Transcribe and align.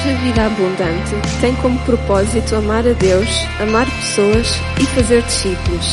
Igreja 0.00 0.18
Vida 0.22 0.46
Abundante 0.46 1.40
tem 1.42 1.54
como 1.60 1.78
propósito 1.84 2.54
amar 2.54 2.86
a 2.86 2.94
Deus, 2.94 3.28
amar 3.60 3.84
pessoas 3.84 4.46
e 4.80 4.86
fazer 4.94 5.22
discípulos. 5.24 5.84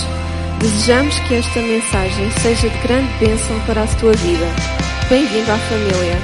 Desejamos 0.61 1.19
que 1.27 1.33
esta 1.33 1.59
mensagem 1.59 2.31
seja 2.41 2.69
de 2.69 2.87
grande 2.87 3.11
bênção 3.19 3.65
para 3.65 3.83
a 3.83 3.99
tua 3.99 4.13
vida. 4.13 4.45
Bem-vindo 5.09 5.51
à 5.51 5.57
família. 5.57 6.15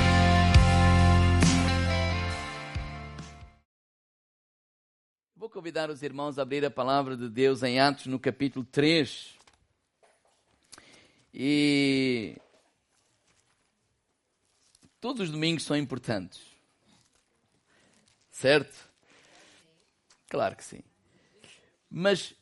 Vou 5.36 5.50
convidar 5.50 5.89
os 5.89 6.02
irmãos 6.02 6.39
a 6.39 6.43
abrir 6.43 6.63
a 6.63 6.71
palavra 6.71 7.18
de 7.18 7.27
Deus 7.27 7.63
em 7.63 7.81
Atos 7.81 8.05
no 8.05 8.18
capítulo 8.18 8.65
3. 8.71 9.36
E 11.34 12.38
todos 15.02 15.23
os 15.23 15.31
domingos 15.31 15.63
são 15.63 15.75
importantes. 15.75 16.53
Certo? 18.33 18.89
Claro 20.28 20.55
que 20.55 20.65
sim. 20.65 20.82
Mas 21.87 22.36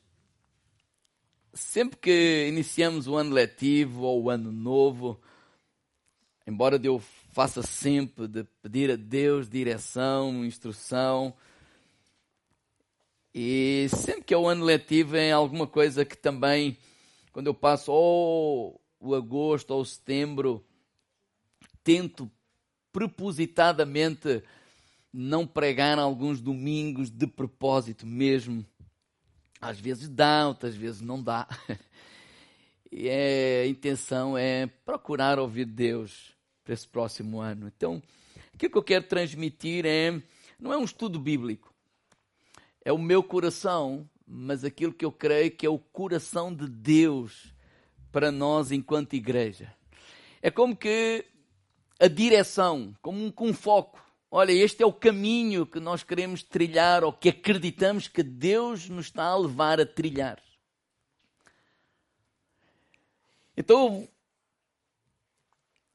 sempre 1.53 1.99
que 1.99 2.47
iniciamos 2.47 3.07
o 3.07 3.15
ano 3.17 3.33
letivo 3.33 4.03
ou 4.03 4.23
o 4.23 4.29
ano 4.29 4.53
novo, 4.53 5.21
embora 6.47 6.79
eu 6.81 6.99
faça 7.33 7.61
sempre 7.61 8.25
de 8.29 8.45
pedir 8.63 8.89
a 8.89 8.95
Deus 8.95 9.49
direção, 9.49 10.45
instrução, 10.45 11.35
e 13.35 13.87
sempre 13.89 14.23
que 14.23 14.33
é 14.33 14.37
o 14.37 14.47
ano 14.47 14.63
letivo 14.63 15.17
é 15.17 15.33
alguma 15.33 15.67
coisa 15.67 16.05
que 16.05 16.15
também, 16.15 16.77
quando 17.33 17.47
eu 17.47 17.53
passo 17.53 17.91
ou 17.91 18.81
o 18.97 19.13
agosto 19.13 19.71
ou 19.71 19.81
o 19.81 19.85
setembro, 19.85 20.65
tento 21.83 22.31
propositadamente 22.93 24.41
não 25.13 25.45
pregar 25.45 25.99
alguns 25.99 26.41
domingos 26.41 27.09
de 27.09 27.27
propósito 27.27 28.05
mesmo. 28.05 28.65
Às 29.59 29.79
vezes 29.79 30.09
dá, 30.09 30.47
outras 30.47 30.75
vezes 30.75 31.01
não 31.01 31.21
dá. 31.21 31.47
E 32.93 33.07
é, 33.07 33.61
a 33.61 33.67
intenção 33.67 34.37
é 34.37 34.67
procurar 34.67 35.39
ouvir 35.39 35.63
Deus 35.63 36.35
para 36.61 36.73
esse 36.73 36.85
próximo 36.85 37.39
ano. 37.39 37.71
Então, 37.73 38.03
o 38.53 38.57
que 38.57 38.67
eu 38.67 38.83
quero 38.83 39.07
transmitir 39.07 39.85
é, 39.85 40.21
não 40.59 40.73
é 40.73 40.77
um 40.77 40.83
estudo 40.83 41.17
bíblico, 41.17 41.73
é 42.83 42.91
o 42.91 42.97
meu 42.97 43.23
coração, 43.23 44.09
mas 44.27 44.65
aquilo 44.65 44.93
que 44.93 45.05
eu 45.05 45.11
creio 45.11 45.51
que 45.51 45.65
é 45.65 45.69
o 45.69 45.79
coração 45.79 46.53
de 46.53 46.67
Deus 46.67 47.53
para 48.11 48.29
nós 48.29 48.73
enquanto 48.73 49.13
igreja. 49.13 49.73
É 50.41 50.51
como 50.51 50.75
que 50.75 51.25
a 51.99 52.07
direção, 52.07 52.93
como 53.01 53.23
um, 53.23 53.31
com 53.31 53.53
foco. 53.53 54.03
Olha, 54.33 54.53
este 54.53 54.81
é 54.81 54.85
o 54.85 54.93
caminho 54.93 55.65
que 55.65 55.77
nós 55.77 56.03
queremos 56.03 56.41
trilhar 56.41 57.03
ou 57.03 57.11
que 57.11 57.27
acreditamos 57.27 58.07
que 58.07 58.23
Deus 58.23 58.87
nos 58.87 59.07
está 59.07 59.25
a 59.25 59.37
levar 59.37 59.81
a 59.81 59.85
trilhar. 59.85 60.41
Então, 63.57 64.07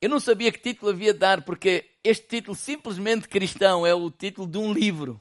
eu 0.02 0.10
não 0.10 0.20
sabia 0.20 0.52
que 0.52 0.58
título 0.58 0.92
havia 0.92 1.14
de 1.14 1.18
dar, 1.18 1.46
porque 1.46 1.92
este 2.04 2.28
título, 2.28 2.54
simplesmente 2.54 3.26
cristão, 3.26 3.86
é 3.86 3.94
o 3.94 4.10
título 4.10 4.46
de 4.46 4.58
um 4.58 4.70
livro. 4.70 5.18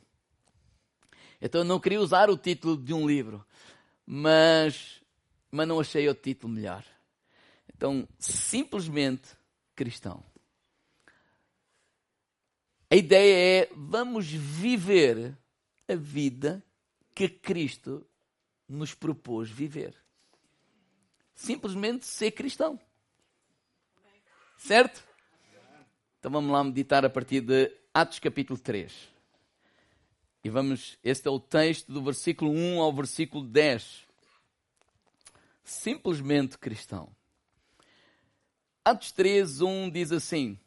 Então 1.39 1.61
eu 1.61 1.66
não 1.66 1.79
queria 1.79 2.02
usar 2.02 2.29
o 2.29 2.38
título 2.38 2.75
de 2.75 2.94
um 2.94 3.07
livro, 3.07 3.45
mas, 4.05 5.02
mas 5.50 5.66
não 5.66 5.79
achei 5.79 6.07
o 6.09 6.13
título 6.13 6.52
melhor. 6.52 6.83
Então, 7.73 8.05
simplesmente 8.19 9.29
cristão. 9.73 10.22
A 12.95 12.97
ideia 12.97 13.65
é 13.65 13.69
vamos 13.75 14.25
viver 14.25 15.38
a 15.85 15.95
vida 15.95 16.63
que 17.13 17.27
Cristo 17.27 18.07
nos 18.69 18.94
propôs 18.94 19.50
viver. 19.50 19.94
Simplesmente 21.34 22.05
ser 22.05 22.31
cristão. 22.31 22.79
Certo? 24.55 25.05
Então 26.17 26.31
vamos 26.31 26.50
lá 26.50 26.63
meditar 26.63 27.03
a 27.03 27.09
partir 27.09 27.41
de 27.41 27.69
Atos 27.94 28.19
capítulo 28.19 28.57
3. 28.57 28.94
E 30.41 30.50
vamos, 30.50 30.97
este 31.03 31.28
é 31.28 31.31
o 31.31 31.38
texto 31.38 31.91
do 31.91 32.01
versículo 32.01 32.50
1 32.50 32.79
ao 32.81 32.94
versículo 32.94 33.45
10. 33.45 34.05
Simplesmente 35.66 36.57
cristão. 36.57 37.13
Atos 38.85 39.11
3, 39.11 39.59
1 39.59 39.89
diz 39.89 40.13
assim: 40.13 40.57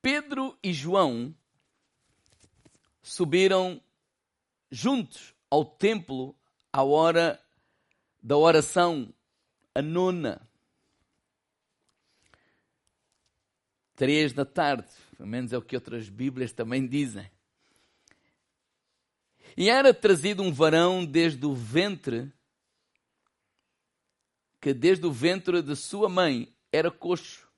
Pedro 0.00 0.56
e 0.62 0.72
João 0.72 1.34
subiram 3.02 3.80
juntos 4.70 5.34
ao 5.50 5.64
templo 5.64 6.34
à 6.72 6.82
hora 6.82 7.42
da 8.22 8.36
oração, 8.36 9.12
a 9.74 9.82
nona. 9.82 10.46
Três 13.96 14.32
da 14.32 14.44
tarde, 14.44 14.88
pelo 15.16 15.28
menos 15.28 15.52
é 15.52 15.58
o 15.58 15.62
que 15.62 15.74
outras 15.74 16.08
Bíblias 16.08 16.52
também 16.52 16.86
dizem. 16.86 17.30
E 19.56 19.68
era 19.68 19.92
trazido 19.92 20.42
um 20.42 20.52
varão 20.52 21.04
desde 21.04 21.44
o 21.44 21.54
ventre, 21.54 22.32
que 24.60 24.72
desde 24.72 25.04
o 25.06 25.12
ventre 25.12 25.60
de 25.60 25.74
sua 25.74 26.08
mãe 26.08 26.54
era 26.72 26.90
coxo, 26.90 27.49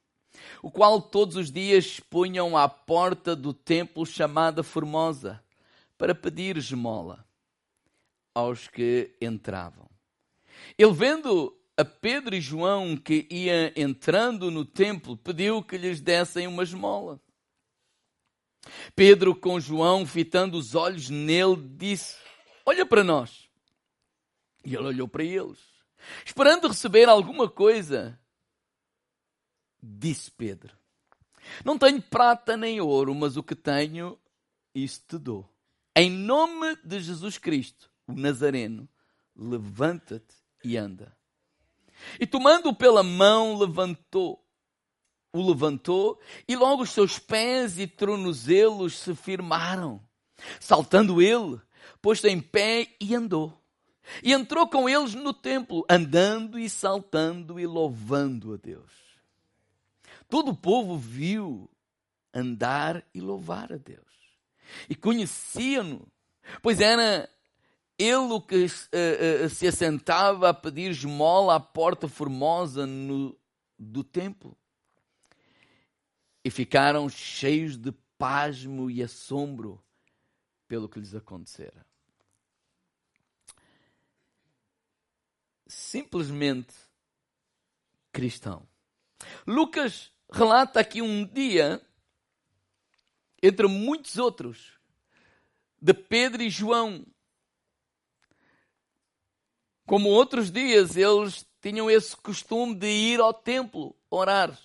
o 0.63 0.71
qual 0.71 1.01
todos 1.01 1.37
os 1.37 1.51
dias 1.51 2.01
punham 2.01 2.57
à 2.57 2.69
porta 2.69 3.35
do 3.37 3.53
templo 3.53 4.07
chamada 4.07 4.63
Formosa, 4.63 5.43
para 5.97 6.15
pedir 6.15 6.57
esmola 6.57 7.25
aos 8.35 8.67
que 8.67 9.15
entravam. 9.21 9.89
Ele 10.77 10.93
vendo 10.93 11.57
a 11.77 11.85
Pedro 11.85 12.35
e 12.35 12.41
João 12.41 12.97
que 12.97 13.27
ia 13.31 13.73
entrando 13.77 14.51
no 14.51 14.65
templo, 14.65 15.17
pediu 15.17 15.63
que 15.63 15.77
lhes 15.77 16.01
dessem 16.01 16.47
uma 16.47 16.63
esmola. 16.63 17.21
Pedro, 18.95 19.35
com 19.35 19.59
João, 19.59 20.07
fitando 20.07 20.57
os 20.57 20.75
olhos 20.75 21.11
nele, 21.11 21.57
disse: 21.77 22.17
Olha 22.65 22.87
para 22.87 23.03
nós. 23.03 23.49
E 24.65 24.75
ele 24.75 24.87
olhou 24.87 25.09
para 25.09 25.25
eles, 25.25 25.59
esperando 26.25 26.69
receber 26.69 27.09
alguma 27.09 27.49
coisa. 27.49 28.19
Disse 29.83 30.31
Pedro: 30.31 30.77
Não 31.65 31.77
tenho 31.77 32.01
prata 32.01 32.57
nem 32.57 32.81
ouro, 32.81 33.15
mas 33.15 33.37
o 33.37 33.43
que 33.43 33.57
tenho, 33.57 34.19
isso 34.75 35.03
te 35.09 35.19
dou. 35.19 35.53
Em 35.97 36.09
nome 36.11 36.77
de 36.85 37.01
Jesus 37.01 37.37
Cristo, 37.37 37.91
o 38.07 38.13
Nazareno, 38.13 38.89
levanta-te 39.37 40.37
e 40.65 40.77
anda. 40.77 41.15
E 42.19 42.27
tomando-o 42.27 42.75
pela 42.75 43.03
mão, 43.03 43.59
levantou. 43.59 44.39
O 45.35 45.49
levantou 45.49 46.21
e 46.47 46.55
logo 46.55 46.83
os 46.83 46.91
seus 46.91 47.19
pés 47.19 47.79
e 47.79 47.87
tornozelos 47.87 48.99
se 48.99 49.15
firmaram. 49.15 50.03
Saltando 50.61 51.23
ele, 51.23 51.59
pôs-se 52.03 52.29
em 52.29 52.39
pé 52.39 52.95
e 53.01 53.15
andou. 53.15 53.59
E 54.23 54.33
entrou 54.33 54.69
com 54.69 54.89
eles 54.89 55.15
no 55.15 55.33
templo, 55.33 55.87
andando 55.89 56.59
e 56.59 56.69
saltando 56.69 57.59
e 57.59 57.67
louvando 57.67 58.53
a 58.53 58.57
Deus. 58.57 59.12
Todo 60.33 60.53
o 60.53 60.57
povo 60.57 60.97
viu 60.97 61.69
andar 62.33 63.07
e 63.13 63.21
louvar 63.21 63.71
a 63.71 63.77
Deus. 63.77 64.01
E 64.89 64.95
conhecia-no, 64.95 66.11
pois 66.63 66.81
era 66.81 67.29
ele 67.99 68.33
o 68.33 68.41
que 68.41 68.65
uh, 68.65 69.45
uh, 69.45 69.51
se 69.51 69.67
assentava 69.67 70.49
a 70.49 70.55
pedir 70.55 70.91
esmola 70.91 71.57
à 71.57 71.61
porta 71.61 72.09
formosa 72.09 72.87
no, 72.87 73.39
do 73.79 74.03
templo. 74.03 74.57
E 76.43 76.49
ficaram 76.49 77.11
cheios 77.11 77.77
de 77.77 77.93
pasmo 78.17 78.91
e 78.91 79.03
assombro 79.03 79.85
pelo 80.67 80.89
que 80.89 80.99
lhes 80.99 81.15
acontecera. 81.15 81.85
Simplesmente 85.67 86.73
cristão. 88.11 88.67
Lucas 89.47 90.11
relata 90.33 90.81
aqui 90.81 91.03
um 91.03 91.25
dia, 91.25 91.81
entre 93.43 93.67
muitos 93.67 94.17
outros, 94.17 94.79
de 95.81 95.93
Pedro 95.93 96.43
e 96.43 96.49
João. 96.49 97.07
Como 99.87 100.09
outros 100.09 100.51
dias, 100.51 100.97
eles 100.97 101.47
tinham 101.61 101.91
esse 101.91 102.17
costume 102.17 102.75
de 102.75 102.87
ir 102.87 103.21
ao 103.21 103.35
templo 103.35 103.95
orar. 104.11 104.59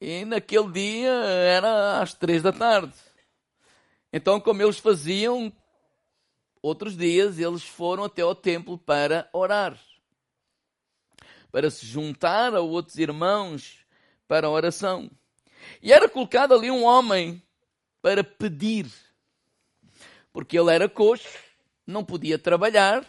E 0.00 0.24
naquele 0.24 0.70
dia 0.70 1.10
era 1.10 2.00
às 2.00 2.14
três 2.14 2.42
da 2.42 2.52
tarde. 2.52 2.94
Então, 4.12 4.40
como 4.40 4.62
eles 4.62 4.78
faziam, 4.78 5.52
outros 6.60 6.96
dias 6.96 7.38
eles 7.38 7.62
foram 7.62 8.04
até 8.04 8.22
ao 8.22 8.34
templo 8.34 8.78
para 8.78 9.28
orar 9.32 9.78
para 11.52 11.70
se 11.70 11.86
juntar 11.86 12.54
a 12.54 12.60
outros 12.60 12.98
irmãos 12.98 13.84
para 14.26 14.46
a 14.46 14.50
oração. 14.50 15.10
E 15.82 15.92
era 15.92 16.08
colocado 16.08 16.54
ali 16.54 16.70
um 16.70 16.82
homem 16.82 17.40
para 18.00 18.24
pedir. 18.24 18.90
Porque 20.32 20.58
ele 20.58 20.70
era 20.72 20.88
coxo, 20.88 21.38
não 21.86 22.02
podia 22.02 22.38
trabalhar, 22.38 23.06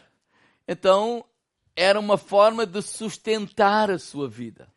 então 0.68 1.26
era 1.74 1.98
uma 1.98 2.18
forma 2.18 2.66
de 2.66 2.82
sustentar 2.82 3.90
a 3.90 3.98
sua 3.98 4.28
vida. 4.28 4.72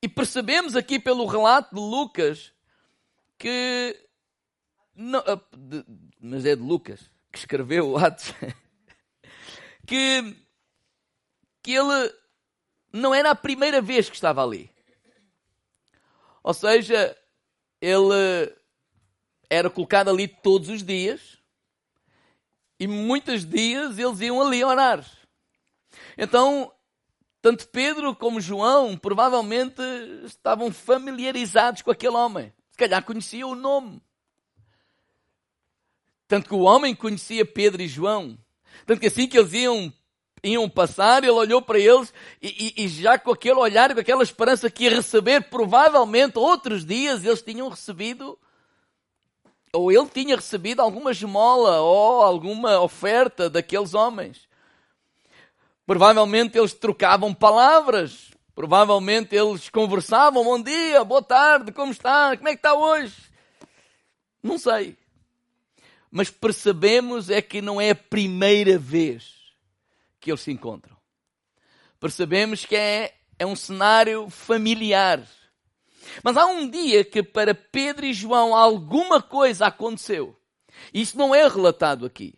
E 0.00 0.08
percebemos 0.08 0.76
aqui 0.76 0.98
pelo 0.98 1.26
relato 1.26 1.74
de 1.74 1.80
Lucas 1.80 2.52
que. 3.36 3.98
Não, 4.94 5.20
ah, 5.20 5.40
mas 6.20 6.44
é 6.44 6.54
de 6.54 6.62
Lucas 6.62 7.10
que 7.30 7.38
escreveu 7.38 7.90
o 7.90 7.96
Atos. 7.96 8.32
que, 9.86 10.36
que 11.62 11.72
ele 11.72 12.12
não 12.92 13.14
era 13.14 13.30
a 13.30 13.34
primeira 13.34 13.80
vez 13.80 14.08
que 14.08 14.14
estava 14.14 14.42
ali. 14.42 14.70
Ou 16.42 16.52
seja, 16.52 17.16
ele 17.80 18.54
era 19.48 19.70
colocado 19.70 20.08
ali 20.08 20.26
todos 20.26 20.68
os 20.68 20.82
dias 20.82 21.38
e 22.78 22.86
muitos 22.86 23.44
dias 23.44 23.98
eles 23.98 24.20
iam 24.20 24.40
ali 24.40 24.64
orar. 24.64 25.06
Então, 26.16 26.72
tanto 27.40 27.68
Pedro 27.68 28.14
como 28.14 28.40
João 28.40 28.96
provavelmente 28.96 29.80
estavam 30.24 30.72
familiarizados 30.72 31.82
com 31.82 31.90
aquele 31.90 32.16
homem. 32.16 32.52
Se 32.70 32.76
calhar 32.76 33.04
conheciam 33.04 33.50
o 33.50 33.54
nome. 33.54 34.02
Tanto 36.26 36.48
que 36.48 36.54
o 36.54 36.60
homem 36.62 36.94
conhecia 36.94 37.44
Pedro 37.44 37.82
e 37.82 37.88
João. 37.88 38.38
Tanto 38.86 39.00
que 39.00 39.06
assim 39.06 39.26
que 39.26 39.38
eles 39.38 39.52
iam, 39.52 39.92
iam 40.42 40.68
passar, 40.68 41.22
ele 41.22 41.32
olhou 41.32 41.62
para 41.62 41.78
eles 41.78 42.12
e, 42.40 42.74
e, 42.76 42.84
e 42.84 42.88
já 42.88 43.18
com 43.18 43.30
aquele 43.30 43.58
olhar, 43.58 43.94
com 43.94 44.00
aquela 44.00 44.22
esperança 44.22 44.70
que 44.70 44.84
ia 44.84 44.90
receber, 44.90 45.42
provavelmente 45.48 46.38
outros 46.38 46.84
dias 46.84 47.24
eles 47.24 47.42
tinham 47.42 47.68
recebido 47.68 48.38
ou 49.72 49.90
ele 49.90 50.06
tinha 50.06 50.36
recebido 50.36 50.80
alguma 50.80 51.12
esmola 51.12 51.80
ou 51.80 52.22
alguma 52.22 52.80
oferta 52.80 53.48
daqueles 53.48 53.94
homens. 53.94 54.46
Provavelmente 55.86 56.58
eles 56.58 56.74
trocavam 56.74 57.32
palavras, 57.32 58.30
provavelmente 58.54 59.34
eles 59.34 59.68
conversavam, 59.70 60.44
bom 60.44 60.62
dia, 60.62 61.02
boa 61.04 61.22
tarde, 61.22 61.72
como 61.72 61.90
está, 61.90 62.36
como 62.36 62.48
é 62.48 62.52
que 62.52 62.58
está 62.58 62.74
hoje? 62.74 63.14
Não 64.42 64.58
sei. 64.58 64.96
Mas 66.12 66.30
percebemos 66.30 67.28
é 67.28 67.42
que 67.42 67.60
não 67.60 67.80
é 67.80 67.90
a 67.90 67.96
primeira 67.96 68.78
vez 68.78 69.34
que 70.20 70.30
eles 70.30 70.42
se 70.42 70.52
encontram. 70.52 70.96
Percebemos 71.98 72.64
que 72.64 72.76
é, 72.76 73.16
é 73.36 73.44
um 73.44 73.56
cenário 73.56 74.30
familiar 74.30 75.26
mas 76.22 76.36
há 76.36 76.46
um 76.46 76.68
dia 76.68 77.04
que 77.04 77.22
para 77.22 77.54
Pedro 77.54 78.04
e 78.04 78.12
João 78.12 78.54
alguma 78.54 79.22
coisa 79.22 79.66
aconteceu. 79.66 80.36
Isso 80.92 81.16
não 81.16 81.34
é 81.34 81.46
relatado 81.46 82.04
aqui. 82.04 82.34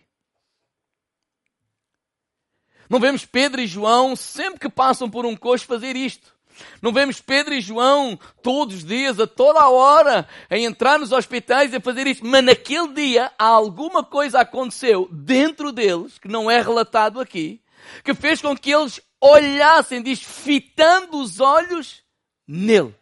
Não 2.88 3.00
vemos 3.00 3.24
Pedro 3.24 3.60
e 3.60 3.66
João 3.66 4.14
sempre 4.14 4.60
que 4.60 4.68
passam 4.68 5.10
por 5.10 5.24
um 5.24 5.34
coxo 5.34 5.66
fazer 5.66 5.96
isto. 5.96 6.33
Não 6.80 6.92
vemos 6.92 7.20
Pedro 7.20 7.54
e 7.54 7.60
João 7.60 8.18
todos 8.42 8.76
os 8.76 8.84
dias, 8.84 9.18
a 9.18 9.26
toda 9.26 9.68
hora, 9.68 10.28
a 10.48 10.58
entrar 10.58 10.98
nos 10.98 11.12
hospitais 11.12 11.72
e 11.72 11.76
a 11.76 11.80
fazer 11.80 12.06
isto. 12.06 12.26
Mas 12.26 12.44
naquele 12.44 12.88
dia 12.92 13.32
alguma 13.38 14.04
coisa 14.04 14.40
aconteceu 14.40 15.08
dentro 15.10 15.72
deles, 15.72 16.18
que 16.18 16.28
não 16.28 16.50
é 16.50 16.60
relatado 16.60 17.20
aqui, 17.20 17.60
que 18.02 18.14
fez 18.14 18.40
com 18.40 18.56
que 18.56 18.70
eles 18.70 19.00
olhassem, 19.20 20.02
diz, 20.02 20.22
fitando 20.22 21.18
os 21.18 21.40
olhos 21.40 22.02
nele. 22.46 22.94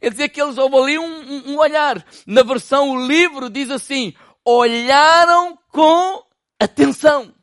Quer 0.00 0.10
dizer 0.10 0.28
que 0.28 0.40
eles 0.40 0.58
houve 0.58 0.76
ali 0.76 0.98
um, 0.98 1.04
um, 1.04 1.52
um 1.52 1.58
olhar. 1.58 2.04
Na 2.26 2.42
versão 2.42 2.90
o 2.90 3.06
livro 3.06 3.48
diz 3.48 3.70
assim: 3.70 4.14
olharam 4.44 5.58
com 5.70 6.22
atenção. 6.60 7.34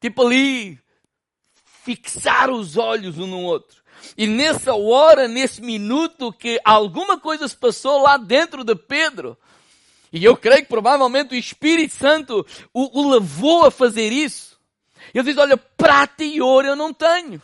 Tipo 0.00 0.26
ali, 0.26 0.78
fixar 1.84 2.50
os 2.50 2.76
olhos 2.76 3.16
um 3.18 3.28
no 3.28 3.40
outro. 3.40 3.80
E 4.16 4.26
nessa 4.26 4.74
hora, 4.74 5.28
nesse 5.28 5.60
minuto 5.60 6.32
que 6.32 6.60
alguma 6.64 7.18
coisa 7.18 7.46
se 7.46 7.56
passou 7.56 8.02
lá 8.02 8.16
dentro 8.16 8.64
de 8.64 8.74
Pedro, 8.74 9.36
e 10.12 10.24
eu 10.24 10.36
creio 10.36 10.62
que 10.62 10.68
provavelmente 10.68 11.34
o 11.34 11.38
Espírito 11.38 11.94
Santo 11.94 12.46
o, 12.72 13.00
o 13.00 13.10
levou 13.10 13.66
a 13.66 13.70
fazer 13.70 14.12
isso. 14.12 14.58
Ele 15.12 15.24
diz: 15.24 15.36
Olha, 15.36 15.56
prata 15.56 16.24
e 16.24 16.40
ouro 16.40 16.68
eu 16.68 16.76
não 16.76 16.92
tenho. 16.92 17.42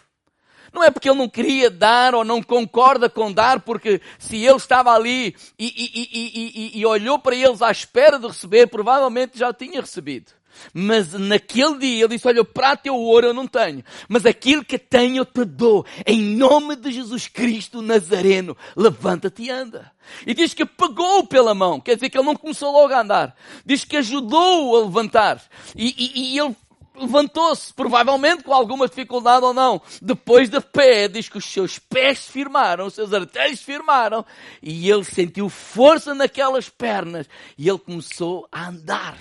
Não 0.73 0.83
é 0.83 0.91
porque 0.91 1.09
ele 1.09 1.19
não 1.19 1.29
queria 1.29 1.71
dar 1.71 2.15
ou 2.15 2.25
não 2.25 2.43
concorda 2.43 3.11
com 3.11 3.31
dar, 3.31 3.61
porque 3.61 4.01
se 4.19 4.43
ele 4.43 4.57
estava 4.57 4.91
ali 4.93 5.37
e, 5.59 5.67
e, 5.67 6.75
e, 6.75 6.81
e, 6.81 6.87
olhou 6.87 7.19
para 7.19 7.37
eles 7.37 7.61
à 7.61 7.71
espera 7.71 8.19
de 8.19 8.27
receber, 8.27 8.69
provavelmente 8.69 9.39
já 9.39 9.53
tinha 9.53 9.83
recebido. 9.83 10.33
Mas 10.73 11.13
naquele 11.13 11.79
dia 11.79 12.05
ele 12.05 12.17
disse: 12.17 12.27
Olha, 12.27 12.43
o 12.43 12.45
prata 12.45 12.89
e 12.89 12.91
o 12.91 12.97
ouro 12.97 13.29
eu 13.29 13.35
não 13.35 13.47
tenho, 13.47 13.85
mas 14.09 14.25
aquilo 14.27 14.65
que 14.65 14.79
tenho 14.79 15.19
eu 15.19 15.25
te 15.25 15.45
dou. 15.45 15.85
Em 16.07 16.21
nome 16.21 16.77
de 16.77 16.93
Jesus 16.93 17.29
Cristo 17.29 17.83
Nazareno, 17.83 18.57
levanta-te 18.77 19.45
e 19.45 19.51
anda. 19.51 19.91
E 20.27 20.35
diz 20.35 20.55
que 20.55 20.65
pegou 20.65 21.27
pela 21.27 21.55
mão, 21.55 21.81
quer 21.81 21.95
dizer 21.95 22.11
que 22.11 22.19
ele 22.19 22.27
não 22.27 22.37
começou 22.37 22.73
logo 22.73 22.93
a 22.93 23.01
andar. 23.01 23.37
Diz 23.65 23.85
que 23.85 23.97
ajudou-o 23.97 24.77
a 24.77 24.85
levantar. 24.85 25.43
E, 25.77 25.95
e, 25.97 26.35
e 26.35 26.39
ele 26.39 26.57
levantou-se, 26.95 27.73
provavelmente 27.73 28.43
com 28.43 28.53
alguma 28.53 28.89
dificuldade 28.89 29.45
ou 29.45 29.55
não. 29.55 29.81
Depois 30.01 30.49
de 30.49 30.61
pé, 30.61 31.09
diz 31.09 31.29
que 31.29 31.39
os 31.39 31.45
seus 31.45 31.79
pés 31.79 32.21
se 32.21 32.33
firmaram, 32.33 32.87
os 32.87 32.95
seus 32.95 33.13
artelhos 33.13 33.61
se 33.61 33.65
firmaram, 33.65 34.25
e 34.63 34.91
ele 34.91 35.05
sentiu 35.05 35.49
força 35.49 36.15
naquelas 36.15 36.69
pernas, 36.69 37.29
e 37.57 37.69
ele 37.69 37.79
começou 37.79 38.47
a 38.51 38.69
andar 38.69 39.17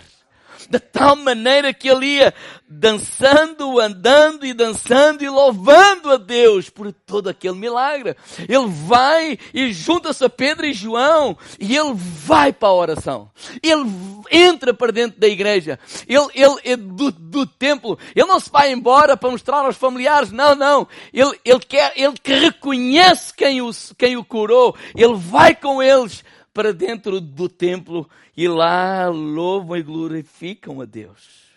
de 0.69 0.79
tal 0.79 1.15
maneira 1.15 1.73
que 1.73 1.89
ele 1.89 2.05
ia 2.05 2.33
dançando, 2.67 3.79
andando 3.79 4.45
e 4.45 4.53
dançando 4.53 5.23
e 5.23 5.29
louvando 5.29 6.11
a 6.11 6.17
Deus 6.17 6.69
por 6.69 6.91
todo 6.93 7.29
aquele 7.29 7.55
milagre. 7.55 8.15
Ele 8.39 8.67
vai 8.67 9.37
e 9.53 9.73
junta-se 9.73 10.23
a 10.23 10.29
Pedro 10.29 10.65
e 10.65 10.73
João 10.73 11.37
e 11.59 11.75
ele 11.75 11.93
vai 11.93 12.53
para 12.53 12.69
a 12.69 12.73
oração. 12.73 13.29
Ele 13.61 13.83
entra 14.31 14.73
para 14.73 14.91
dentro 14.91 15.19
da 15.19 15.27
igreja. 15.27 15.77
Ele, 16.07 16.27
ele, 16.33 16.55
ele 16.63 16.77
do, 16.77 17.11
do 17.11 17.45
templo. 17.45 17.99
Ele 18.15 18.27
não 18.27 18.39
se 18.39 18.49
vai 18.49 18.71
embora 18.71 19.17
para 19.17 19.31
mostrar 19.31 19.65
aos 19.65 19.75
familiares. 19.75 20.31
Não, 20.31 20.55
não. 20.55 20.87
Ele, 21.13 21.37
ele 21.43 21.59
quer, 21.59 21.93
ele 21.95 22.13
que 22.13 22.33
reconhece 22.33 23.33
quem 23.33 23.61
o, 23.61 23.69
quem 23.97 24.15
o 24.15 24.23
curou. 24.23 24.75
Ele 24.95 25.15
vai 25.15 25.53
com 25.53 25.83
eles 25.83 26.23
para 26.53 26.73
dentro 26.73 27.19
do 27.19 27.47
templo 27.47 28.09
e 28.41 28.47
lá 28.47 29.07
louvam 29.07 29.77
e 29.77 29.83
glorificam 29.83 30.81
a 30.81 30.85
Deus. 30.85 31.51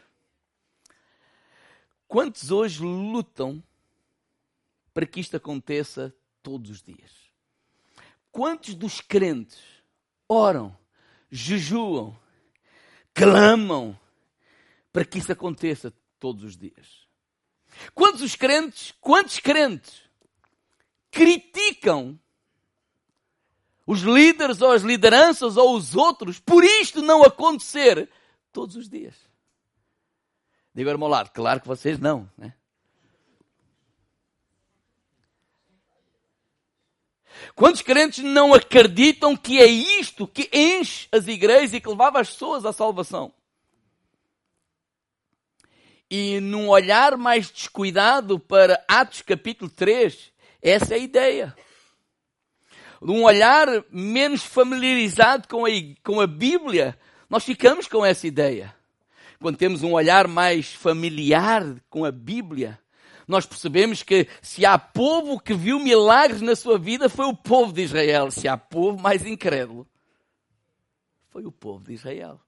Quantos 2.07 2.51
hoje 2.51 2.83
lutam 2.83 3.65
para 4.93 5.07
que 5.07 5.19
isto 5.19 5.35
aconteça 5.35 6.15
todos 6.43 6.69
os 6.69 6.83
dias? 6.83 7.11
Quantos 8.31 8.75
dos 8.75 9.01
crentes 9.01 9.63
oram, 10.29 10.77
jejuam, 11.31 12.15
clamam 13.15 13.99
para 14.93 15.07
que 15.07 15.17
isso 15.17 15.33
aconteça 15.33 15.91
todos 16.21 16.45
os 16.45 16.55
dias? 16.55 17.09
Quantos 17.95 18.21
os 18.21 18.37
crentes, 18.37 18.93
quantos 19.01 19.39
crentes 19.39 20.03
criticam 21.11 22.21
os 23.87 24.01
líderes 24.01 24.61
ou 24.63 24.73
as 24.73 24.83
lideranças 24.83 25.57
ou 25.57 25.77
os 25.77 25.95
outros, 25.95 26.39
por 26.39 26.65
isto 26.65 27.03
não 27.03 27.23
acontecer 27.23 28.09
todos 28.53 28.77
os 28.77 28.89
dias. 28.89 29.15
Digo 30.75 30.99
meu 30.99 31.09
lado, 31.09 31.31
claro 31.31 31.61
que 31.61 31.69
vocês 31.69 31.99
não. 31.99 32.29
Né? 32.37 32.53
Quantos 37.55 37.83
crentes 37.83 38.25
não 38.25 38.55
acreditam 38.55 39.37
que 39.37 39.61
é 39.61 39.67
isto 39.67 40.27
que 40.27 40.49
enche 40.53 41.09
as 41.13 41.29
igrejas 41.29 41.75
e 41.75 41.81
que 41.81 41.89
levava 41.89 42.21
as 42.21 42.31
pessoas 42.31 42.65
à 42.65 42.73
salvação? 42.73 43.33
E 46.11 46.41
num 46.41 46.69
olhar 46.69 47.17
mais 47.17 47.51
descuidado 47.51 48.39
para 48.39 48.83
Atos 48.89 49.23
capítulo 49.23 49.71
3, 49.71 50.33
essa 50.63 50.95
é 50.95 50.97
a 50.97 51.01
ideia 51.01 51.57
um 53.01 53.25
olhar 53.25 53.69
menos 53.91 54.43
familiarizado 54.43 55.49
com 55.49 55.67
a, 55.67 55.71
com 56.03 56.21
a 56.21 56.27
Bíblia, 56.27 56.99
nós 57.29 57.45
ficamos 57.45 57.87
com 57.87 58.05
essa 58.05 58.27
ideia. 58.27 58.75
Quando 59.41 59.57
temos 59.57 59.83
um 59.83 59.93
olhar 59.93 60.27
mais 60.27 60.73
familiar 60.73 61.77
com 61.91 62.05
a 62.05 62.11
Bíblia, 62.11 62.79
nós 63.27 63.47
percebemos 63.47 64.03
que 64.03 64.29
se 64.41 64.65
há 64.65 64.79
povo 64.79 65.41
que 65.41 65.55
viu 65.55 65.79
milagres 65.79 66.41
na 66.41 66.55
sua 66.55 66.79
vida, 66.79 67.09
foi 67.09 67.27
o 67.27 67.37
povo 67.37 67.73
de 67.73 67.83
Israel. 67.83 68.31
Se 68.31 68.47
há 68.47 68.57
povo 68.57 69.01
mais 69.01 69.27
incrédulo, 69.27 69.87
foi 71.31 71.45
o 71.45 71.53
povo 71.53 71.85
de 71.85 71.95
Israel. 71.95 72.41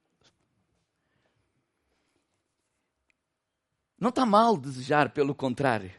Não 3.98 4.10
está 4.10 4.26
mal 4.26 4.56
desejar, 4.56 5.10
pelo 5.10 5.34
contrário. 5.34 5.90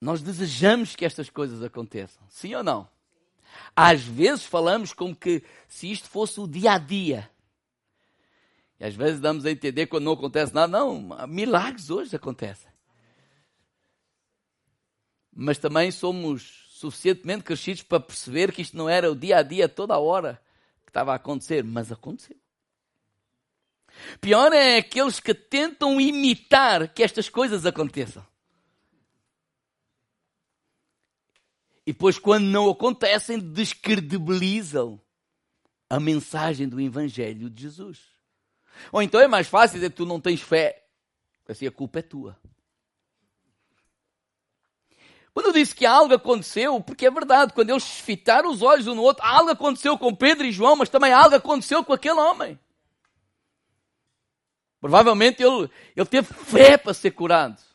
Nós 0.00 0.22
desejamos 0.22 0.94
que 0.94 1.04
estas 1.04 1.28
coisas 1.28 1.62
aconteçam. 1.62 2.22
Sim 2.28 2.54
ou 2.54 2.62
não? 2.62 2.88
Às 3.74 4.02
vezes 4.02 4.44
falamos 4.44 4.92
como 4.92 5.14
que 5.14 5.42
se 5.66 5.90
isto 5.90 6.08
fosse 6.08 6.40
o 6.40 6.46
dia 6.46 6.72
a 6.72 6.78
dia. 6.78 7.30
E 8.78 8.84
às 8.84 8.94
vezes 8.94 9.20
damos 9.20 9.44
a 9.44 9.50
entender 9.50 9.86
quando 9.86 10.04
não 10.04 10.12
acontece 10.12 10.54
nada. 10.54 10.68
Não, 10.68 11.26
milagres 11.26 11.90
hoje 11.90 12.14
acontecem. 12.14 12.70
Mas 15.34 15.58
também 15.58 15.90
somos 15.90 16.68
suficientemente 16.70 17.42
crescidos 17.42 17.82
para 17.82 18.00
perceber 18.00 18.52
que 18.52 18.62
isto 18.62 18.76
não 18.76 18.88
era 18.88 19.10
o 19.10 19.16
dia 19.16 19.38
a 19.38 19.42
dia, 19.42 19.68
toda 19.68 19.94
a 19.94 19.98
hora 19.98 20.40
que 20.84 20.90
estava 20.90 21.12
a 21.12 21.16
acontecer. 21.16 21.64
Mas 21.64 21.90
aconteceu. 21.90 22.36
Pior 24.20 24.52
é 24.52 24.76
aqueles 24.76 25.18
que 25.18 25.34
tentam 25.34 26.00
imitar 26.00 26.92
que 26.92 27.02
estas 27.02 27.28
coisas 27.28 27.66
aconteçam. 27.66 28.24
E 31.88 31.92
depois, 31.94 32.18
quando 32.18 32.44
não 32.44 32.68
acontecem, 32.68 33.38
descredibilizam 33.38 35.00
a 35.88 35.98
mensagem 35.98 36.68
do 36.68 36.78
Evangelho 36.78 37.48
de 37.48 37.62
Jesus. 37.62 38.00
Ou 38.92 39.00
então 39.00 39.18
é 39.18 39.26
mais 39.26 39.48
fácil 39.48 39.76
dizer 39.76 39.88
que 39.88 39.96
tu 39.96 40.04
não 40.04 40.20
tens 40.20 40.42
fé. 40.42 40.84
Assim 41.48 41.66
a 41.66 41.70
culpa 41.70 42.00
é 42.00 42.02
tua. 42.02 42.38
Quando 45.32 45.46
eu 45.46 45.52
disse 45.54 45.74
que 45.74 45.86
algo 45.86 46.12
aconteceu, 46.12 46.78
porque 46.82 47.06
é 47.06 47.10
verdade, 47.10 47.54
quando 47.54 47.70
eles 47.70 47.84
fitaram 47.84 48.50
os 48.50 48.60
olhos 48.60 48.86
um 48.86 48.94
no 48.94 49.00
outro, 49.00 49.24
algo 49.24 49.48
aconteceu 49.48 49.96
com 49.96 50.14
Pedro 50.14 50.46
e 50.46 50.52
João, 50.52 50.76
mas 50.76 50.90
também 50.90 51.14
algo 51.14 51.36
aconteceu 51.36 51.82
com 51.82 51.94
aquele 51.94 52.20
homem. 52.20 52.60
Provavelmente 54.78 55.42
ele, 55.42 55.70
ele 55.96 56.06
teve 56.06 56.34
fé 56.34 56.76
para 56.76 56.92
ser 56.92 57.12
curado. 57.12 57.67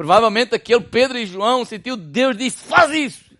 Provavelmente 0.00 0.54
aquele 0.54 0.80
Pedro 0.80 1.18
e 1.18 1.26
João 1.26 1.62
sentiu 1.62 1.94
Deus 1.94 2.34
disse: 2.34 2.64
faz 2.64 2.90
isso. 2.90 3.36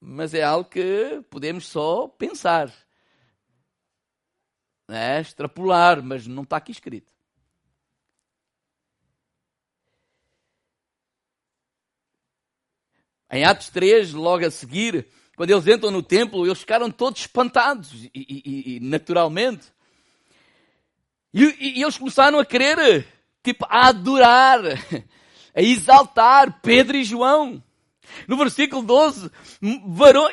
Mas 0.00 0.34
é 0.34 0.42
algo 0.42 0.68
que 0.68 1.22
podemos 1.30 1.68
só 1.68 2.08
pensar, 2.08 2.74
né? 4.88 5.20
extrapolar, 5.20 6.02
mas 6.02 6.26
não 6.26 6.42
está 6.42 6.56
aqui 6.56 6.72
escrito. 6.72 7.12
Em 13.30 13.44
Atos 13.44 13.70
3, 13.70 14.12
logo 14.12 14.44
a 14.44 14.50
seguir, 14.50 15.06
quando 15.36 15.50
eles 15.50 15.68
entram 15.68 15.92
no 15.92 16.02
templo, 16.02 16.44
eles 16.44 16.58
ficaram 16.58 16.90
todos 16.90 17.20
espantados, 17.20 17.92
e, 18.02 18.10
e, 18.12 18.76
e 18.78 18.80
naturalmente. 18.80 19.72
E, 21.32 21.44
e, 21.44 21.82
eles 21.84 21.96
começaram 21.96 22.40
a 22.40 22.44
querer, 22.44 23.06
tipo, 23.44 23.64
a 23.68 23.90
adorar, 23.90 24.60
a 25.60 25.62
exaltar 25.62 26.58
Pedro 26.62 26.96
e 26.96 27.04
João. 27.04 27.62
No 28.26 28.36
versículo 28.36 28.82
12, 28.82 29.30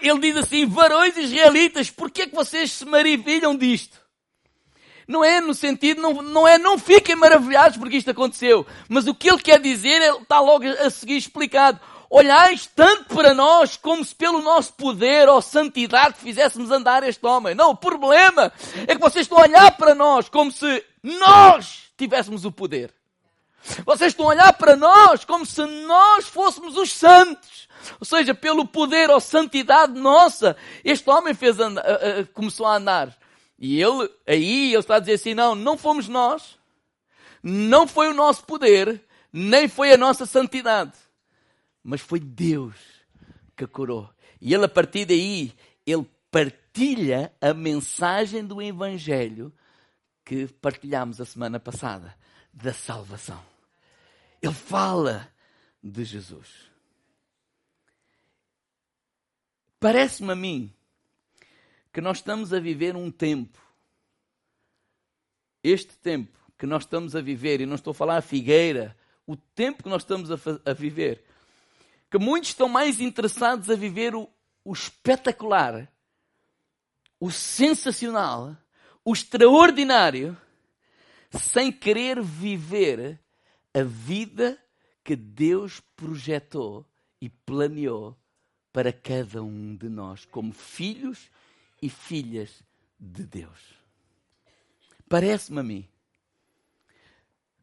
ele 0.01 0.19
diz 0.19 0.38
assim, 0.38 0.65
varões 0.65 1.15
israelitas, 1.17 1.91
por 1.91 2.10
que 2.10 2.24
é 2.24 2.27
que 2.27 2.36
vocês 2.36 2.72
se 2.72 2.86
maravilham 2.86 3.55
disto? 3.55 4.00
Não 5.07 5.24
é 5.24 5.39
no 5.39 5.53
sentido, 5.53 6.01
não, 6.01 6.13
não 6.22 6.48
é 6.48 6.57
não 6.57 6.79
fiquem 6.79 7.15
maravilhados 7.15 7.77
porque 7.77 7.98
isto 7.98 8.12
aconteceu. 8.12 8.65
Mas 8.89 9.05
o 9.05 9.13
que 9.13 9.29
ele 9.29 9.41
quer 9.41 9.60
dizer, 9.60 10.01
está 10.22 10.39
logo 10.39 10.65
a 10.65 10.89
seguir 10.89 11.17
explicado. 11.17 11.79
Olhais 12.10 12.69
tanto 12.74 13.13
para 13.13 13.34
nós 13.34 13.75
como 13.75 14.03
se 14.03 14.15
pelo 14.15 14.41
nosso 14.41 14.74
poder 14.74 15.27
ou 15.27 15.41
santidade 15.41 16.17
fizéssemos 16.19 16.72
andar 16.72 17.03
este 17.03 17.25
homem. 17.25 17.53
Não, 17.53 17.72
o 17.72 17.75
problema 17.75 18.51
é 18.88 18.96
que 18.96 19.01
vocês 19.01 19.25
estão 19.25 19.38
a 19.38 19.41
olhar 19.41 19.72
para 19.77 19.93
nós 19.93 20.29
como 20.29 20.51
se 20.51 20.84
nós 21.03 21.84
tivéssemos 21.98 22.46
o 22.46 22.51
poder. 22.51 22.93
Vocês 23.86 24.13
estão 24.13 24.25
a 24.25 24.29
olhar 24.29 24.53
para 24.53 24.75
nós 24.75 25.25
como 25.25 25.45
se 25.45 25.65
nós 25.65 26.27
fôssemos 26.27 26.77
os 26.77 26.91
santos. 26.91 27.67
Ou 28.00 28.05
seja, 28.05 28.33
pelo 28.33 28.65
poder 28.65 29.09
ou 29.09 29.19
santidade 29.19 29.93
nossa, 29.93 30.57
este 30.83 31.09
homem 31.09 31.33
fez 31.33 31.59
andar, 31.59 31.83
uh, 31.83 32.21
uh, 32.21 32.27
começou 32.33 32.65
a 32.65 32.75
andar. 32.75 33.17
E 33.57 33.81
ele, 33.81 34.09
aí, 34.25 34.69
ele 34.69 34.77
está 34.77 34.95
a 34.95 35.00
dizer 35.00 35.13
assim: 35.13 35.33
não, 35.33 35.55
não 35.55 35.77
fomos 35.77 36.07
nós, 36.07 36.57
não 37.41 37.88
foi 37.88 38.09
o 38.09 38.13
nosso 38.13 38.43
poder, 38.43 39.01
nem 39.31 39.67
foi 39.67 39.91
a 39.91 39.97
nossa 39.97 40.25
santidade, 40.25 40.93
mas 41.83 42.01
foi 42.01 42.19
Deus 42.19 42.75
que 43.55 43.65
curou. 43.65 44.09
E 44.39 44.53
ele, 44.53 44.65
a 44.65 44.69
partir 44.69 45.05
daí, 45.05 45.53
ele 45.86 46.05
partilha 46.29 47.33
a 47.41 47.53
mensagem 47.53 48.45
do 48.45 48.62
Evangelho 48.62 49.51
que 50.24 50.45
partilhámos 50.45 51.21
a 51.21 51.25
semana 51.25 51.59
passada, 51.59 52.13
da 52.53 52.74
salvação. 52.74 53.56
Ele 54.41 54.53
fala 54.53 55.32
de 55.84 56.03
Jesus. 56.03 56.70
Parece-me 59.79 60.32
a 60.32 60.36
mim 60.36 60.74
que 61.94 62.01
nós 62.01 62.17
estamos 62.17 62.53
a 62.53 62.60
viver 62.60 62.96
um 62.96 63.12
tempo, 63.12 63.60
este 65.63 65.98
tempo 65.98 66.38
que 66.58 66.65
nós 66.65 66.84
estamos 66.84 67.15
a 67.15 67.22
viver, 67.22 67.62
e 67.62 67.65
não 67.65 67.75
estou 67.75 67.91
a 67.91 67.96
falar 67.96 68.17
a 68.17 68.22
figueira, 68.22 68.98
o 69.25 69.36
tempo 69.36 69.84
que 69.84 69.89
nós 69.89 70.01
estamos 70.01 70.32
a, 70.32 70.38
a 70.65 70.74
viver, 70.74 71.24
que 72.10 72.17
muitos 72.17 72.50
estão 72.50 72.67
mais 72.67 73.00
interessados 73.00 73.70
a 73.70 73.75
viver 73.75 74.15
o, 74.15 74.27
o 74.63 74.74
espetacular, 74.74 75.91
o 77.20 77.29
sensacional, 77.29 78.56
o 79.03 79.13
extraordinário, 79.13 80.36
sem 81.32 81.72
querer 81.72 82.22
viver 82.22 83.20
a 83.77 83.84
vida 83.84 84.57
que 85.03 85.15
Deus 85.15 85.79
projetou 85.96 86.86
e 87.22 87.29
planeou 87.29 88.17
para 88.74 88.91
cada 88.91 89.43
um 89.43 89.75
de 89.75 89.88
nós, 89.88 90.25
como 90.25 90.51
filhos 90.51 91.29
e 91.81 91.89
filhas 91.89 92.63
de 93.00 93.24
Deus. 93.24 93.60
Parece-me 95.07 95.60
a 95.60 95.63
mim 95.63 95.88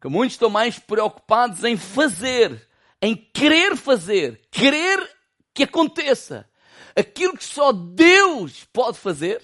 que 0.00 0.08
muitos 0.08 0.34
estão 0.34 0.50
mais 0.50 0.78
preocupados 0.78 1.64
em 1.64 1.76
fazer, 1.76 2.68
em 3.00 3.16
querer 3.16 3.76
fazer, 3.76 4.40
querer 4.50 5.10
que 5.52 5.64
aconteça 5.64 6.48
aquilo 6.94 7.36
que 7.36 7.44
só 7.44 7.72
Deus 7.72 8.64
pode 8.64 8.98
fazer. 8.98 9.42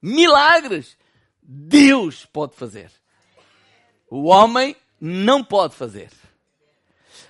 Milagres, 0.00 0.96
Deus 1.42 2.26
pode 2.26 2.54
fazer. 2.54 2.92
O 4.10 4.24
homem 4.24 4.76
não 5.04 5.42
pode 5.42 5.74
fazer. 5.74 6.10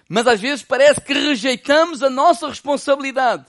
Mas 0.06 0.26
às 0.26 0.38
vezes 0.38 0.62
parece 0.62 1.00
que 1.00 1.14
rejeitamos 1.14 2.02
a 2.02 2.10
nossa 2.10 2.46
responsabilidade 2.46 3.46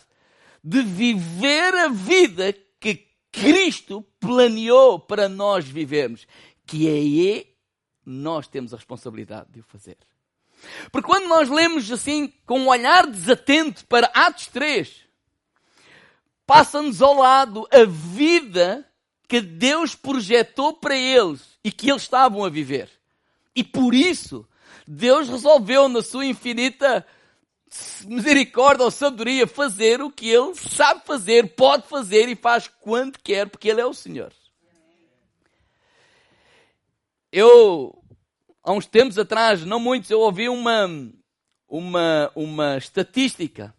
de 0.63 0.81
viver 0.81 1.75
a 1.75 1.89
vida 1.89 2.55
que 2.79 3.05
Cristo 3.29 4.01
planeou 4.21 4.97
para 4.97 5.27
nós 5.27 5.65
vivermos, 5.67 6.25
que 6.65 6.87
é 6.87 6.97
e 6.97 7.47
nós 8.05 8.47
temos 8.47 8.73
a 8.73 8.77
responsabilidade 8.77 9.51
de 9.51 9.59
o 9.59 9.63
fazer. 9.63 9.97
Porque 10.89 11.07
quando 11.07 11.27
nós 11.27 11.49
lemos 11.49 11.91
assim, 11.91 12.31
com 12.45 12.61
um 12.61 12.69
olhar 12.69 13.05
desatento 13.05 13.85
para 13.87 14.07
Atos 14.13 14.47
3, 14.47 15.01
passa-nos 16.47 17.01
ao 17.01 17.15
lado 17.15 17.67
a 17.69 17.83
vida 17.83 18.89
que 19.27 19.41
Deus 19.41 19.95
projetou 19.95 20.71
para 20.71 20.95
eles 20.95 21.41
e 21.61 21.69
que 21.69 21.89
eles 21.89 22.03
estavam 22.03 22.45
a 22.45 22.49
viver. 22.49 22.89
E 23.55 23.63
por 23.63 23.93
isso, 23.93 24.47
Deus 24.87 25.29
resolveu, 25.29 25.87
na 25.87 26.01
sua 26.01 26.25
infinita 26.25 27.05
misericórdia 28.05 28.85
ou 28.85 28.91
sabedoria, 28.91 29.47
fazer 29.47 30.01
o 30.01 30.11
que 30.11 30.29
Ele 30.29 30.53
sabe 30.55 31.01
fazer, 31.05 31.55
pode 31.55 31.87
fazer 31.87 32.29
e 32.29 32.35
faz 32.35 32.67
quando 32.67 33.17
quer, 33.19 33.49
porque 33.49 33.69
Ele 33.69 33.81
é 33.81 33.85
o 33.85 33.93
Senhor. 33.93 34.31
Eu, 37.31 38.03
há 38.63 38.71
uns 38.71 38.85
tempos 38.85 39.17
atrás, 39.17 39.65
não 39.65 39.79
muitos, 39.79 40.09
eu 40.11 40.19
ouvi 40.19 40.47
uma, 40.49 40.87
uma, 41.67 42.31
uma 42.35 42.77
estatística. 42.77 43.73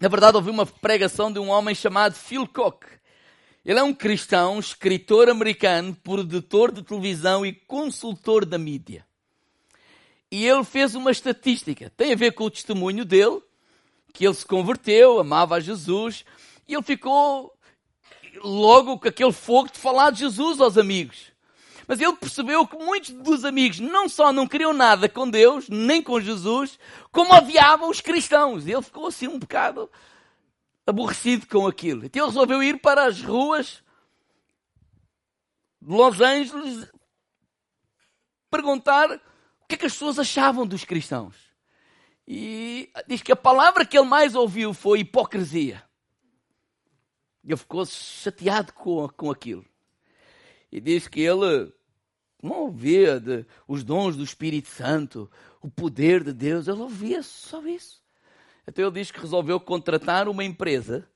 Na 0.00 0.08
verdade, 0.08 0.36
ouvi 0.36 0.50
uma 0.50 0.64
pregação 0.64 1.30
de 1.30 1.38
um 1.38 1.50
homem 1.50 1.74
chamado 1.74 2.14
Phil 2.14 2.46
Cook. 2.48 2.86
Ele 3.64 3.78
é 3.78 3.82
um 3.82 3.94
cristão, 3.94 4.58
escritor 4.58 5.28
americano, 5.28 5.94
produtor 6.02 6.72
de 6.72 6.82
televisão 6.82 7.46
e 7.46 7.52
consultor 7.52 8.44
da 8.44 8.58
mídia. 8.58 9.06
E 10.30 10.46
ele 10.46 10.64
fez 10.64 10.94
uma 10.94 11.10
estatística, 11.10 11.92
tem 11.96 12.12
a 12.12 12.16
ver 12.16 12.32
com 12.32 12.44
o 12.44 12.50
testemunho 12.50 13.04
dele, 13.04 13.40
que 14.12 14.26
ele 14.26 14.34
se 14.34 14.44
converteu, 14.44 15.20
amava 15.20 15.56
a 15.56 15.60
Jesus, 15.60 16.24
e 16.66 16.74
ele 16.74 16.82
ficou 16.82 17.52
logo 18.42 18.98
com 18.98 19.08
aquele 19.08 19.32
fogo 19.32 19.70
de 19.70 19.78
falar 19.78 20.10
de 20.10 20.20
Jesus 20.20 20.60
aos 20.60 20.76
amigos. 20.76 21.30
Mas 21.86 22.00
ele 22.00 22.14
percebeu 22.14 22.66
que 22.66 22.76
muitos 22.76 23.10
dos 23.10 23.44
amigos 23.44 23.78
não 23.78 24.08
só 24.08 24.32
não 24.32 24.46
queriam 24.46 24.72
nada 24.72 25.08
com 25.08 25.28
Deus, 25.28 25.68
nem 25.68 26.02
com 26.02 26.20
Jesus, 26.20 26.78
como 27.10 27.34
odiavam 27.34 27.90
os 27.90 28.00
cristãos. 28.00 28.66
Ele 28.66 28.82
ficou 28.82 29.06
assim 29.06 29.28
um 29.28 29.38
bocado 29.38 29.90
aborrecido 30.86 31.46
com 31.46 31.66
aquilo. 31.66 32.04
Então 32.04 32.22
ele 32.22 32.30
resolveu 32.30 32.62
ir 32.62 32.80
para 32.80 33.06
as 33.06 33.22
ruas 33.22 33.82
de 35.80 35.92
Los 35.92 36.20
Angeles 36.20 36.88
perguntar 38.50 39.10
o 39.10 39.66
que 39.66 39.74
é 39.74 39.78
que 39.78 39.86
as 39.86 39.92
pessoas 39.92 40.18
achavam 40.18 40.66
dos 40.66 40.84
cristãos. 40.84 41.36
E 42.26 42.90
diz 43.08 43.22
que 43.22 43.32
a 43.32 43.36
palavra 43.36 43.84
que 43.84 43.98
ele 43.98 44.06
mais 44.06 44.34
ouviu 44.34 44.72
foi 44.72 45.00
hipocrisia. 45.00 45.82
Ele 47.44 47.56
ficou 47.56 47.84
chateado 47.84 48.72
com, 48.72 49.08
com 49.08 49.30
aquilo. 49.30 49.64
E 50.70 50.80
diz 50.80 51.08
que 51.08 51.20
ele 51.20 51.72
não 52.42 52.62
ouvia 52.62 53.20
de, 53.20 53.46
os 53.66 53.82
dons 53.84 54.16
do 54.16 54.24
Espírito 54.24 54.68
Santo, 54.68 55.30
o 55.60 55.70
poder 55.70 56.24
de 56.24 56.32
Deus, 56.32 56.66
ele 56.66 56.80
ouvia 56.80 57.22
só 57.22 57.64
isso. 57.66 58.01
Então 58.66 58.84
ele 58.84 58.94
diz 58.94 59.10
que 59.10 59.20
resolveu 59.20 59.58
contratar 59.58 60.28
uma 60.28 60.44
empresa 60.44 61.08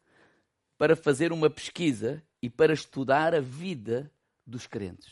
para 0.78 0.96
fazer 0.96 1.32
uma 1.32 1.48
pesquisa 1.48 2.22
e 2.42 2.50
para 2.50 2.72
estudar 2.72 3.34
a 3.34 3.40
vida 3.40 4.10
dos 4.46 4.66
crentes. 4.66 5.10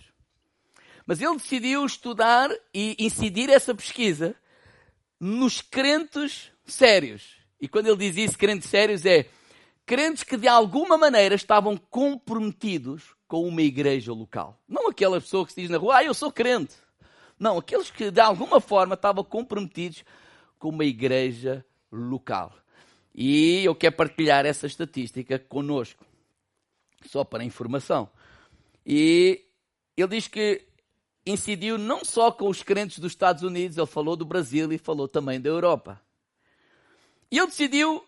Mas 1.06 1.20
ele 1.20 1.36
decidiu 1.36 1.84
estudar 1.84 2.50
e 2.72 2.96
incidir 2.98 3.50
essa 3.50 3.74
pesquisa 3.74 4.34
nos 5.20 5.60
crentes 5.60 6.50
sérios. 6.64 7.36
E 7.60 7.68
quando 7.68 7.86
ele 7.86 7.96
diz 7.96 8.16
isso, 8.16 8.38
crentes 8.38 8.68
sérios, 8.68 9.04
é 9.04 9.26
crentes 9.86 10.22
que 10.22 10.36
de 10.36 10.48
alguma 10.48 10.96
maneira 10.96 11.34
estavam 11.34 11.76
comprometidos 11.76 13.14
com 13.28 13.46
uma 13.46 13.62
igreja 13.62 14.12
local. 14.12 14.58
Não 14.68 14.88
aquela 14.88 15.20
pessoa 15.20 15.46
que 15.46 15.52
se 15.52 15.62
diz 15.62 15.70
na 15.70 15.78
rua, 15.78 15.98
ah, 15.98 16.04
eu 16.04 16.14
sou 16.14 16.32
crente. 16.32 16.74
Não, 17.38 17.58
aqueles 17.58 17.90
que 17.90 18.10
de 18.10 18.20
alguma 18.20 18.60
forma 18.60 18.94
estavam 18.94 19.24
comprometidos 19.24 20.04
com 20.58 20.70
uma 20.70 20.84
igreja 20.84 21.64
local. 21.94 22.52
E 23.14 23.64
eu 23.64 23.74
quero 23.74 23.94
partilhar 23.94 24.44
essa 24.44 24.66
estatística 24.66 25.38
conosco, 25.38 26.04
só 27.06 27.22
para 27.22 27.44
informação. 27.44 28.10
E 28.84 29.44
ele 29.96 30.08
diz 30.08 30.26
que 30.26 30.66
incidiu 31.24 31.78
não 31.78 32.04
só 32.04 32.30
com 32.30 32.48
os 32.48 32.62
crentes 32.62 32.98
dos 32.98 33.12
Estados 33.12 33.42
Unidos, 33.42 33.78
ele 33.78 33.86
falou 33.86 34.16
do 34.16 34.24
Brasil 34.24 34.72
e 34.72 34.78
falou 34.78 35.06
também 35.06 35.40
da 35.40 35.48
Europa. 35.48 36.00
E 37.30 37.38
ele 37.38 37.46
decidiu 37.46 38.04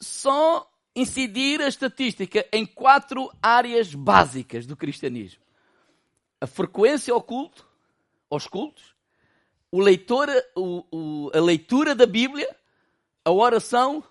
só 0.00 0.68
incidir 0.96 1.60
a 1.60 1.68
estatística 1.68 2.46
em 2.52 2.66
quatro 2.66 3.30
áreas 3.42 3.94
básicas 3.94 4.66
do 4.66 4.76
cristianismo: 4.76 5.42
a 6.40 6.46
frequência 6.46 7.12
ao 7.12 7.22
culto, 7.22 7.66
aos 8.30 8.46
cultos, 8.46 8.94
o 9.70 9.80
leitor, 9.80 10.28
o, 10.56 10.84
o, 10.90 11.30
a 11.34 11.40
leitura 11.40 11.94
da 11.94 12.06
Bíblia, 12.06 12.48
a 13.24 13.30
oração 13.30 14.02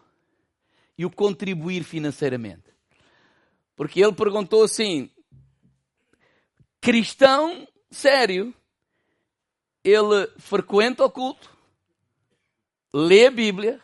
e 0.97 1.05
o 1.05 1.09
contribuir 1.09 1.83
financeiramente. 1.83 2.69
Porque 3.75 4.01
ele 4.01 4.13
perguntou 4.13 4.63
assim: 4.63 5.09
cristão 6.81 7.67
sério, 7.89 8.53
ele 9.83 10.27
frequenta 10.37 11.05
o 11.05 11.09
culto, 11.09 11.49
lê 12.93 13.27
a 13.27 13.31
Bíblia, 13.31 13.81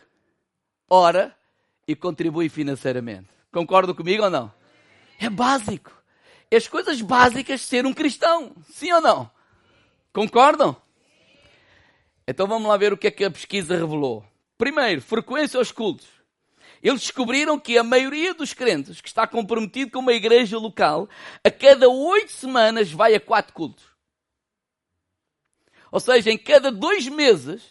ora 0.88 1.36
e 1.88 1.96
contribui 1.96 2.48
financeiramente. 2.48 3.28
Concordam 3.50 3.94
comigo 3.94 4.24
ou 4.24 4.30
não? 4.30 4.52
É 5.18 5.30
básico. 5.30 5.92
É 6.50 6.56
as 6.56 6.68
coisas 6.68 7.00
básicas 7.00 7.60
de 7.60 7.66
ser 7.66 7.86
um 7.86 7.92
cristão, 7.92 8.54
sim 8.70 8.92
ou 8.92 9.00
não? 9.00 9.30
Concordam? 10.12 10.76
Então 12.28 12.46
vamos 12.46 12.68
lá 12.68 12.76
ver 12.76 12.92
o 12.92 12.96
que 12.96 13.06
é 13.06 13.10
que 13.10 13.24
a 13.24 13.30
pesquisa 13.30 13.76
revelou. 13.76 14.24
Primeiro, 14.58 15.02
frequência 15.02 15.58
aos 15.58 15.70
cultos. 15.70 16.06
Eles 16.82 17.00
descobriram 17.00 17.58
que 17.58 17.76
a 17.76 17.82
maioria 17.82 18.34
dos 18.34 18.52
crentes 18.52 19.00
que 19.00 19.08
está 19.08 19.26
comprometido 19.26 19.90
com 19.90 19.98
uma 19.98 20.12
igreja 20.12 20.58
local, 20.58 21.08
a 21.42 21.50
cada 21.50 21.88
oito 21.88 22.32
semanas 22.32 22.92
vai 22.92 23.14
a 23.14 23.20
quatro 23.20 23.52
cultos. 23.52 23.84
Ou 25.90 26.00
seja, 26.00 26.30
em 26.30 26.38
cada 26.38 26.70
dois 26.70 27.08
meses, 27.08 27.62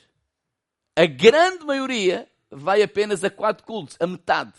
a 0.95 1.05
grande 1.05 1.65
maioria 1.65 2.27
vai 2.49 2.81
apenas 2.81 3.23
a 3.23 3.29
quatro 3.29 3.65
cultos, 3.65 3.97
a 3.99 4.07
metade. 4.07 4.53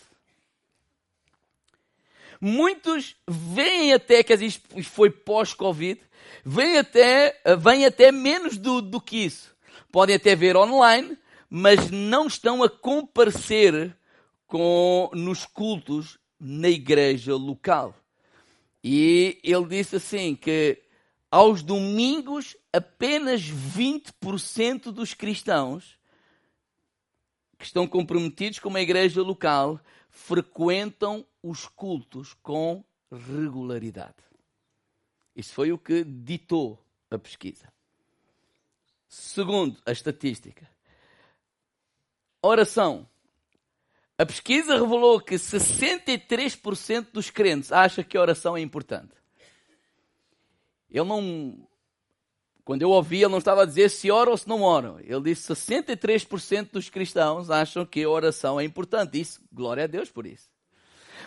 Muitos 2.41 3.17
vêm 3.27 3.95
até, 3.95 4.23
dizer, 4.23 4.45
isto 4.45 4.85
foi 4.85 5.11
pós-Covid, 5.11 6.01
vêm 6.45 6.79
até, 6.79 7.41
vêm 7.59 7.87
até 7.87 8.13
menos 8.13 8.59
do, 8.59 8.83
do 8.83 9.01
que 9.01 9.25
isso. 9.25 9.57
Podem 9.91 10.17
até 10.17 10.37
ver 10.37 10.57
online, 10.57 11.17
mas 11.49 11.91
não 11.91 12.27
estão 12.27 12.63
a 12.63 12.69
comparecer 12.69 13.97
com, 14.47 15.11
nos 15.15 15.45
cultos 15.45 16.19
na 16.39 16.69
igreja 16.69 17.35
local. 17.35 17.95
E 18.83 19.39
ele 19.43 19.67
disse 19.67 19.97
assim 19.97 20.35
que 20.35 20.83
aos 21.31 21.63
domingos 21.63 22.57
apenas 22.73 23.43
20% 23.43 24.93
dos 24.93 25.15
cristãos 25.15 25.99
que 27.59 27.65
estão 27.65 27.87
comprometidos 27.87 28.59
com 28.59 28.69
uma 28.69 28.81
igreja 28.81 29.23
local 29.23 29.81
frequentam 30.09 31.27
os 31.43 31.67
cultos 31.67 32.35
com 32.43 32.85
regularidade. 33.11 34.15
Isso 35.35 35.53
foi 35.53 35.73
o 35.73 35.79
que 35.79 36.05
ditou 36.05 36.83
a 37.11 37.19
pesquisa. 37.19 37.73
Segundo 39.09 39.81
a 39.85 39.93
estatística, 39.93 40.69
oração. 42.47 43.09
A 44.19 44.25
pesquisa 44.25 44.75
revelou 44.75 45.21
que 45.21 45.35
63% 45.35 47.09
dos 47.13 47.29
crentes 47.29 47.71
acha 47.71 48.03
que 48.03 48.17
a 48.17 48.21
oração 48.21 48.57
é 48.57 48.61
importante. 48.61 49.13
Ele 50.91 51.05
não. 51.05 51.69
Quando 52.65 52.83
eu 52.83 52.91
ouvi, 52.91 53.19
ele 53.19 53.29
não 53.29 53.39
estava 53.39 53.63
a 53.63 53.67
dizer 53.67 53.91
se 53.91 54.11
oram 54.11 54.33
ou 54.33 54.39
se 54.39 54.49
não 54.49 54.63
oram. 54.63 54.99
Ele 55.01 55.21
disse 55.21 55.53
63% 55.53 56.71
dos 56.73 56.89
cristãos 56.89 57.51
acham 57.51 57.85
que 57.85 58.03
a 58.03 58.09
oração 58.09 58.59
é 58.59 58.65
importante. 58.65 59.21
Isso, 59.21 59.41
glória 59.53 59.85
a 59.85 59.87
Deus 59.87 60.11
por 60.11 60.27
isso. 60.27 60.49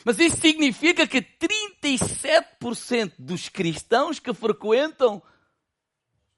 Mas 0.03 0.19
isso 0.19 0.37
significa 0.37 1.05
que 1.07 1.21
37% 1.21 3.13
dos 3.19 3.47
cristãos 3.49 4.19
que 4.19 4.33
frequentam 4.33 5.21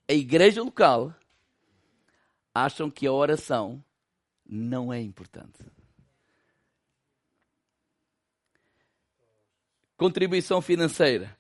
a 0.08 0.14
igreja 0.14 0.62
local 0.62 1.16
acham 2.54 2.90
que 2.90 3.08
a 3.08 3.14
oração 3.14 3.84
não 4.52 4.92
é 4.92 5.00
importante. 5.00 5.64
Contribuição 9.96 10.62
financeira. 10.62 11.38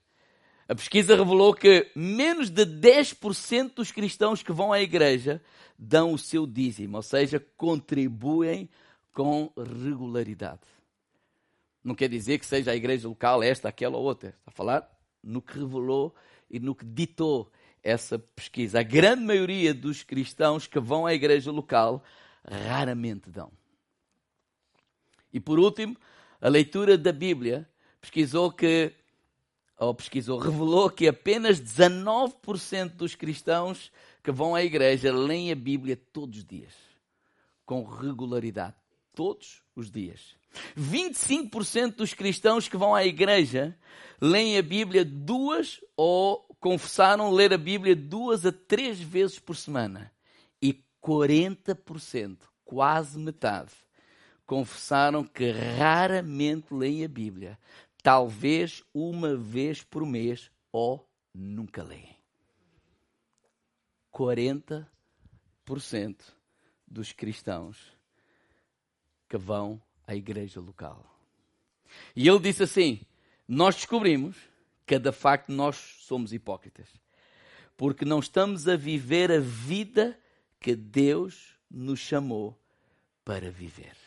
A 0.69 0.74
pesquisa 0.74 1.17
revelou 1.17 1.54
que 1.54 1.91
menos 1.93 2.50
de 2.50 2.65
10% 2.65 3.74
dos 3.74 3.91
cristãos 3.91 4.41
que 4.41 4.54
vão 4.54 4.71
à 4.71 4.80
igreja 4.80 5.43
dão 5.78 6.13
o 6.13 6.17
seu 6.17 6.47
dízimo, 6.47 6.95
ou 6.95 7.04
seja, 7.04 7.45
contribuem 7.58 8.69
com 9.12 9.52
regularidade. 9.58 10.62
Não 11.84 11.95
quer 11.95 12.08
dizer 12.08 12.39
que 12.39 12.45
seja 12.45 12.71
a 12.71 12.76
igreja 12.76 13.10
local, 13.10 13.43
esta, 13.43 13.67
aquela 13.67 13.97
ou 13.97 14.04
outra. 14.04 14.30
Está 14.30 14.43
a 14.45 14.52
falar 14.52 14.89
no 15.21 15.41
que 15.41 15.60
revelou 15.60 16.15
e 16.50 16.60
no 16.60 16.74
que 16.74 16.86
ditou 16.86 17.52
essa 17.84 18.17
pesquisa. 18.19 18.80
A 18.80 18.84
grande 18.84 19.24
maioria 19.24 19.74
dos 19.74 20.04
cristãos 20.04 20.67
que 20.67 20.80
vão 20.80 21.06
à 21.06 21.13
igreja 21.13 21.52
local 21.52 22.04
raramente 22.49 23.30
dão. 23.30 23.51
E 25.34 25.39
por 25.39 25.60
último, 25.60 25.95
a 26.39 26.49
leitura 26.49 26.97
da 26.97 27.12
Bíblia 27.12 27.69
pesquisou 27.99 28.51
que, 28.51 28.93
ou 29.77 29.93
pesquisou, 29.93 30.39
revelou 30.39 30.89
que 30.89 31.08
apenas 31.08 31.62
19% 31.62 32.95
dos 32.95 33.15
cristãos 33.15 33.91
que 34.23 34.32
vão 34.32 34.54
à 34.54 34.63
igreja 34.63 35.13
leem 35.13 35.51
a 35.51 35.56
Bíblia 35.56 35.95
todos 36.12 36.39
os 36.39 36.45
dias, 36.45 36.73
com 37.65 37.84
regularidade, 37.84 38.75
todos 39.13 39.62
os 39.75 39.89
dias. 39.89 40.36
25% 40.77 41.95
dos 41.95 42.13
cristãos 42.13 42.67
que 42.67 42.75
vão 42.75 42.93
à 42.93 43.06
igreja 43.06 43.77
leem 44.19 44.58
a 44.58 44.62
Bíblia 44.62 45.06
duas 45.06 45.80
ou 45.95 46.45
confessaram 46.60 47.32
ler 47.32 47.54
a 47.54 47.58
Bíblia 47.58 47.95
duas 47.95 48.45
a 48.45 48.51
três 48.51 48.99
vezes 48.99 49.39
por 49.39 49.56
semana. 49.56 50.12
E 51.02 51.08
40%, 51.08 52.38
quase 52.64 53.18
metade, 53.18 53.72
confessaram 54.46 55.24
que 55.24 55.52
raramente 55.52 56.74
leem 56.74 57.04
a 57.04 57.08
Bíblia, 57.08 57.60
talvez 58.04 58.84
uma 58.94 59.36
vez 59.36 59.84
por 59.84 60.06
mês 60.06 60.52
ou 60.72 61.10
nunca 61.34 61.84
leem. 61.84 62.16
40% 64.14 64.86
dos 66.88 67.12
cristãos 67.14 67.78
que 69.28 69.38
vão 69.38 69.82
à 70.06 70.16
igreja 70.16 70.60
local. 70.60 71.06
E 72.16 72.28
ele 72.28 72.40
disse 72.40 72.64
assim: 72.64 73.02
Nós 73.48 73.76
descobrimos 73.76 74.38
que 74.86 75.00
de 75.00 75.12
facto 75.12 75.52
nós 75.52 75.78
somos 75.78 76.34
hipócritas, 76.34 76.90
porque 77.78 78.04
não 78.04 78.20
estamos 78.20 78.68
a 78.68 78.76
viver 78.76 79.32
a 79.32 79.40
vida 79.40 80.20
que 80.62 80.76
Deus 80.76 81.58
nos 81.69 82.00
chamou 82.00 82.58
para 83.26 83.50
viver. 83.50 83.97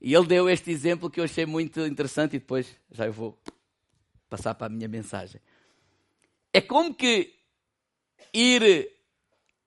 E 0.00 0.12
ele 0.12 0.26
deu 0.26 0.50
este 0.50 0.70
exemplo 0.70 1.08
que 1.08 1.20
eu 1.20 1.24
achei 1.24 1.46
muito 1.46 1.80
interessante 1.80 2.36
e 2.36 2.40
depois 2.40 2.76
já 2.90 3.06
eu 3.06 3.12
vou 3.12 3.40
passar 4.28 4.54
para 4.54 4.66
a 4.66 4.70
minha 4.70 4.88
mensagem. 4.88 5.40
É 6.52 6.60
como 6.60 6.92
que 6.92 7.34
ir 8.34 8.90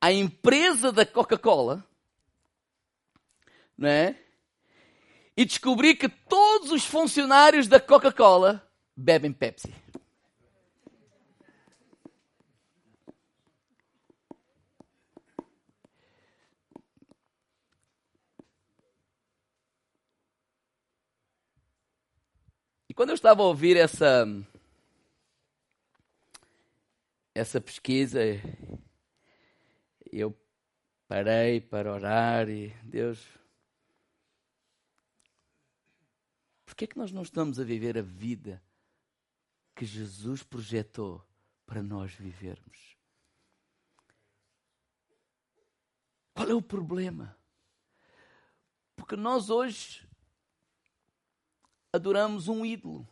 à 0.02 0.12
empresa 0.12 0.92
da 0.92 1.06
Coca-Cola, 1.06 1.86
não 3.78 3.90
é? 3.90 4.16
E 5.36 5.46
descobri 5.46 5.96
que 5.96 6.10
todos 6.10 6.72
os 6.72 6.86
funcionários 6.86 7.68
da 7.68 7.80
Coca-Cola 7.80 8.70
bebem 8.96 9.32
Pepsi. 9.32 9.74
Quando 23.00 23.12
eu 23.12 23.16
estava 23.16 23.42
a 23.42 23.46
ouvir 23.46 23.78
essa 23.78 24.26
essa 27.34 27.62
pesquisa, 27.62 28.20
eu 30.12 30.38
parei 31.08 31.62
para 31.62 31.94
orar 31.94 32.50
e 32.50 32.76
Deus, 32.84 33.26
por 36.66 36.76
que 36.76 36.84
é 36.84 36.88
que 36.88 36.98
nós 36.98 37.14
não 37.14 37.22
estamos 37.22 37.58
a 37.58 37.64
viver 37.64 37.98
a 37.98 38.02
vida 38.02 38.62
que 39.74 39.86
Jesus 39.86 40.44
projetou 40.44 41.26
para 41.66 41.82
nós 41.82 42.12
vivermos? 42.14 42.98
Qual 46.34 46.50
é 46.50 46.54
o 46.54 46.62
problema? 46.62 47.34
Porque 48.98 49.16
nós 49.16 49.50
hoje 49.50 50.09
adoramos 51.92 52.48
um 52.48 52.66
ídolo. 52.66 53.08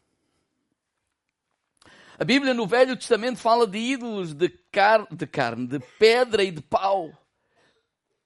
A 2.19 2.23
Bíblia 2.23 2.53
no 2.53 2.67
Velho 2.67 2.95
Testamento 2.95 3.39
fala 3.39 3.67
de 3.67 3.77
ídolos 3.77 4.33
de, 4.33 4.49
car 4.71 5.07
de 5.11 5.25
carne, 5.25 5.67
de 5.67 5.79
pedra 5.99 6.43
e 6.43 6.51
de 6.51 6.61
pau, 6.61 7.11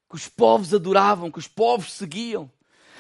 que 0.10 0.16
os 0.16 0.28
povos 0.28 0.74
adoravam, 0.74 1.32
que 1.32 1.40
os 1.40 1.48
povos 1.48 1.94
seguiam. 1.94 2.52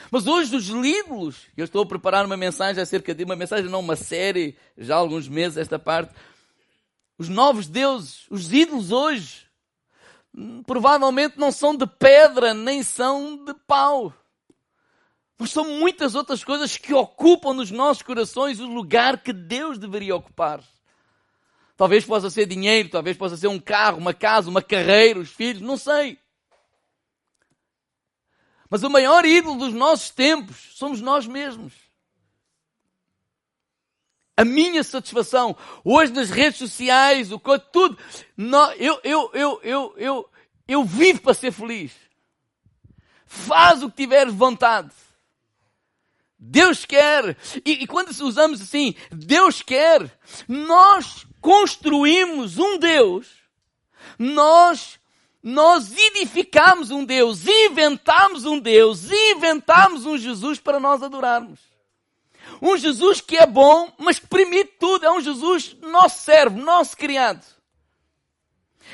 Mas 0.09 0.27
hoje 0.27 0.55
os 0.55 0.69
ídolos, 0.69 1.47
eu 1.55 1.65
estou 1.65 1.83
a 1.83 1.85
preparar 1.85 2.25
uma 2.25 2.35
mensagem 2.35 2.81
acerca 2.81 3.13
de 3.13 3.23
uma 3.23 3.35
mensagem, 3.35 3.69
não 3.69 3.79
uma 3.79 3.95
série, 3.95 4.57
já 4.77 4.95
há 4.95 4.99
alguns 4.99 5.27
meses 5.27 5.57
esta 5.57 5.79
parte. 5.79 6.13
Os 7.17 7.29
novos 7.29 7.67
deuses, 7.67 8.25
os 8.29 8.51
ídolos 8.51 8.91
hoje, 8.91 9.45
provavelmente 10.65 11.37
não 11.37 11.51
são 11.51 11.75
de 11.75 11.85
pedra, 11.85 12.53
nem 12.53 12.81
são 12.81 13.43
de 13.45 13.53
pau. 13.67 14.13
São 15.47 15.65
muitas 15.79 16.15
outras 16.15 16.43
coisas 16.43 16.77
que 16.77 16.93
ocupam 16.93 17.53
nos 17.53 17.71
nossos 17.71 18.03
corações 18.03 18.59
o 18.59 18.67
lugar 18.67 19.21
que 19.21 19.33
Deus 19.33 19.77
deveria 19.77 20.15
ocupar. 20.15 20.61
Talvez 21.75 22.05
possa 22.05 22.29
ser 22.29 22.45
dinheiro, 22.45 22.89
talvez 22.89 23.17
possa 23.17 23.35
ser 23.35 23.47
um 23.47 23.59
carro, 23.59 23.97
uma 23.97 24.13
casa, 24.13 24.49
uma 24.49 24.61
carreira, 24.61 25.19
os 25.19 25.31
filhos, 25.31 25.61
não 25.61 25.77
sei. 25.77 26.19
Mas 28.69 28.83
o 28.83 28.89
maior 28.89 29.25
ídolo 29.25 29.57
dos 29.57 29.73
nossos 29.73 30.11
tempos 30.11 30.69
somos 30.75 31.01
nós 31.01 31.27
mesmos. 31.27 31.73
A 34.37 34.45
minha 34.45 34.83
satisfação, 34.83 35.57
hoje 35.83 36.13
nas 36.13 36.29
redes 36.29 36.59
sociais, 36.59 37.31
o 37.31 37.39
tudo, 37.39 37.97
eu, 38.77 38.99
eu, 39.03 39.31
eu, 39.33 39.59
eu, 39.61 39.93
eu, 39.97 40.29
eu 40.67 40.83
vivo 40.85 41.21
para 41.21 41.33
ser 41.33 41.51
feliz. 41.51 41.91
Faz 43.25 43.83
o 43.83 43.89
que 43.89 43.97
tiveres 43.97 44.33
vontade. 44.33 44.91
Deus 46.43 46.85
quer. 46.85 47.37
E, 47.63 47.83
e 47.83 47.87
quando 47.87 48.09
usamos 48.09 48.59
assim, 48.59 48.95
Deus 49.11 49.61
quer, 49.61 50.11
nós 50.47 51.27
construímos 51.39 52.57
um 52.57 52.79
Deus, 52.79 53.27
nós, 54.17 54.99
nós 55.43 55.95
edificamos 55.95 56.89
um 56.89 57.05
Deus, 57.05 57.45
inventamos 57.45 58.43
um 58.43 58.59
Deus, 58.59 59.11
inventamos 59.11 60.07
um 60.07 60.17
Jesus 60.17 60.59
para 60.59 60.79
nós 60.79 61.03
adorarmos. 61.03 61.59
Um 62.59 62.75
Jesus 62.75 63.21
que 63.21 63.37
é 63.37 63.45
bom, 63.45 63.93
mas 63.99 64.17
que 64.17 64.25
permite 64.25 64.73
tudo. 64.79 65.05
É 65.05 65.11
um 65.11 65.21
Jesus 65.21 65.75
nosso 65.79 66.23
servo, 66.23 66.59
nosso 66.59 66.97
criado. 66.97 67.45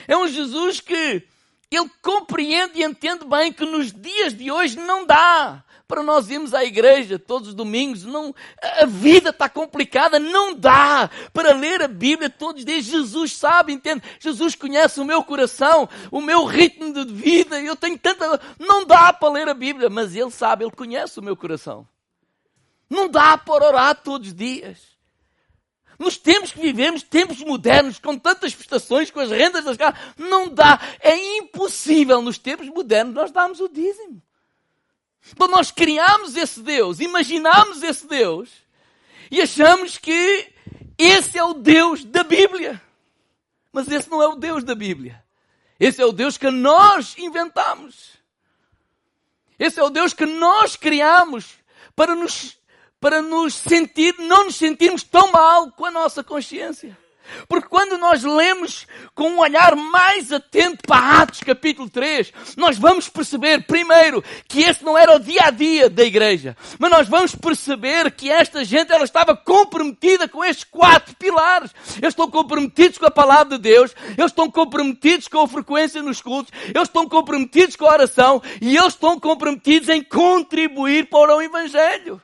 É 0.05 0.17
um 0.17 0.27
Jesus 0.27 0.81
que 0.81 1.23
ele 1.71 1.91
compreende 2.01 2.79
e 2.79 2.83
entende 2.83 3.25
bem 3.25 3.51
que 3.53 3.65
nos 3.65 3.91
dias 3.91 4.33
de 4.33 4.51
hoje 4.51 4.77
não 4.77 5.05
dá 5.05 5.63
para 5.88 6.04
nós 6.04 6.30
irmos 6.30 6.54
à 6.54 6.65
igreja 6.65 7.17
todos 7.17 7.50
os 7.50 7.54
domingos. 7.54 8.04
Não, 8.04 8.36
a 8.62 8.86
vida 8.86 9.30
está 9.30 9.47
complicada, 9.47 10.19
não 10.19 10.54
dá 10.54 11.10
para 11.32 11.54
ler 11.54 11.82
a 11.82 11.88
Bíblia 11.88 12.30
todos 12.30 12.60
os 12.60 12.65
dias. 12.65 12.86
Jesus 12.86 13.38
sabe, 13.38 13.71
entende? 13.71 14.04
Jesus 14.19 14.54
conhece 14.54 15.00
o 15.00 15.06
meu 15.06 15.23
coração, 15.23 15.88
o 16.12 16.19
meu 16.19 16.43
ritmo 16.43 16.93
de 16.93 17.06
vida. 17.13 17.60
Eu 17.62 17.76
tenho 17.76 17.97
tanta. 17.97 18.39
Não 18.60 18.86
dá 18.86 19.13
para 19.13 19.34
ler 19.34 19.47
a 19.47 19.54
Bíblia, 19.54 19.89
mas 19.89 20.13
Ele 20.15 20.32
sabe, 20.32 20.65
Ele 20.65 20.76
conhece 20.76 21.19
o 21.19 21.23
meu 21.23 21.38
coração. 21.38 21.88
Não 22.89 23.08
dá 23.08 23.38
para 23.38 23.65
orar 23.65 23.95
todos 23.95 24.28
os 24.28 24.34
dias. 24.34 24.97
Nos 25.97 26.15
tempos 26.15 26.52
que 26.52 26.62
vivemos, 26.62 27.02
tempos 27.02 27.39
modernos, 27.39 27.97
com 27.97 28.17
tantas 28.17 28.54
prestações, 28.54 29.10
com 29.10 29.19
as 29.19 29.32
rendas 29.32 29.63
das 29.63 29.78
casas, 29.78 30.00
não 30.17 30.47
dá. 30.47 30.80
É 31.00 31.38
impossível 31.38 32.21
nos 32.21 32.38
tempos 32.38 32.67
modernos 32.67 33.15
nós 33.15 33.32
darmos 33.32 33.60
o 33.60 33.67
dízimo. 33.67 34.21
Então 35.31 35.47
nós 35.47 35.71
criamos 35.71 36.35
esse 36.35 36.61
Deus, 36.61 36.99
imaginamos 36.99 37.83
esse 37.83 38.07
Deus 38.07 38.49
e 39.29 39.41
achamos 39.41 39.97
que 39.97 40.51
esse 40.97 41.37
é 41.37 41.43
o 41.43 41.53
Deus 41.53 42.03
da 42.03 42.23
Bíblia. 42.23 42.81
Mas 43.71 43.87
esse 43.89 44.09
não 44.09 44.21
é 44.21 44.27
o 44.27 44.35
Deus 44.35 44.63
da 44.63 44.73
Bíblia. 44.73 45.23
Esse 45.79 46.01
é 46.01 46.05
o 46.05 46.11
Deus 46.11 46.37
que 46.37 46.49
nós 46.49 47.15
inventamos. 47.17 48.17
Esse 49.59 49.79
é 49.79 49.83
o 49.83 49.89
Deus 49.89 50.13
que 50.13 50.25
nós 50.25 50.75
criamos 50.75 51.57
para 51.95 52.15
nos, 52.15 52.57
para 52.99 53.21
nos 53.21 53.55
sentir, 53.55 54.15
não 54.19 54.45
nos 54.45 54.55
sentirmos 54.55 55.03
tão 55.03 55.31
mal 55.31 55.71
com 55.71 55.85
a 55.85 55.91
nossa 55.91 56.23
consciência. 56.23 56.97
Porque 57.47 57.67
quando 57.67 57.97
nós 57.97 58.23
lemos 58.23 58.87
com 59.13 59.29
um 59.29 59.39
olhar 59.39 59.75
mais 59.75 60.31
atento 60.31 60.83
para 60.85 61.21
Atos 61.21 61.39
capítulo 61.41 61.89
3, 61.89 62.33
nós 62.55 62.77
vamos 62.77 63.09
perceber, 63.09 63.65
primeiro, 63.65 64.23
que 64.47 64.61
esse 64.61 64.83
não 64.83 64.97
era 64.97 65.15
o 65.15 65.19
dia 65.19 65.43
a 65.45 65.51
dia 65.51 65.89
da 65.89 66.03
igreja, 66.03 66.55
mas 66.79 66.91
nós 66.91 67.07
vamos 67.07 67.35
perceber 67.35 68.11
que 68.11 68.29
esta 68.29 68.63
gente 68.63 68.91
ela 68.91 69.03
estava 69.03 69.35
comprometida 69.35 70.27
com 70.27 70.43
estes 70.43 70.65
quatro 70.65 71.15
pilares. 71.15 71.71
Eles 71.97 72.09
estão 72.09 72.29
comprometidos 72.29 72.97
com 72.97 73.05
a 73.05 73.11
palavra 73.11 73.57
de 73.57 73.63
Deus, 73.63 73.95
eles 74.17 74.31
estão 74.31 74.49
comprometidos 74.49 75.27
com 75.27 75.41
a 75.41 75.47
frequência 75.47 76.01
nos 76.01 76.21
cultos, 76.21 76.51
eles 76.63 76.87
estão 76.87 77.07
comprometidos 77.07 77.75
com 77.75 77.85
a 77.85 77.93
oração 77.93 78.41
e 78.61 78.75
eles 78.75 78.93
estão 78.93 79.19
comprometidos 79.19 79.89
em 79.89 80.03
contribuir 80.03 81.09
para 81.09 81.35
o 81.35 81.41
Evangelho. 81.41 82.21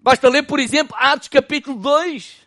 Basta 0.00 0.28
ler, 0.28 0.44
por 0.44 0.60
exemplo, 0.60 0.96
Atos 0.96 1.26
capítulo 1.26 1.76
2. 1.78 2.45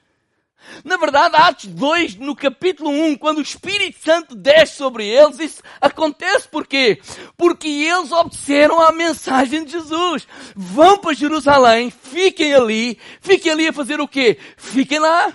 Na 0.83 0.97
verdade, 0.97 1.35
Atos 1.35 1.65
2, 1.65 2.15
no 2.15 2.35
capítulo 2.35 2.89
1, 2.89 3.17
quando 3.17 3.39
o 3.39 3.43
Espírito 3.43 3.99
Santo 4.03 4.35
desce 4.35 4.77
sobre 4.77 5.05
eles, 5.07 5.39
isso 5.39 5.63
acontece 5.81 6.47
por 6.47 6.65
quê? 6.65 7.01
Porque 7.35 7.67
eles 7.67 8.11
obedeceram 8.11 8.79
à 8.81 8.91
mensagem 8.91 9.63
de 9.63 9.71
Jesus. 9.71 10.27
Vão 10.55 10.97
para 10.97 11.13
Jerusalém, 11.13 11.89
fiquem 11.89 12.53
ali, 12.53 12.99
fiquem 13.21 13.51
ali 13.51 13.67
a 13.67 13.73
fazer 13.73 13.99
o 13.99 14.07
quê? 14.07 14.37
Fiquem 14.57 14.99
lá. 14.99 15.33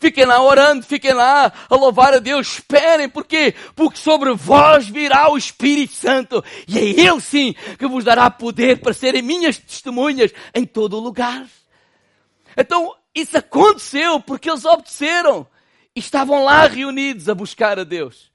Fiquem 0.00 0.24
lá 0.24 0.42
orando, 0.42 0.84
fiquem 0.84 1.12
lá 1.12 1.52
a 1.70 1.76
louvar 1.76 2.12
a 2.12 2.18
Deus, 2.18 2.54
esperem, 2.54 3.08
por 3.08 3.24
quê? 3.24 3.54
Porque 3.76 3.96
sobre 3.96 4.34
vós 4.34 4.88
virá 4.88 5.30
o 5.30 5.38
Espírito 5.38 5.94
Santo, 5.94 6.44
e 6.66 6.76
é 6.76 6.82
Ele 6.82 7.20
sim 7.20 7.54
que 7.78 7.86
vos 7.86 8.02
dará 8.02 8.28
poder 8.28 8.80
para 8.80 8.92
serem 8.92 9.22
minhas 9.22 9.56
testemunhas 9.56 10.32
em 10.52 10.64
todo 10.64 10.96
o 10.96 11.00
lugar. 11.00 11.46
Então, 12.56 12.92
isso 13.14 13.36
aconteceu 13.36 14.20
porque 14.20 14.50
eles 14.50 14.64
obedeceram 14.64 15.46
e 15.94 16.00
estavam 16.00 16.44
lá 16.44 16.66
reunidos 16.66 17.28
a 17.28 17.34
buscar 17.34 17.78
a 17.78 17.84
Deus. 17.84 18.30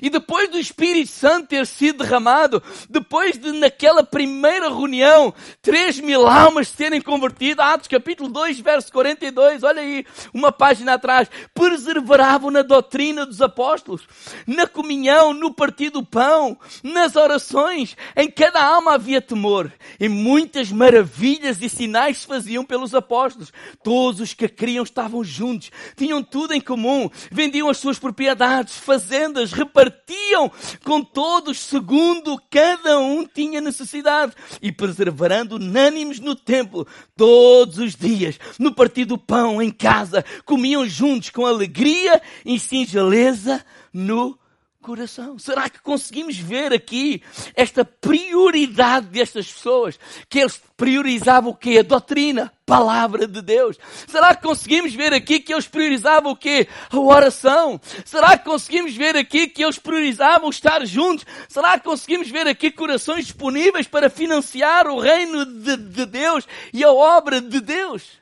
E 0.00 0.08
depois 0.08 0.48
do 0.48 0.58
Espírito 0.58 1.10
Santo 1.10 1.48
ter 1.48 1.66
sido 1.66 2.02
derramado, 2.04 2.62
depois 2.88 3.38
de 3.38 3.52
naquela 3.52 4.02
primeira 4.02 4.68
reunião, 4.68 5.34
três 5.60 6.00
mil 6.00 6.26
almas 6.26 6.68
serem 6.68 7.00
convertidas, 7.00 7.64
Atos 7.64 7.88
capítulo 7.88 8.28
2, 8.30 8.60
verso 8.60 8.92
42, 8.92 9.62
olha 9.62 9.82
aí, 9.82 10.04
uma 10.32 10.50
página 10.50 10.94
atrás, 10.94 11.28
perseveravam 11.54 12.50
na 12.50 12.62
doutrina 12.62 13.26
dos 13.26 13.42
apóstolos, 13.42 14.02
na 14.46 14.66
comunhão, 14.66 15.32
no 15.32 15.52
partir 15.52 15.90
do 15.90 16.04
pão, 16.04 16.58
nas 16.82 17.16
orações, 17.16 17.96
em 18.16 18.30
cada 18.30 18.64
alma 18.64 18.94
havia 18.94 19.20
temor, 19.20 19.72
e 20.00 20.08
muitas 20.08 20.70
maravilhas 20.72 21.60
e 21.60 21.68
sinais 21.68 22.18
se 22.18 22.26
faziam 22.26 22.64
pelos 22.64 22.94
apóstolos. 22.94 23.52
Todos 23.82 24.20
os 24.20 24.34
que 24.34 24.48
criam 24.48 24.84
estavam 24.84 25.22
juntos, 25.22 25.70
tinham 25.96 26.22
tudo 26.22 26.54
em 26.54 26.60
comum, 26.60 27.10
vendiam 27.30 27.68
as 27.68 27.78
suas 27.78 27.98
propriedades, 27.98 28.76
fazendas, 28.76 29.52
repartiam 29.52 29.81
repartiam 29.82 30.50
com 30.84 31.02
todos 31.02 31.58
segundo 31.58 32.40
cada 32.50 32.98
um 32.98 33.26
tinha 33.26 33.60
necessidade 33.60 34.32
e 34.60 34.70
preservando 34.70 35.56
unânimes 35.56 36.20
no 36.20 36.34
templo 36.34 36.86
todos 37.16 37.78
os 37.78 37.94
dias, 37.94 38.38
no 38.58 38.74
partir 38.74 39.04
do 39.04 39.18
pão 39.18 39.60
em 39.60 39.70
casa, 39.70 40.24
comiam 40.44 40.86
juntos 40.86 41.30
com 41.30 41.46
alegria 41.46 42.20
e 42.44 42.58
singeleza 42.58 43.64
no 43.92 44.38
coração. 44.82 45.38
Será 45.38 45.70
que 45.70 45.80
conseguimos 45.80 46.36
ver 46.36 46.72
aqui 46.72 47.22
esta 47.54 47.84
prioridade 47.84 49.06
destas 49.06 49.50
pessoas? 49.50 49.98
Que 50.28 50.40
eles 50.40 50.60
priorizavam 50.76 51.52
o 51.52 51.56
quê? 51.56 51.78
A 51.78 51.82
doutrina, 51.82 52.52
palavra 52.66 53.26
de 53.26 53.40
Deus. 53.40 53.78
Será 54.08 54.34
que 54.34 54.42
conseguimos 54.42 54.92
ver 54.92 55.14
aqui 55.14 55.38
que 55.38 55.54
eles 55.54 55.68
priorizavam 55.68 56.32
o 56.32 56.36
quê? 56.36 56.68
A 56.90 56.98
oração. 56.98 57.80
Será 58.04 58.36
que 58.36 58.44
conseguimos 58.44 58.94
ver 58.94 59.16
aqui 59.16 59.46
que 59.46 59.62
eles 59.62 59.78
priorizavam 59.78 60.50
estar 60.50 60.84
juntos? 60.84 61.24
Será 61.48 61.78
que 61.78 61.84
conseguimos 61.84 62.28
ver 62.28 62.48
aqui 62.48 62.70
corações 62.70 63.24
disponíveis 63.24 63.86
para 63.86 64.10
financiar 64.10 64.88
o 64.88 64.98
reino 64.98 65.46
de, 65.46 65.76
de 65.76 66.04
Deus 66.04 66.46
e 66.74 66.82
a 66.82 66.92
obra 66.92 67.40
de 67.40 67.60
Deus? 67.60 68.20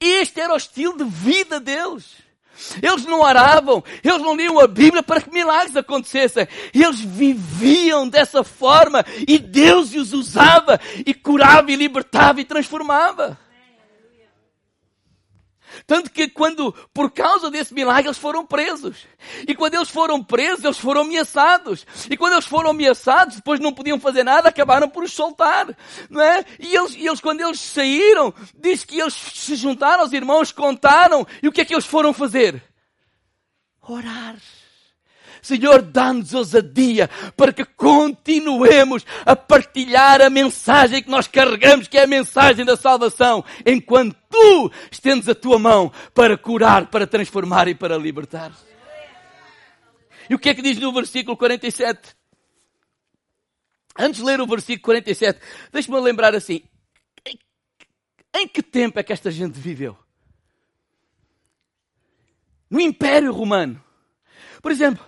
Este 0.00 0.40
era 0.40 0.54
o 0.54 0.56
estilo 0.56 0.96
de 0.96 1.04
vida 1.04 1.60
deles. 1.60 2.27
Eles 2.82 3.04
não 3.04 3.20
oravam, 3.20 3.82
eles 4.02 4.22
não 4.22 4.34
liam 4.34 4.58
a 4.58 4.66
Bíblia 4.66 5.02
para 5.02 5.20
que 5.20 5.30
milagres 5.30 5.76
acontecessem. 5.76 6.46
Eles 6.74 7.00
viviam 7.00 8.08
dessa 8.08 8.42
forma 8.42 9.04
e 9.26 9.38
Deus 9.38 9.94
os 9.94 10.12
usava 10.12 10.80
e 11.04 11.14
curava 11.14 11.70
e 11.70 11.76
libertava 11.76 12.40
e 12.40 12.44
transformava. 12.44 13.38
Tanto 15.86 16.10
que 16.10 16.28
quando, 16.28 16.72
por 16.92 17.10
causa 17.10 17.50
desse 17.50 17.74
milagre, 17.74 18.08
eles 18.08 18.18
foram 18.18 18.44
presos. 18.44 19.06
E 19.46 19.54
quando 19.54 19.74
eles 19.74 19.88
foram 19.88 20.22
presos, 20.22 20.64
eles 20.64 20.78
foram 20.78 21.02
ameaçados. 21.02 21.86
E 22.10 22.16
quando 22.16 22.34
eles 22.34 22.46
foram 22.46 22.70
ameaçados, 22.70 23.36
depois 23.36 23.60
não 23.60 23.72
podiam 23.72 23.98
fazer 23.98 24.24
nada, 24.24 24.48
acabaram 24.48 24.88
por 24.88 25.04
os 25.04 25.12
soltar. 25.12 25.66
Não 26.08 26.20
é? 26.20 26.44
E 26.58 26.74
eles, 26.74 26.94
e 26.94 27.06
eles 27.06 27.20
quando 27.20 27.40
eles 27.40 27.60
saíram, 27.60 28.32
diz 28.54 28.84
que 28.84 29.00
eles 29.00 29.14
se 29.14 29.56
juntaram 29.56 30.02
aos 30.02 30.12
irmãos, 30.12 30.52
contaram. 30.52 31.26
E 31.42 31.48
o 31.48 31.52
que 31.52 31.60
é 31.60 31.64
que 31.64 31.74
eles 31.74 31.86
foram 31.86 32.12
fazer? 32.12 32.62
Orar. 33.82 34.36
Senhor, 35.42 35.82
dá-nos 35.82 36.34
ousadia 36.34 37.08
para 37.36 37.52
que 37.52 37.64
continuemos 37.64 39.04
a 39.24 39.34
partilhar 39.34 40.20
a 40.20 40.30
mensagem 40.30 41.02
que 41.02 41.10
nós 41.10 41.26
carregamos, 41.26 41.88
que 41.88 41.98
é 41.98 42.04
a 42.04 42.06
mensagem 42.06 42.64
da 42.64 42.76
salvação, 42.76 43.44
enquanto 43.64 44.16
tu 44.28 44.70
estendes 44.90 45.28
a 45.28 45.34
tua 45.34 45.58
mão 45.58 45.92
para 46.14 46.36
curar, 46.36 46.86
para 46.86 47.06
transformar 47.06 47.68
e 47.68 47.74
para 47.74 47.96
libertar. 47.96 48.52
E 50.28 50.34
o 50.34 50.38
que 50.38 50.50
é 50.50 50.54
que 50.54 50.62
diz 50.62 50.78
no 50.78 50.92
versículo 50.92 51.36
47? 51.36 52.16
Antes 53.98 54.20
de 54.20 54.26
ler 54.26 54.40
o 54.40 54.46
versículo 54.46 54.84
47, 54.84 55.40
deixe-me 55.72 55.98
lembrar 55.98 56.34
assim: 56.34 56.62
em 58.34 58.46
que 58.46 58.62
tempo 58.62 59.00
é 59.00 59.02
que 59.02 59.12
esta 59.12 59.30
gente 59.30 59.58
viveu? 59.58 59.96
No 62.70 62.80
Império 62.80 63.32
Romano. 63.32 63.82
Por 64.62 64.70
exemplo, 64.70 65.04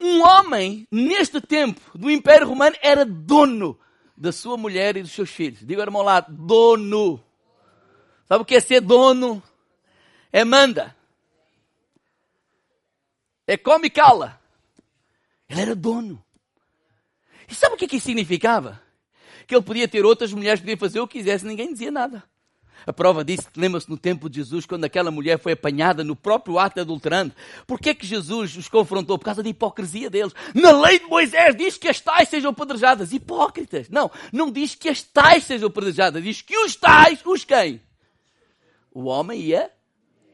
um 0.00 0.22
homem, 0.22 0.86
neste 0.90 1.40
tempo 1.40 1.80
do 1.96 2.10
Império 2.10 2.48
Romano, 2.48 2.76
era 2.80 3.04
dono 3.04 3.78
da 4.16 4.32
sua 4.32 4.56
mulher 4.56 4.96
e 4.96 5.02
dos 5.02 5.12
seus 5.12 5.30
filhos. 5.30 5.60
Diga, 5.64 5.82
irmão 5.82 6.02
lá, 6.02 6.20
dono. 6.20 7.22
Sabe 8.26 8.42
o 8.42 8.44
que 8.44 8.54
é 8.54 8.60
ser 8.60 8.80
dono? 8.80 9.42
É 10.32 10.44
manda. 10.44 10.96
É 13.46 13.56
come 13.56 13.88
e 13.88 13.90
cala. 13.90 14.40
Ele 15.48 15.60
era 15.60 15.74
dono. 15.74 16.22
E 17.48 17.54
sabe 17.54 17.74
o 17.74 17.76
que, 17.76 17.86
é 17.86 17.88
que 17.88 17.96
isso 17.96 18.06
significava? 18.06 18.80
Que 19.46 19.56
ele 19.56 19.64
podia 19.64 19.88
ter 19.88 20.04
outras 20.04 20.32
mulheres, 20.32 20.60
podia 20.60 20.76
fazer 20.76 21.00
o 21.00 21.08
que 21.08 21.18
quisesse, 21.18 21.44
ninguém 21.44 21.72
dizia 21.72 21.90
nada. 21.90 22.22
A 22.86 22.92
prova 22.92 23.24
disso, 23.24 23.48
lembra-se 23.56 23.88
no 23.88 23.96
tempo 23.96 24.28
de 24.28 24.36
Jesus, 24.36 24.66
quando 24.66 24.84
aquela 24.84 25.10
mulher 25.10 25.38
foi 25.38 25.52
apanhada 25.52 26.02
no 26.02 26.16
próprio 26.16 26.58
ato 26.58 26.80
adulterando. 26.80 27.34
Por 27.66 27.78
que 27.78 27.94
que 27.94 28.06
Jesus 28.06 28.56
os 28.56 28.68
confrontou? 28.68 29.18
Por 29.18 29.24
causa 29.24 29.42
da 29.42 29.48
hipocrisia 29.48 30.08
deles. 30.08 30.32
Na 30.54 30.72
lei 30.72 30.98
de 30.98 31.06
Moisés 31.06 31.54
diz 31.54 31.76
que 31.76 31.88
as 31.88 32.00
tais 32.00 32.28
sejam 32.28 32.50
apedrejadas. 32.50 33.12
Hipócritas. 33.12 33.88
Não, 33.88 34.10
não 34.32 34.50
diz 34.50 34.74
que 34.74 34.88
as 34.88 35.02
tais 35.02 35.44
sejam 35.44 35.68
apedrejadas. 35.68 36.22
Diz 36.22 36.42
que 36.42 36.56
os 36.56 36.74
tais, 36.76 37.20
os 37.24 37.44
quem? 37.44 37.80
O 38.92 39.04
homem 39.04 39.40
ia, 39.40 39.70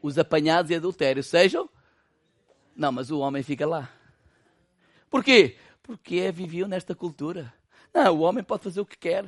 os 0.01 0.17
apanhados 0.17 0.71
e 0.71 0.75
adultério 0.75 1.23
sejam... 1.23 1.69
Não, 2.75 2.91
mas 2.91 3.09
o 3.09 3.17
homem 3.17 3.41
fica 3.41 3.65
lá. 3.65 3.89
Por 5.09 5.23
quê? 5.23 5.57
Porque 5.81 6.17
é, 6.17 6.31
viviam 6.31 6.67
nesta 6.67 6.93
cultura. 6.93 7.51
Não, 7.91 8.17
o 8.17 8.19
homem 8.19 8.43
pode 8.43 8.63
fazer 8.63 8.79
o 8.79 8.85
que 8.85 8.95
quer. 8.95 9.27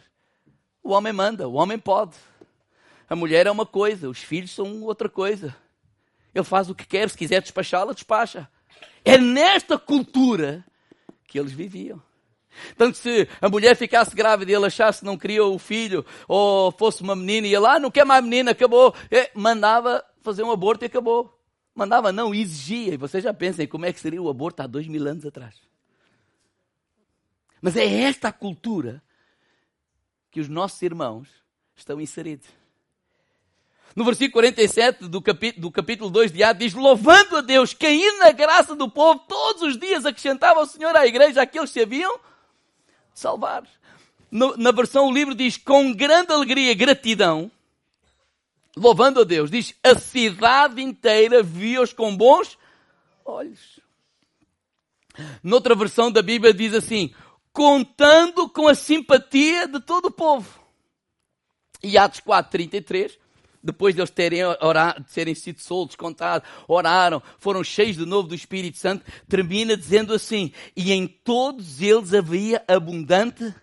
O 0.84 0.92
homem 0.92 1.12
manda, 1.12 1.48
o 1.48 1.54
homem 1.54 1.80
pode. 1.80 2.16
A 3.10 3.16
mulher 3.16 3.48
é 3.48 3.52
uma 3.52 3.66
coisa, 3.66 4.08
os 4.08 4.20
filhos 4.20 4.52
são 4.52 4.84
outra 4.84 5.10
coisa. 5.10 5.56
Ele 6.34 6.44
faz 6.44 6.70
o 6.70 6.76
que 6.76 6.86
quer, 6.86 7.10
se 7.10 7.18
quiser 7.18 7.42
despachá-la, 7.42 7.94
despacha. 7.94 8.48
É 9.04 9.18
nesta 9.18 9.80
cultura 9.80 10.64
que 11.28 11.40
eles 11.40 11.52
viviam. 11.52 12.02
Tanto 12.78 12.98
se 12.98 13.28
a 13.42 13.50
mulher 13.50 13.76
ficasse 13.76 14.16
grávida 14.16 14.52
e 14.52 14.56
ele 14.56 14.66
achasse 14.66 15.00
que 15.00 15.06
não 15.06 15.18
queria 15.18 15.44
o 15.44 15.58
filho, 15.58 16.06
ou 16.28 16.72
fosse 16.72 17.02
uma 17.02 17.16
menina 17.16 17.48
e 17.48 17.56
ele, 17.56 17.66
ah, 17.66 17.80
não 17.80 17.90
quer 17.90 18.06
mais 18.06 18.24
menina, 18.24 18.52
acabou. 18.52 18.94
É, 19.10 19.32
mandava 19.34 20.04
fazer 20.22 20.44
um 20.44 20.52
aborto 20.52 20.86
e 20.86 20.88
acabou. 20.88 21.36
Mandava 21.74 22.12
não, 22.12 22.34
exigia. 22.34 22.94
E 22.94 22.98
vocês 22.98 23.24
já 23.24 23.34
pensem 23.34 23.68
como 23.68 23.86
é 23.86 23.94
que 23.94 24.00
seria 24.00 24.22
o 24.22 24.30
aborto 24.30 24.62
há 24.62 24.68
dois 24.68 24.88
mil 24.88 25.08
anos 25.08 25.26
atrás. 25.26 25.56
Mas 27.62 27.76
é 27.76 27.86
esta 28.02 28.28
a 28.28 28.34
cultura 28.34 29.02
que 30.30 30.40
os 30.40 30.48
nossos 30.48 30.82
irmãos 30.82 31.28
estão 31.76 32.00
inseridos. 32.00 32.59
No 33.96 34.06
versículo 34.06 34.34
47 34.34 35.08
do 35.08 35.22
capítulo, 35.22 35.62
do 35.62 35.72
capítulo 35.72 36.10
2 36.10 36.32
de 36.32 36.44
Atos 36.44 36.60
diz, 36.60 36.74
louvando 36.74 37.38
a 37.38 37.42
Deus, 37.42 37.74
caindo 37.74 38.20
na 38.20 38.32
graça 38.32 38.76
do 38.76 38.90
povo, 38.90 39.22
todos 39.28 39.64
os 39.64 39.78
dias 39.78 40.06
acrescentava 40.06 40.60
o 40.62 40.66
Senhor 40.66 40.96
à 40.96 41.06
igreja 41.08 41.42
aqueles 41.42 41.72
que 41.72 41.82
haviam 41.82 42.20
salvar. 43.14 43.64
No, 44.32 44.56
na 44.58 44.72
versão 44.72 45.08
o 45.08 45.14
livro 45.14 45.34
diz, 45.34 45.58
com 45.58 45.92
grande 45.92 46.32
alegria 46.32 46.74
gratidão, 46.76 47.52
louvando 48.78 49.22
a 49.22 49.24
Deus, 49.24 49.50
diz, 49.50 49.74
a 49.84 49.96
cidade 49.96 50.82
inteira 50.82 51.42
via-os 51.42 51.92
com 51.92 52.16
bons 52.16 52.58
olhos. 53.26 53.80
Noutra 55.44 55.76
versão 55.76 56.12
da 56.12 56.22
Bíblia 56.22 56.54
diz 56.54 56.74
assim, 56.76 57.14
contando 57.52 58.48
com 58.48 58.68
a 58.68 58.76
simpatia 58.76 59.68
de 59.68 59.80
todo 59.80 60.06
o 60.06 60.12
povo. 60.12 60.60
E 61.82 61.98
Atos 61.98 62.20
4, 62.20 62.52
33 62.52 63.18
depois 63.64 63.94
de 63.94 64.02
eles 64.02 64.10
terem 64.10 64.44
orado, 64.62 65.04
de 65.04 65.12
serem 65.12 65.36
sido 65.36 65.60
soltos, 65.60 65.96
contados, 65.96 66.48
oraram, 66.68 67.22
foram 67.38 67.64
cheios 67.64 67.98
de 67.98 68.06
novo 68.06 68.28
do 68.28 68.36
Espírito 68.36 68.78
Santo, 68.78 69.06
termina 69.28 69.76
dizendo 69.76 70.14
assim: 70.14 70.52
E 70.76 70.92
em 70.92 71.08
todos 71.08 71.82
eles 71.82 72.14
havia 72.14 72.64
abundante 72.68 73.54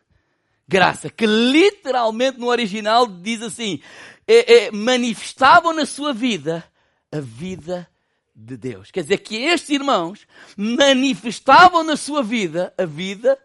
graça, 0.69 1.09
que 1.09 1.27
literalmente 1.27 2.39
no 2.39 2.49
original 2.49 3.07
diz 3.07 3.43
assim: 3.43 3.81
é, 4.27 4.55
é, 4.55 4.71
manifestavam 4.71 5.73
na 5.73 5.87
sua 5.87 6.13
vida 6.13 6.65
a 7.11 7.21
vida 7.21 7.89
de 8.35 8.57
Deus. 8.57 8.91
Quer 8.91 9.03
dizer 9.03 9.19
que 9.19 9.37
estes 9.37 9.71
irmãos 9.71 10.27
manifestavam 10.57 11.83
na 11.83 11.97
sua 11.97 12.23
vida 12.23 12.75
a 12.77 12.85
vida 12.85 13.39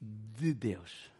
de 0.00 0.54
Deus. 0.54 1.10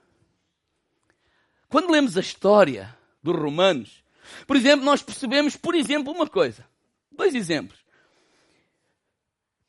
Quando 1.69 1.91
lemos 1.91 2.17
a 2.17 2.21
história 2.21 2.97
dos 3.23 3.37
Romanos, 3.37 4.03
por 4.47 4.57
exemplo, 4.57 4.85
nós 4.85 5.03
percebemos, 5.03 5.57
por 5.57 5.75
exemplo, 5.75 6.13
uma 6.13 6.27
coisa. 6.27 6.67
Dois 7.11 7.35
exemplos. 7.35 7.79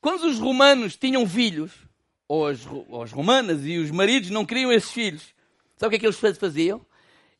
Quando 0.00 0.24
os 0.24 0.38
romanos 0.38 0.96
tinham 0.96 1.26
filhos, 1.28 1.72
ou 2.26 2.46
as, 2.46 2.66
ou 2.66 3.02
as 3.02 3.10
romanas 3.10 3.64
e 3.64 3.78
os 3.78 3.90
maridos 3.90 4.30
não 4.30 4.44
queriam 4.44 4.70
esses 4.70 4.90
filhos, 4.90 5.34
sabe 5.76 5.88
o 5.88 5.90
que 5.90 5.96
é 5.96 5.98
que 5.98 6.06
eles 6.06 6.38
faziam? 6.38 6.84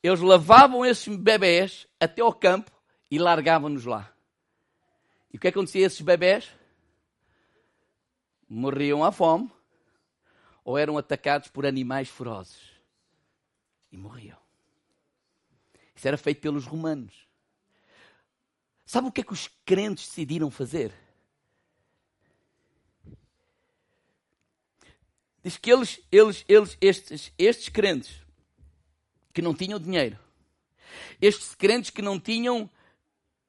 Eles 0.03 0.21
lavavam 0.21 0.85
esses 0.85 1.15
bebés 1.17 1.87
até 2.01 2.23
ao 2.23 2.33
campo 2.33 2.71
e 3.11 3.19
largavam-nos 3.19 3.85
lá. 3.85 4.13
E 5.33 5.37
o 5.37 5.41
que 5.41 5.49
acontecia 5.49 5.85
a 5.85 5.87
esses 5.87 6.01
bebés? 6.01 6.49
Morriam 8.49 9.05
à 9.05 9.13
fome 9.13 9.51
ou 10.65 10.79
eram 10.79 10.97
atacados 10.97 11.49
por 11.49 11.67
animais 11.67 12.09
ferozes. 12.09 12.61
E 13.91 13.97
morriam. 13.97 14.38
Isso 15.99 16.07
era 16.07 16.17
feito 16.17 16.41
pelos 16.41 16.65
romanos. 16.65 17.13
Sabe 18.87 19.09
o 19.09 19.13
que 19.13 19.21
é 19.21 19.25
que 19.25 19.33
os 19.33 19.51
crentes 19.67 20.07
decidiram 20.07 20.49
fazer? 20.49 20.95
Diz 25.43 25.57
que 25.57 25.73
eles, 25.73 26.01
eles, 26.13 26.45
eles 26.49 26.79
estes, 26.81 27.33
estes 27.37 27.69
crentes 27.69 28.15
que 29.35 29.43
não 29.43 29.53
tinham 29.53 29.81
dinheiro, 29.81 30.17
estes 31.21 31.57
crentes 31.57 31.91
que 31.91 32.01
não 32.01 32.21
tinham 32.21 32.71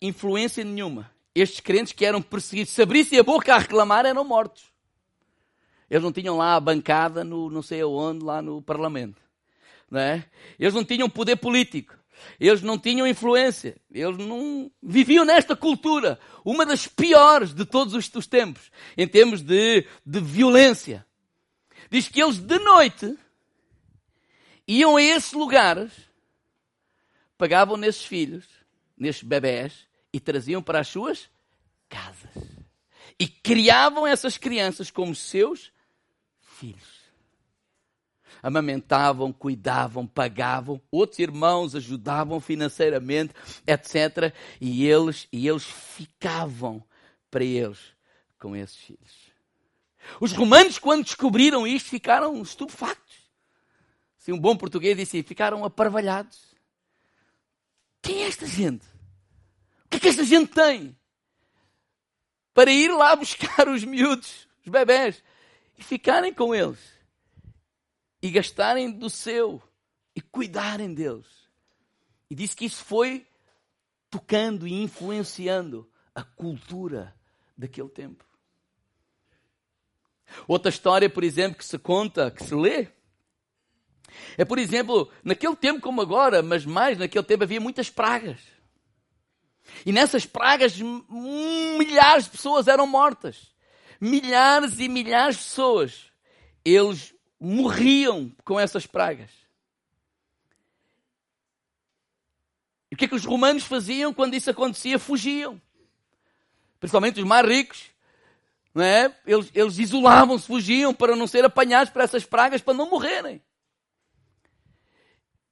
influência 0.02 0.64
nenhuma, 0.64 1.12
estes 1.36 1.60
crentes 1.60 1.94
que 1.94 2.04
eram 2.04 2.20
perseguidos, 2.20 2.74
se 2.74 2.82
abrissem 2.82 3.20
a 3.20 3.24
boca 3.24 3.54
a 3.54 3.60
reclamar, 3.60 4.08
eram 4.08 4.24
mortos. 4.24 4.74
Eles 5.88 6.02
não 6.02 6.12
tinham 6.12 6.36
lá 6.36 6.56
a 6.56 6.60
bancada 6.60 7.24
no 7.24 7.48
não 7.52 7.62
sei 7.62 7.82
aonde, 7.82 8.26
lá 8.26 8.42
no 8.42 8.60
Parlamento. 8.60 9.22
Não 9.90 10.00
é? 10.00 10.26
Eles 10.58 10.74
não 10.74 10.84
tinham 10.84 11.08
poder 11.08 11.36
político. 11.36 12.00
Eles 12.40 12.62
não 12.62 12.78
tinham 12.78 13.08
influência. 13.08 13.76
Eles 13.92 14.18
não 14.18 14.72
viviam 14.82 15.26
nesta 15.26 15.56
cultura. 15.56 16.20
Uma 16.44 16.66
das 16.66 16.88
piores 16.88 17.54
de 17.54 17.66
todos 17.66 17.94
os, 17.94 18.14
os 18.14 18.28
tempos. 18.28 18.72
Em 18.98 19.08
termos 19.08 19.42
de, 19.42 19.86
de 20.06 20.20
violência. 20.20 21.06
diz 21.90 22.08
que 22.08 22.22
eles 22.22 22.40
de 22.40 22.60
noite 22.60 23.18
iam 24.68 24.98
a 24.98 25.02
esses 25.02 25.34
lugares, 25.34 25.92
pagavam 27.38 27.76
nesses 27.76 28.06
filhos, 28.06 28.46
nesses 28.96 29.24
bebés, 29.24 29.88
e 30.14 30.20
traziam 30.20 30.62
para 30.62 30.80
as 30.80 30.88
suas 30.88 31.30
casas. 31.88 32.30
E 33.20 33.28
criavam 33.28 34.06
essas 34.06 34.38
crianças 34.38 34.92
como 34.92 35.16
seus 35.16 35.72
filhos. 36.42 36.99
Amamentavam, 38.42 39.34
cuidavam, 39.34 40.08
pagavam, 40.08 40.82
outros 40.92 41.20
irmãos 41.20 41.76
ajudavam 41.76 42.40
financeiramente, 42.40 43.34
etc. 43.68 44.34
E 44.60 44.86
eles, 44.86 45.28
e 45.32 45.48
eles 45.48 45.64
ficavam 45.64 46.84
para 47.30 47.44
eles 47.44 47.80
com 48.40 48.56
esses 48.56 48.78
filhos. 48.78 49.30
Os 50.20 50.32
romanos, 50.32 50.80
quando 50.80 51.04
descobriram 51.04 51.68
isto, 51.68 51.90
ficaram 51.90 52.42
estupefactos. 52.42 53.18
Se 54.18 54.32
um 54.32 54.40
bom 54.40 54.56
português 54.56 54.98
disse, 54.98 55.24
ficaram 55.24 55.64
aparvalhados. 55.64 56.40
Quem 58.02 58.24
é 58.24 58.28
esta 58.28 58.48
gente? 58.48 58.86
O 59.86 59.90
que 59.90 59.98
é 59.98 60.00
que 60.00 60.08
esta 60.08 60.24
gente 60.24 60.52
tem? 60.52 60.98
Para 62.54 62.72
ir 62.72 62.92
lá 62.92 63.16
buscar 63.16 63.68
os 63.68 63.84
miúdos, 63.84 64.48
os 64.66 64.72
bebés, 64.72 65.24
e 65.78 65.84
ficarem 65.84 66.34
com 66.34 66.54
eles. 66.54 66.99
E 68.22 68.30
gastarem 68.30 68.92
do 68.92 69.10
seu. 69.10 69.62
E 70.16 70.22
cuidarem 70.22 70.94
deles. 70.94 71.28
E 72.30 72.36
disse 72.36 72.56
que 72.56 72.66
isso 72.66 72.84
foi 72.84 73.26
tocando 74.10 74.68
e 74.68 74.74
influenciando 74.74 75.90
a 76.14 76.24
cultura 76.24 77.16
daquele 77.58 77.90
tempo. 77.90 78.26
Outra 80.48 80.70
história, 80.70 81.10
por 81.10 81.24
exemplo, 81.24 81.58
que 81.58 81.66
se 81.66 81.78
conta, 81.78 82.30
que 82.30 82.44
se 82.44 82.54
lê, 82.54 82.88
é, 84.38 84.46
por 84.46 84.58
exemplo, 84.58 85.12
naquele 85.24 85.56
tempo 85.56 85.82
como 85.82 86.02
agora, 86.02 86.42
mas 86.42 86.66
mais 86.66 86.98
naquele 86.98 87.24
tempo 87.24 87.44
havia 87.44 87.60
muitas 87.60 87.90
pragas. 87.90 88.40
E 89.86 89.92
nessas 89.92 90.26
pragas, 90.26 90.80
milhares 90.80 92.26
de 92.26 92.32
pessoas 92.32 92.68
eram 92.68 92.88
mortas. 92.88 93.54
Milhares 94.02 94.80
e 94.80 94.88
milhares 94.88 95.38
de 95.38 95.44
pessoas. 95.44 96.12
Eles 96.66 97.14
morriam 97.40 98.32
com 98.44 98.60
essas 98.60 98.86
pragas. 98.86 99.30
E 102.92 102.96
o 102.96 102.98
que 102.98 103.06
é 103.06 103.08
que 103.08 103.16
os 103.16 103.26
romanos 103.26 103.64
faziam 103.64 104.14
quando 104.14 104.34
isso 104.34 104.50
acontecia? 104.50 104.98
Fugiam. 104.98 105.62
Principalmente 106.80 107.20
os 107.20 107.28
mais 107.28 107.48
ricos. 107.48 107.92
Não 108.74 108.84
é? 108.84 109.16
Eles, 109.26 109.52
eles 109.54 109.80
isolavam-se, 109.80 110.46
fugiam 110.46 110.94
para 110.94 111.16
não 111.16 111.28
ser 111.28 111.44
apanhados 111.46 111.92
por 111.92 112.02
essas 112.02 112.26
pragas, 112.26 112.62
para 112.62 112.74
não 112.74 112.90
morrerem. 112.90 113.42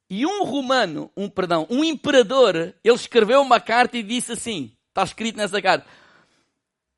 E 0.09 0.25
um 0.25 0.43
romano, 0.43 1.11
um 1.17 1.29
perdão, 1.29 1.67
um 1.69 1.83
imperador, 1.83 2.55
ele 2.55 2.95
escreveu 2.95 3.41
uma 3.41 3.59
carta 3.59 3.97
e 3.97 4.03
disse 4.03 4.31
assim: 4.31 4.71
está 4.87 5.03
escrito 5.03 5.35
nessa 5.35 5.61
carta: 5.61 5.85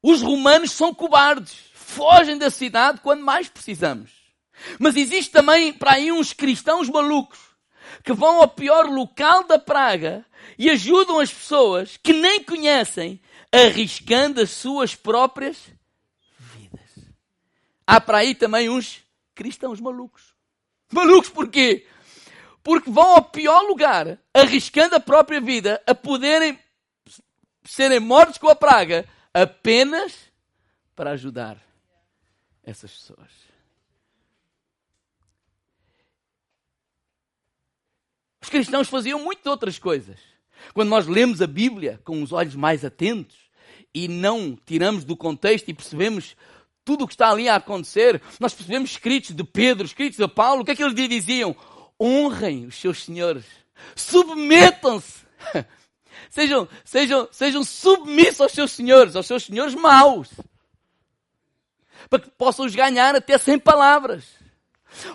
os 0.01 0.21
romanos 0.21 0.71
são 0.71 0.93
cobardes, 0.93 1.53
fogem 1.73 2.37
da 2.37 2.49
cidade 2.49 3.01
quando 3.01 3.23
mais 3.23 3.49
precisamos. 3.49 4.18
Mas 4.77 4.95
existe 4.95 5.31
também 5.31 5.73
para 5.73 5.93
aí 5.93 6.11
uns 6.11 6.33
cristãos 6.33 6.89
malucos 6.89 7.39
que 8.03 8.13
vão 8.13 8.41
ao 8.41 8.47
pior 8.47 8.85
local 8.85 9.43
da 9.45 9.57
praga 9.57 10.25
e 10.57 10.69
ajudam 10.69 11.19
as 11.19 11.31
pessoas 11.31 11.97
que 11.97 12.13
nem 12.13 12.43
conhecem, 12.43 13.19
arriscando 13.51 14.41
as 14.41 14.51
suas 14.51 14.95
próprias 14.95 15.57
vidas. 16.37 17.05
Há 17.85 17.99
para 17.99 18.19
aí 18.19 18.35
também 18.35 18.69
uns 18.69 19.01
cristãos 19.33 19.79
malucos. 19.79 20.33
Malucos 20.91 21.29
porquê? 21.29 21.85
porque 22.63 22.89
vão 22.89 23.15
ao 23.15 23.23
pior 23.23 23.61
lugar, 23.63 24.19
arriscando 24.33 24.95
a 24.95 24.99
própria 24.99 25.41
vida, 25.41 25.81
a 25.87 25.95
poderem 25.95 26.59
serem 27.63 27.99
mortos 27.99 28.37
com 28.37 28.49
a 28.49 28.55
praga, 28.55 29.07
apenas 29.33 30.13
para 30.95 31.11
ajudar 31.11 31.57
essas 32.63 32.91
pessoas. 32.91 33.48
Os 38.49 38.51
cristãos 38.51 38.89
faziam 38.89 39.19
muitas 39.19 39.45
outras 39.45 39.77
coisas. 39.77 40.17
Quando 40.73 40.89
nós 40.89 41.05
lemos 41.05 41.39
a 41.39 41.45
Bíblia 41.45 42.01
com 42.03 42.23
os 42.23 42.31
olhos 42.31 42.55
mais 42.55 42.83
atentos 42.83 43.37
e 43.93 44.07
não 44.07 44.57
tiramos 44.65 45.05
do 45.05 45.15
contexto 45.15 45.69
e 45.69 45.73
percebemos 45.73 46.35
tudo 46.83 47.03
o 47.03 47.07
que 47.07 47.13
está 47.13 47.29
ali 47.29 47.47
a 47.47 47.57
acontecer, 47.57 48.19
nós 48.39 48.51
percebemos 48.51 48.89
escritos 48.89 49.35
de 49.35 49.43
Pedro, 49.43 49.85
escritos 49.85 50.17
de 50.17 50.27
Paulo, 50.27 50.63
o 50.63 50.65
que 50.65 50.71
é 50.71 50.75
que 50.75 50.81
eles 50.81 50.95
diziam? 50.95 51.55
honrem 52.01 52.65
os 52.65 52.73
seus 52.81 53.03
senhores, 53.03 53.45
submetam-se, 53.95 55.27
sejam, 56.31 56.67
sejam, 56.83 57.29
sejam 57.31 57.63
submissos 57.63 58.41
aos 58.41 58.51
seus 58.51 58.71
senhores, 58.71 59.15
aos 59.15 59.27
seus 59.27 59.43
senhores 59.43 59.75
maus, 59.75 60.27
para 62.09 62.17
que 62.17 62.31
possam 62.31 62.65
os 62.65 62.73
ganhar 62.73 63.15
até 63.15 63.37
sem 63.37 63.59
palavras. 63.59 64.39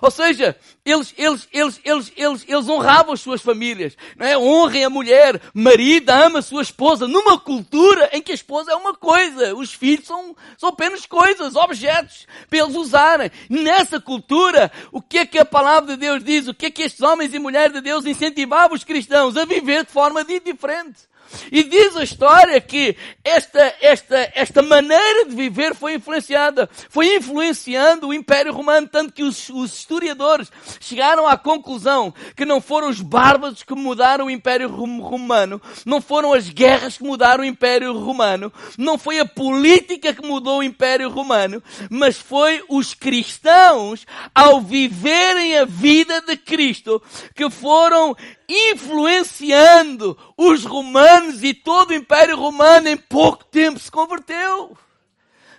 Ou 0.00 0.10
seja, 0.10 0.56
eles, 0.84 1.14
eles, 1.16 1.48
eles, 1.52 1.80
eles, 1.84 2.12
eles, 2.16 2.44
eles 2.46 2.68
honravam 2.68 3.12
as 3.12 3.20
suas 3.20 3.42
famílias, 3.42 3.96
não 4.16 4.26
é? 4.26 4.36
Honrem 4.36 4.84
a 4.84 4.90
mulher, 4.90 5.40
marido 5.52 6.10
ama 6.10 6.38
a 6.38 6.42
sua 6.42 6.62
esposa, 6.62 7.08
numa 7.08 7.38
cultura 7.38 8.08
em 8.12 8.22
que 8.22 8.32
a 8.32 8.34
esposa 8.34 8.72
é 8.72 8.74
uma 8.74 8.94
coisa, 8.94 9.54
os 9.54 9.72
filhos 9.72 10.06
são, 10.06 10.36
são 10.56 10.68
apenas 10.70 11.06
coisas, 11.06 11.56
objetos, 11.56 12.26
para 12.48 12.58
eles 12.60 12.74
usarem. 12.74 13.30
Nessa 13.48 14.00
cultura, 14.00 14.70
o 14.92 15.00
que 15.00 15.18
é 15.18 15.26
que 15.26 15.38
a 15.38 15.44
palavra 15.44 15.92
de 15.92 15.96
Deus 15.96 16.22
diz? 16.22 16.48
O 16.48 16.54
que 16.54 16.66
é 16.66 16.70
que 16.70 16.82
estes 16.82 17.02
homens 17.02 17.34
e 17.34 17.38
mulheres 17.38 17.72
de 17.72 17.80
Deus 17.80 18.06
incentivavam 18.06 18.76
os 18.76 18.84
cristãos 18.84 19.36
a 19.36 19.44
viver 19.44 19.84
de 19.84 19.92
forma 19.92 20.24
diferente? 20.24 21.13
E 21.50 21.62
diz 21.62 21.96
a 21.96 22.02
história 22.02 22.60
que 22.60 22.96
esta, 23.22 23.74
esta, 23.80 24.32
esta 24.34 24.62
maneira 24.62 25.26
de 25.26 25.34
viver 25.34 25.74
foi 25.74 25.94
influenciada, 25.94 26.68
foi 26.88 27.16
influenciando 27.16 28.08
o 28.08 28.14
Império 28.14 28.52
Romano, 28.52 28.88
tanto 28.88 29.12
que 29.12 29.22
os, 29.22 29.48
os 29.50 29.74
historiadores 29.74 30.50
chegaram 30.80 31.26
à 31.26 31.36
conclusão 31.36 32.12
que 32.36 32.44
não 32.44 32.60
foram 32.60 32.88
os 32.88 33.00
bárbaros 33.00 33.62
que 33.62 33.74
mudaram 33.74 34.26
o 34.26 34.30
Império 34.30 34.68
Romano, 34.68 35.60
não 35.84 36.00
foram 36.00 36.32
as 36.32 36.48
guerras 36.48 36.98
que 36.98 37.04
mudaram 37.04 37.42
o 37.42 37.46
Império 37.46 37.96
Romano, 37.98 38.52
não 38.78 38.98
foi 38.98 39.20
a 39.20 39.26
política 39.26 40.12
que 40.12 40.26
mudou 40.26 40.58
o 40.58 40.62
Império 40.62 41.08
Romano, 41.08 41.62
mas 41.90 42.18
foi 42.18 42.62
os 42.68 42.94
cristãos, 42.94 44.06
ao 44.34 44.60
viverem 44.60 45.58
a 45.58 45.64
vida 45.64 46.20
de 46.22 46.36
Cristo, 46.36 47.02
que 47.34 47.48
foram 47.50 48.16
influenciando 48.48 50.16
os 50.36 50.64
romanos 50.64 51.42
e 51.42 51.54
todo 51.54 51.90
o 51.90 51.94
Império 51.94 52.36
Romano 52.36 52.88
em 52.88 52.96
pouco 52.96 53.44
tempo 53.44 53.78
se 53.78 53.90
converteu. 53.90 54.76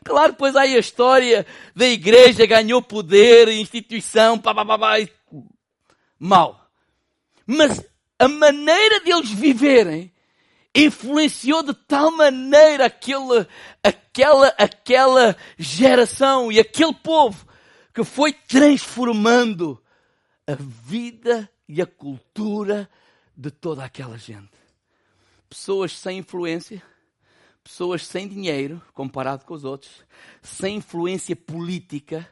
Claro, 0.03 0.33
depois 0.33 0.55
aí 0.55 0.75
a 0.75 0.79
história 0.79 1.45
da 1.75 1.87
igreja 1.87 2.45
ganhou 2.45 2.81
poder, 2.81 3.47
instituição, 3.47 4.37
pá, 4.37 4.53
pá, 4.53 4.63
pá, 4.65 4.77
pá, 4.77 4.97
mal. 6.19 6.69
Mas 7.45 7.83
a 8.19 8.27
maneira 8.27 8.99
deles 8.99 9.29
viverem 9.31 10.13
influenciou 10.75 11.63
de 11.63 11.73
tal 11.73 12.11
maneira 12.11 12.85
aquele, 12.85 13.47
aquela, 13.81 14.53
aquela 14.57 15.35
geração 15.57 16.51
e 16.51 16.59
aquele 16.59 16.93
povo 16.93 17.47
que 17.93 18.03
foi 18.03 18.33
transformando 18.33 19.81
a 20.45 20.55
vida 20.55 21.49
e 21.67 21.81
a 21.81 21.85
cultura 21.85 22.89
de 23.35 23.51
toda 23.51 23.83
aquela 23.83 24.17
gente. 24.17 24.51
Pessoas 25.49 25.97
sem 25.97 26.19
influência, 26.19 26.81
pessoas 27.63 28.05
sem 28.05 28.27
dinheiro, 28.27 28.81
comparado 28.93 29.45
com 29.45 29.53
os 29.53 29.63
outros, 29.63 30.03
sem 30.41 30.77
influência 30.77 31.35
política, 31.35 32.27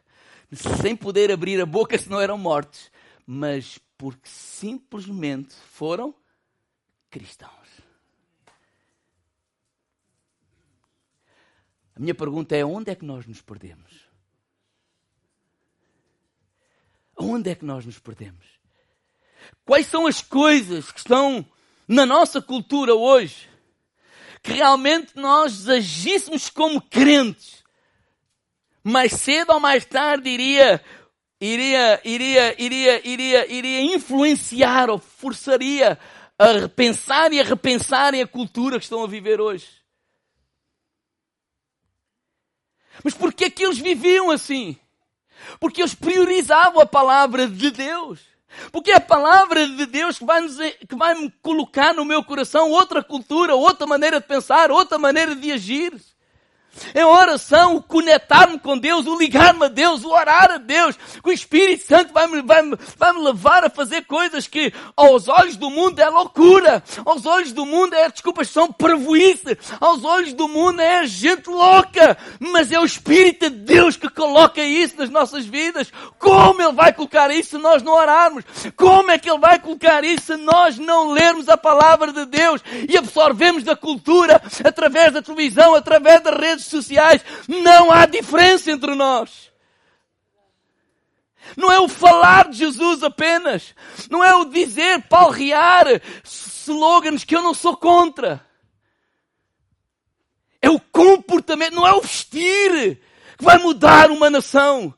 sem 0.52 0.96
poder 0.96 1.32
abrir 1.32 1.60
a 1.62 1.66
boca 1.66 1.98
se 1.98 2.10
não 2.10 2.22
eram 2.22 2.38
mortos, 2.38 2.92
mas 3.26 3.80
porque 3.98 4.28
simplesmente 4.30 5.54
foram 5.56 6.14
cristãos. 7.10 7.52
A 11.96 12.00
minha 12.00 12.16
pergunta 12.16 12.56
é: 12.56 12.66
onde 12.66 12.92
é 12.92 12.96
que 12.96 13.06
nós 13.06 13.26
nos 13.26 13.42
perdemos? 13.42 14.08
Onde 17.16 17.52
é 17.52 17.56
que 17.56 17.66
nós 17.66 17.86
nos 17.86 18.00
perdemos? 18.00 18.53
Quais 19.66 19.88
são 19.88 20.06
as 20.06 20.22
coisas 20.22 20.92
que 20.92 21.00
estão 21.00 21.46
na 21.88 22.06
nossa 22.06 22.42
cultura 22.42 22.94
hoje 22.96 23.50
que 24.42 24.54
realmente 24.54 25.14
nós 25.16 25.70
agíssemos 25.70 26.50
como 26.50 26.82
crentes? 26.82 27.64
Mais 28.84 29.14
cedo 29.14 29.54
ou 29.54 29.60
mais 29.60 29.86
tarde 29.86 30.30
iria 30.30 30.84
iria 31.40 32.02
iria 32.04 32.62
iria 32.62 33.08
iria 33.08 33.52
iria 33.52 33.96
influenciar 33.96 34.90
ou 34.90 35.00
forçaria 35.00 35.98
a 36.38 36.52
repensar 36.54 37.32
e 37.32 37.40
a 37.40 37.44
repensarem 37.44 38.22
a 38.22 38.28
cultura 38.28 38.78
que 38.78 38.84
estão 38.84 39.04
a 39.04 39.08
viver 39.08 39.40
hoje. 39.40 39.68
Mas 43.04 43.14
por 43.14 43.34
que 43.34 43.46
é 43.46 43.50
que 43.50 43.64
eles 43.64 43.78
viviam 43.78 44.30
assim? 44.30 44.78
Porque 45.60 45.82
eles 45.82 45.96
priorizavam 45.96 46.82
a 46.82 46.86
palavra 46.86 47.48
de 47.48 47.72
Deus. 47.72 48.33
Porque 48.72 48.92
é 48.92 48.96
a 48.96 49.02
palavra 49.02 49.68
de 49.68 49.86
Deus 49.86 50.18
que 50.18 50.26
vai, 50.26 50.42
nos, 50.42 50.58
que 50.58 50.96
vai 50.96 51.16
me 51.16 51.32
colocar 51.42 51.94
no 51.94 52.06
meu 52.06 52.24
coração 52.24 52.70
outra 52.70 53.04
cultura, 53.04 53.56
outra 53.56 53.86
maneira 53.88 54.20
de 54.20 54.28
pensar, 54.28 54.72
outra 54.72 54.98
maneira 54.98 55.36
de 55.36 55.52
agir. 55.52 55.94
É 56.94 57.06
oração, 57.06 57.76
o 57.76 57.82
conectar-me 57.82 58.60
com 58.60 58.78
Deus, 58.78 59.06
o 59.06 59.18
ligar-me 59.18 59.66
a 59.66 59.68
Deus, 59.68 60.04
o 60.04 60.10
orar 60.10 60.52
a 60.52 60.58
Deus. 60.58 60.98
O 61.24 61.32
Espírito 61.32 61.86
Santo 61.86 62.14
vai-me 62.14 62.42
vai 62.42 62.62
-me, 62.62 62.78
vai 62.98 63.14
-me 63.14 63.22
levar 63.22 63.64
a 63.64 63.70
fazer 63.70 64.06
coisas 64.06 64.48
que 64.48 64.74
aos 64.96 65.28
olhos 65.28 65.56
do 65.56 65.70
mundo 65.70 66.00
é 66.00 66.10
loucura. 66.10 66.84
Aos 67.06 67.26
olhos 67.26 67.52
do 67.52 67.66
mundo 67.66 67.94
é, 67.94 68.10
desculpas, 68.10 68.50
são 68.50 68.72
prevoice. 68.72 69.58
Aos 69.80 70.04
olhos 70.04 70.34
do 70.34 70.48
mundo 70.48 70.82
é 70.82 71.06
gente 71.06 71.50
louca. 71.50 72.18
Mas 72.40 72.72
é 72.72 72.80
o 72.80 72.86
Espírito 72.86 73.50
de 73.50 73.58
Deus 73.58 73.96
que 73.96 74.10
coloca 74.10 74.64
isso 74.64 74.98
nas 74.98 75.10
nossas 75.10 75.46
vidas. 75.46 75.92
Como 76.18 76.62
Ele 76.62 76.74
vai 76.74 76.92
colocar 76.94 77.30
isso 77.32 77.52
se 77.52 77.58
nós 77.58 77.84
não 77.84 77.94
orarmos? 77.94 78.44
Como 78.76 79.12
é 79.12 79.18
que 79.18 79.30
Ele 79.30 79.40
vai 79.40 79.60
colocar 79.60 80.04
isso 80.04 80.26
se 80.28 80.38
nós 80.38 80.78
não 80.78 81.12
lermos 81.12 81.50
a 81.50 81.58
palavra 81.58 82.12
de 82.12 82.26
Deus 82.26 82.62
e 82.90 82.98
absorvemos 82.98 83.64
da 83.64 83.76
cultura 83.76 84.42
através 84.64 85.14
da 85.14 85.22
televisão, 85.22 85.76
através 85.76 86.22
das 86.22 86.36
redes 86.36 86.63
redes 86.64 86.86
sociais, 86.86 87.26
não 87.48 87.92
há 87.92 88.06
diferença 88.06 88.72
entre 88.72 88.96
nós. 88.96 89.52
Não 91.58 91.72
é 91.72 91.80
o 91.80 91.88
falar 91.88 92.50
de 92.50 92.58
Jesus 92.58 93.04
apenas. 93.04 93.76
Não 94.10 94.24
é 94.24 94.34
o 94.36 94.46
dizer, 94.46 95.04
palrear 95.04 95.86
slogans 96.24 97.24
que 97.24 97.36
eu 97.36 97.42
não 97.42 97.54
sou 97.54 97.76
contra. 97.76 98.46
É 100.62 100.70
o 100.70 100.80
comportamento, 100.80 101.74
não 101.74 101.86
é 101.86 101.94
o 101.94 102.02
vestir 102.02 103.00
que 103.38 103.44
vai 103.44 103.58
mudar 103.58 104.10
uma 104.10 104.30
nação. 104.30 104.94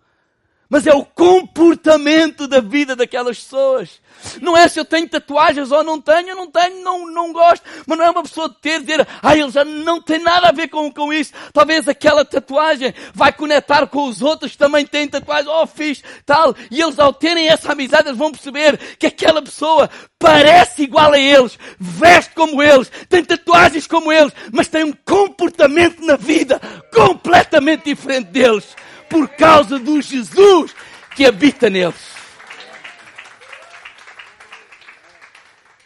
Mas 0.70 0.88
é 0.88 0.94
o 0.94 1.06
comportamento 1.06 2.48
da 2.48 2.60
vida 2.60 2.96
daquelas 2.96 3.40
pessoas. 3.40 4.02
Não 4.42 4.58
é 4.58 4.68
se 4.68 4.80
eu 4.80 4.86
tenho 4.86 5.08
tatuagens 5.08 5.72
ou 5.72 5.84
não 5.84 6.02
tenho, 6.02 6.36
não 6.36 6.50
tenho, 6.50 6.82
não, 6.84 7.06
não 7.06 7.32
gosto. 7.32 7.64
Mas 7.86 7.98
não 7.98 8.06
é 8.06 8.10
uma 8.10 8.24
pessoa 8.24 8.50
ter, 8.50 8.82
dizer, 8.82 9.08
ah, 9.22 9.36
ele 9.36 9.52
já 9.52 9.64
não 9.64 10.02
tem 10.02 10.20
nada 10.20 10.50
a 10.50 10.52
ver 10.52 10.68
com, 10.68 10.92
com 10.92 11.14
isso. 11.14 11.34
Talvez 11.54 11.88
aquela 11.88 12.26
tatuagem 12.26 12.94
vai 13.14 13.32
conectar 13.32 13.86
com 13.88 14.08
os 14.08 14.22
outros 14.22 14.54
que 14.54 14.58
também 14.58 14.86
têm 14.86 15.08
tatuagens, 15.08 15.48
oh, 15.48 15.68
fiz, 15.68 16.04
tal. 16.26 16.56
E 16.72 16.82
eles 16.82 16.98
ao 16.98 17.14
terem 17.14 17.48
essa 17.48 17.72
amizade, 17.72 18.08
eles 18.08 18.18
vão 18.18 18.32
perceber 18.32 18.78
que 18.98 19.08
aquela 19.08 19.42
pessoa 19.42 19.90
parece 20.18 20.84
igual 20.84 21.14
a 21.14 21.20
eles, 21.20 21.60
veste 21.80 22.34
como 22.34 22.64
eles, 22.64 22.92
tem 23.08 23.24
tatuagens 23.24 23.86
como 23.86 24.12
eles, 24.12 24.34
mas 24.52 24.68
tem 24.68 24.84
um 24.84 24.94
comportamento 25.06 26.04
na 26.04 26.16
vida 26.16 26.60
completamente 26.92 27.86
diferente 27.86 28.28
deles. 28.32 28.76
Por 29.10 29.30
causa 29.30 29.80
do 29.80 30.02
Jesus 30.02 30.74
que 31.16 31.26
habita 31.26 31.70
neles. 31.70 32.16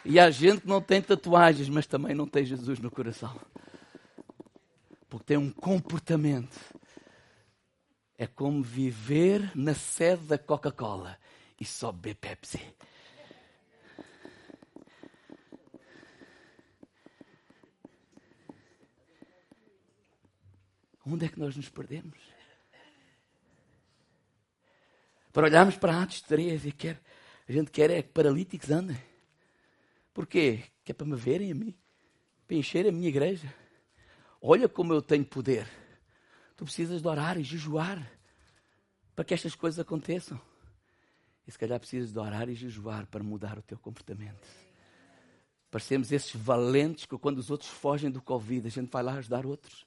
E 0.04 0.18
há 0.18 0.30
gente 0.30 0.62
que 0.62 0.66
não 0.66 0.80
tem 0.80 1.00
tatuagens, 1.00 1.68
mas 1.68 1.86
também 1.86 2.14
não 2.14 2.26
tem 2.26 2.44
Jesus 2.44 2.78
no 2.78 2.90
coração. 2.90 3.38
Porque 5.08 5.26
tem 5.26 5.36
um 5.36 5.50
comportamento. 5.50 6.58
É 8.16 8.26
como 8.26 8.62
viver 8.62 9.52
na 9.54 9.74
sede 9.74 10.24
da 10.24 10.38
Coca-Cola 10.38 11.18
e 11.60 11.64
só 11.64 11.92
beber 11.92 12.16
Pepsi. 12.16 12.60
Onde 21.06 21.26
é 21.26 21.28
que 21.28 21.40
nós 21.40 21.56
nos 21.56 21.68
perdemos? 21.68 22.29
Para 25.32 25.46
olharmos 25.46 25.76
para 25.76 26.02
Atos 26.02 26.20
13 26.22 26.68
e 26.68 26.72
quer, 26.72 27.00
a 27.48 27.52
gente 27.52 27.70
quer 27.70 27.90
é 27.90 28.02
que 28.02 28.10
paralíticos 28.10 28.70
andem. 28.70 29.00
Porquê? 30.12 30.64
Que 30.84 30.92
é 30.92 30.94
para 30.94 31.06
me 31.06 31.16
verem 31.16 31.52
a 31.52 31.54
mim, 31.54 31.74
para 32.46 32.56
encher 32.56 32.86
a 32.86 32.92
minha 32.92 33.08
igreja. 33.08 33.52
Olha 34.40 34.68
como 34.68 34.92
eu 34.92 35.00
tenho 35.00 35.24
poder. 35.24 35.68
Tu 36.56 36.64
precisas 36.64 37.00
de 37.00 37.08
orar 37.08 37.38
e 37.38 37.44
jejuar 37.44 38.10
para 39.14 39.24
que 39.24 39.34
estas 39.34 39.54
coisas 39.54 39.78
aconteçam. 39.78 40.40
E 41.46 41.52
se 41.52 41.58
calhar 41.58 41.78
precisas 41.78 42.12
de 42.12 42.18
orar 42.18 42.48
e 42.48 42.54
jejuar 42.54 43.06
para 43.06 43.22
mudar 43.22 43.58
o 43.58 43.62
teu 43.62 43.78
comportamento. 43.78 44.46
Para 45.70 45.80
sermos 45.80 46.10
esses 46.10 46.34
valentes 46.34 47.06
que 47.06 47.16
quando 47.18 47.38
os 47.38 47.50
outros 47.50 47.70
fogem 47.70 48.10
do 48.10 48.20
Covid, 48.20 48.66
a 48.66 48.70
gente 48.70 48.90
vai 48.90 49.02
lá 49.02 49.14
ajudar 49.14 49.46
outros. 49.46 49.86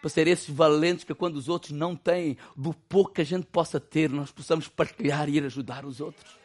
Para 0.00 0.10
ser 0.10 0.26
esses 0.26 0.48
valentes 0.48 1.04
que 1.04 1.14
quando 1.14 1.36
os 1.36 1.48
outros 1.48 1.72
não 1.72 1.96
têm, 1.96 2.36
do 2.56 2.72
pouco 2.72 3.14
que 3.14 3.20
a 3.20 3.24
gente 3.24 3.46
possa 3.46 3.80
ter, 3.80 4.08
nós 4.10 4.30
possamos 4.30 4.68
partilhar 4.68 5.28
e 5.28 5.36
ir 5.36 5.44
ajudar 5.44 5.84
os 5.84 6.00
outros. 6.00 6.36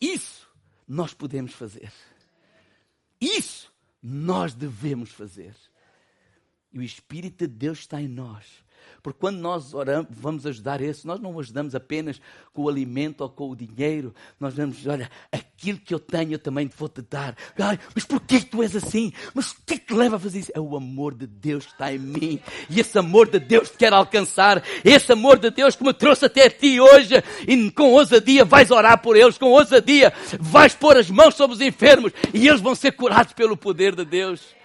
Isso 0.00 0.48
nós 0.86 1.12
podemos 1.12 1.52
fazer. 1.52 1.92
Isso 3.20 3.72
nós 4.02 4.54
devemos 4.54 5.10
fazer. 5.10 5.54
E 6.72 6.78
o 6.78 6.82
Espírito 6.82 7.46
de 7.46 7.54
Deus 7.54 7.80
está 7.80 8.00
em 8.00 8.08
nós 8.08 8.65
porque 9.02 9.20
quando 9.20 9.38
nós 9.38 9.74
oramos, 9.74 10.08
vamos 10.10 10.46
ajudar 10.46 10.80
esse, 10.80 11.06
nós 11.06 11.20
não 11.20 11.38
ajudamos 11.38 11.74
apenas 11.74 12.20
com 12.52 12.62
o 12.62 12.68
alimento 12.68 13.20
ou 13.20 13.28
com 13.28 13.50
o 13.50 13.56
dinheiro. 13.56 14.14
Nós 14.40 14.54
vamos, 14.54 14.86
olha, 14.86 15.10
aquilo 15.30 15.78
que 15.78 15.94
eu 15.94 15.98
tenho 15.98 16.32
eu 16.32 16.38
também 16.38 16.70
vou-te 16.76 17.02
dar. 17.02 17.36
Ai, 17.58 17.78
mas 17.94 18.04
porquê 18.04 18.40
que 18.40 18.46
tu 18.46 18.62
és 18.62 18.74
assim? 18.74 19.12
Mas 19.34 19.52
o 19.52 19.56
que 19.64 19.74
é 19.74 19.78
que 19.78 19.86
te 19.86 19.94
leva 19.94 20.16
a 20.16 20.18
fazer 20.18 20.40
isso? 20.40 20.52
É 20.54 20.60
o 20.60 20.76
amor 20.76 21.14
de 21.14 21.26
Deus 21.26 21.66
que 21.66 21.72
está 21.72 21.92
em 21.92 21.98
mim. 21.98 22.40
E 22.68 22.80
esse 22.80 22.98
amor 22.98 23.28
de 23.28 23.38
Deus 23.38 23.70
que 23.70 23.78
quer 23.78 23.92
alcançar. 23.92 24.62
Esse 24.84 25.12
amor 25.12 25.38
de 25.38 25.50
Deus 25.50 25.76
que 25.76 25.84
me 25.84 25.92
trouxe 25.92 26.26
até 26.26 26.50
ti 26.50 26.80
hoje. 26.80 27.14
E 27.46 27.70
com 27.70 27.92
ousadia 27.92 28.44
vais 28.44 28.70
orar 28.70 29.00
por 29.00 29.16
eles. 29.16 29.38
Com 29.38 29.46
ousadia 29.46 30.12
vais 30.38 30.74
pôr 30.74 30.96
as 30.96 31.10
mãos 31.10 31.34
sobre 31.34 31.54
os 31.54 31.60
enfermos. 31.60 32.12
E 32.34 32.48
eles 32.48 32.60
vão 32.60 32.74
ser 32.74 32.92
curados 32.92 33.32
pelo 33.32 33.56
poder 33.56 33.94
de 33.94 34.04
Deus 34.04 34.56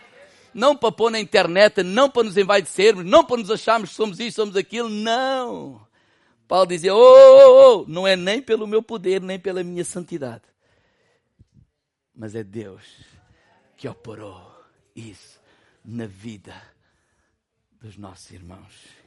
não 0.53 0.75
para 0.75 0.91
pôr 0.91 1.09
na 1.09 1.19
internet, 1.19 1.83
não 1.83 2.09
para 2.09 2.23
nos 2.23 2.37
envaidecermos, 2.37 3.05
não 3.05 3.25
para 3.25 3.37
nos 3.37 3.49
acharmos 3.49 3.89
que 3.89 3.95
somos 3.95 4.19
isso, 4.19 4.35
somos 4.35 4.55
aquilo, 4.55 4.89
não. 4.89 5.85
Paulo 6.47 6.67
dizia: 6.67 6.93
oh, 6.93 6.99
oh, 6.99 7.81
oh, 7.81 7.85
não 7.87 8.07
é 8.07 8.15
nem 8.15 8.41
pelo 8.41 8.67
meu 8.67 8.83
poder, 8.83 9.21
nem 9.21 9.39
pela 9.39 9.63
minha 9.63 9.85
santidade, 9.85 10.43
mas 12.13 12.35
é 12.35 12.43
Deus 12.43 12.83
que 13.77 13.87
operou 13.87 14.51
isso 14.95 15.39
na 15.83 16.05
vida 16.05 16.53
dos 17.79 17.97
nossos 17.97 18.29
irmãos. 18.31 19.01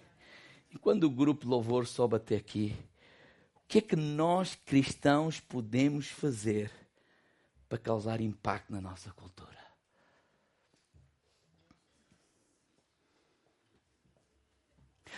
E 0.72 0.78
quando 0.78 1.04
o 1.04 1.10
grupo 1.10 1.46
louvor 1.46 1.86
sobe 1.86 2.16
até 2.16 2.34
aqui, 2.34 2.76
o 3.56 3.60
que 3.68 3.78
é 3.78 3.80
que 3.80 3.94
nós 3.94 4.56
cristãos 4.66 5.38
podemos 5.38 6.08
fazer 6.08 6.70
para 7.68 7.78
causar 7.78 8.20
impacto 8.20 8.72
na 8.72 8.80
nossa 8.80 9.12
cultura? 9.12 9.63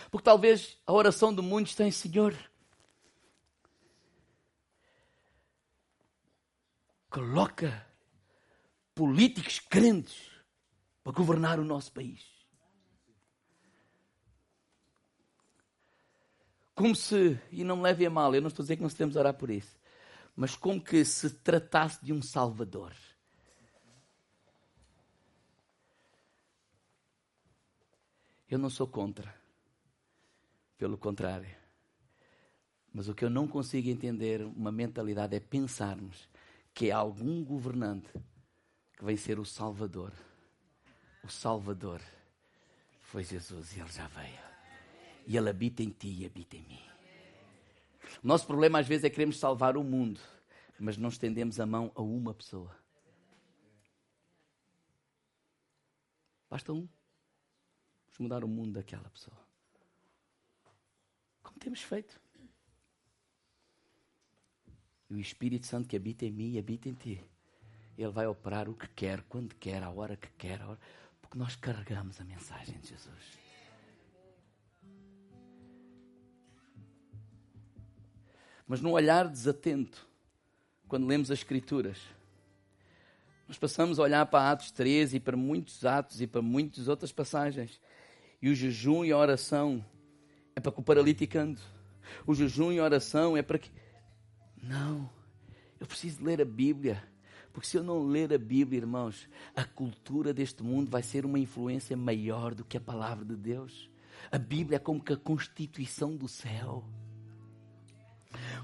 Porque 0.09 0.25
talvez 0.25 0.77
a 0.85 0.93
oração 0.93 1.33
do 1.33 1.43
mundo 1.43 1.67
está 1.67 1.85
em 1.85 1.91
Senhor. 1.91 2.35
Coloca 7.09 7.85
políticos 8.93 9.59
crentes 9.59 10.29
para 11.03 11.13
governar 11.13 11.59
o 11.59 11.63
nosso 11.63 11.91
país. 11.91 12.37
Como 16.75 16.95
se, 16.95 17.39
e 17.51 17.63
não 17.63 17.77
me 17.77 17.83
leve 17.83 18.05
a 18.05 18.09
mal, 18.09 18.35
eu 18.35 18.41
não 18.41 18.49
estou 18.49 18.61
a 18.61 18.65
dizer 18.65 18.75
que 18.75 18.83
não 18.83 18.89
devemos 18.89 19.15
orar 19.15 19.33
por 19.33 19.49
isso, 19.49 19.79
mas 20.35 20.55
como 20.55 20.79
que 20.79 21.03
se 21.03 21.29
tratasse 21.29 22.03
de 22.05 22.13
um 22.13 22.21
Salvador. 22.21 22.93
Eu 28.47 28.59
não 28.59 28.69
sou 28.69 28.87
contra. 28.87 29.46
Pelo 30.77 30.97
contrário. 30.97 31.55
Mas 32.93 33.07
o 33.07 33.15
que 33.15 33.25
eu 33.25 33.29
não 33.29 33.47
consigo 33.47 33.89
entender, 33.89 34.41
uma 34.41 34.71
mentalidade, 34.71 35.35
é 35.35 35.39
pensarmos 35.39 36.29
que 36.73 36.91
há 36.91 36.97
algum 36.97 37.43
governante 37.43 38.09
que 38.95 39.03
vem 39.03 39.17
ser 39.17 39.39
o 39.39 39.45
Salvador. 39.45 40.13
O 41.23 41.29
Salvador 41.29 42.01
foi 43.01 43.23
Jesus 43.23 43.75
e 43.75 43.79
ele 43.79 43.91
já 43.91 44.07
veio. 44.07 44.47
E 45.25 45.35
ele 45.35 45.49
habita 45.49 45.83
em 45.83 45.89
ti 45.89 46.21
e 46.21 46.25
habita 46.25 46.55
em 46.55 46.63
mim. 46.63 46.81
O 48.23 48.27
nosso 48.27 48.45
problema 48.45 48.79
às 48.79 48.87
vezes 48.87 49.03
é 49.03 49.09
queremos 49.09 49.37
salvar 49.37 49.77
o 49.77 49.83
mundo, 49.83 50.21
mas 50.79 50.97
não 50.97 51.09
estendemos 51.09 51.59
a 51.59 51.65
mão 51.65 51.91
a 51.95 52.01
uma 52.01 52.33
pessoa. 52.33 52.75
Basta 56.49 56.71
um. 56.71 56.87
Vamos 58.05 58.19
mudar 58.19 58.43
o 58.43 58.47
mundo 58.47 58.73
daquela 58.73 59.09
pessoa 59.09 59.46
temos 61.67 61.81
feito. 61.81 62.17
E 65.09 65.13
o 65.13 65.19
Espírito 65.19 65.65
Santo 65.65 65.89
que 65.89 65.97
habita 65.97 66.25
em 66.25 66.31
mim 66.31 66.53
e 66.53 66.59
habita 66.59 66.87
em 66.87 66.93
ti, 66.93 67.21
ele 67.97 68.11
vai 68.11 68.25
operar 68.25 68.69
o 68.69 68.73
que 68.73 68.87
quer, 68.87 69.21
quando 69.23 69.53
quer, 69.55 69.83
a 69.83 69.89
hora 69.89 70.15
que 70.15 70.29
quer, 70.37 70.61
hora... 70.61 70.79
porque 71.21 71.37
nós 71.37 71.57
carregamos 71.57 72.21
a 72.21 72.23
mensagem 72.23 72.79
de 72.79 72.87
Jesus. 72.87 73.37
mas 78.69 78.81
num 78.81 78.91
olhar 78.91 79.29
desatento, 79.29 80.05
quando 80.89 81.07
lemos 81.07 81.31
as 81.31 81.39
Escrituras. 81.39 81.97
Nós 83.47 83.57
passamos 83.57 83.97
a 83.97 84.03
olhar 84.03 84.25
para 84.25 84.51
Atos 84.51 84.71
13 84.71 85.15
e 85.15 85.19
para 85.21 85.37
muitos 85.37 85.85
atos 85.85 86.19
e 86.19 86.27
para 86.27 86.41
muitas 86.41 86.89
outras 86.89 87.13
passagens. 87.13 87.79
E 88.41 88.49
o 88.49 88.55
jejum 88.55 89.05
e 89.05 89.11
a 89.13 89.17
oração 89.17 89.85
é 90.57 90.59
para 90.59 90.71
que 90.71 90.79
o 90.79 90.83
paralítico 90.83 91.37
ande. 91.37 91.61
O 92.25 92.33
jejum 92.33 92.71
e 92.71 92.79
a 92.79 92.83
oração 92.83 93.37
é 93.37 93.43
para 93.43 93.59
que. 93.59 93.69
Não. 94.59 95.07
Eu 95.79 95.85
preciso 95.85 96.23
ler 96.23 96.41
a 96.41 96.45
Bíblia. 96.45 97.03
Porque 97.53 97.67
se 97.67 97.77
eu 97.77 97.83
não 97.83 98.07
ler 98.07 98.33
a 98.33 98.39
Bíblia, 98.39 98.79
irmãos, 98.79 99.29
a 99.55 99.63
cultura 99.63 100.33
deste 100.33 100.63
mundo 100.63 100.89
vai 100.89 101.03
ser 101.03 101.27
uma 101.27 101.37
influência 101.37 101.95
maior 101.95 102.55
do 102.55 102.65
que 102.65 102.75
a 102.75 102.81
palavra 102.81 103.23
de 103.23 103.35
Deus. 103.35 103.87
A 104.31 104.39
Bíblia 104.39 104.77
é 104.77 104.79
como 104.79 104.99
que 104.99 105.13
a 105.13 105.17
constituição 105.17 106.15
do 106.15 106.27
céu. 106.27 106.83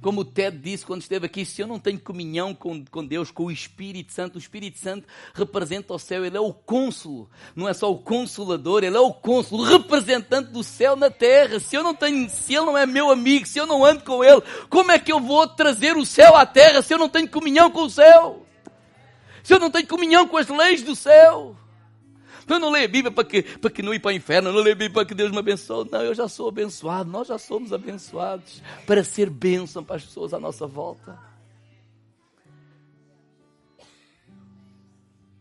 Como 0.03 0.19
o 0.19 0.25
Ted 0.25 0.57
disse 0.57 0.85
quando 0.85 1.01
esteve 1.01 1.27
aqui, 1.27 1.45
se 1.45 1.61
eu 1.61 1.67
não 1.67 1.79
tenho 1.79 1.97
comunhão 1.97 2.53
com, 2.53 2.83
com 2.83 3.05
Deus, 3.05 3.31
com 3.31 3.45
o 3.45 3.51
Espírito 3.51 4.11
Santo, 4.11 4.35
o 4.35 4.37
Espírito 4.37 4.77
Santo 4.77 5.07
representa 5.33 5.93
o 5.93 5.97
céu, 5.97 6.25
ele 6.25 6.35
é 6.35 6.41
o 6.41 6.51
cônsulo, 6.51 7.29
não 7.55 7.69
é 7.69 7.73
só 7.73 7.89
o 7.89 7.97
consolador, 7.97 8.83
ele 8.83 8.97
é 8.97 8.99
o 8.99 9.13
cônsulo, 9.13 9.63
o 9.63 9.65
representante 9.65 10.51
do 10.51 10.61
céu 10.61 10.97
na 10.97 11.09
terra. 11.09 11.57
Se 11.57 11.77
eu 11.77 11.81
não 11.81 11.95
tenho, 11.95 12.29
se 12.29 12.53
ele 12.53 12.65
não 12.65 12.77
é 12.77 12.85
meu 12.85 13.09
amigo, 13.09 13.47
se 13.47 13.57
eu 13.57 13.65
não 13.65 13.85
ando 13.85 14.03
com 14.03 14.21
ele, 14.21 14.41
como 14.69 14.91
é 14.91 14.99
que 14.99 15.11
eu 15.11 15.21
vou 15.21 15.47
trazer 15.47 15.95
o 15.95 16.05
céu 16.05 16.35
à 16.35 16.45
terra 16.45 16.81
se 16.81 16.93
eu 16.93 16.97
não 16.97 17.07
tenho 17.07 17.29
comunhão 17.29 17.71
com 17.71 17.83
o 17.83 17.89
céu? 17.89 18.45
Se 19.41 19.53
eu 19.53 19.59
não 19.59 19.71
tenho 19.71 19.87
comunhão 19.87 20.27
com 20.27 20.35
as 20.35 20.49
leis 20.49 20.83
do 20.83 20.97
céu? 20.97 21.55
Eu 22.47 22.59
não 22.59 22.69
leio 22.69 22.85
a 22.85 22.87
Bíblia 22.87 23.11
para 23.11 23.23
que, 23.23 23.43
para 23.43 23.69
que 23.69 23.81
não 23.81 23.93
ir 23.93 23.99
para 23.99 24.09
o 24.09 24.11
inferno, 24.11 24.49
eu 24.49 24.53
não 24.53 24.61
leio 24.61 24.73
a 24.73 24.77
Bíblia 24.77 24.93
para 24.93 25.05
que 25.05 25.13
Deus 25.13 25.31
me 25.31 25.39
abençoe. 25.39 25.89
Não, 25.89 26.01
eu 26.01 26.13
já 26.13 26.27
sou 26.27 26.49
abençoado, 26.49 27.09
nós 27.09 27.27
já 27.27 27.37
somos 27.37 27.71
abençoados 27.71 28.61
para 28.85 29.03
ser 29.03 29.29
bênção 29.29 29.83
para 29.83 29.95
as 29.95 30.03
pessoas 30.03 30.33
à 30.33 30.39
nossa 30.39 30.67
volta. 30.67 31.17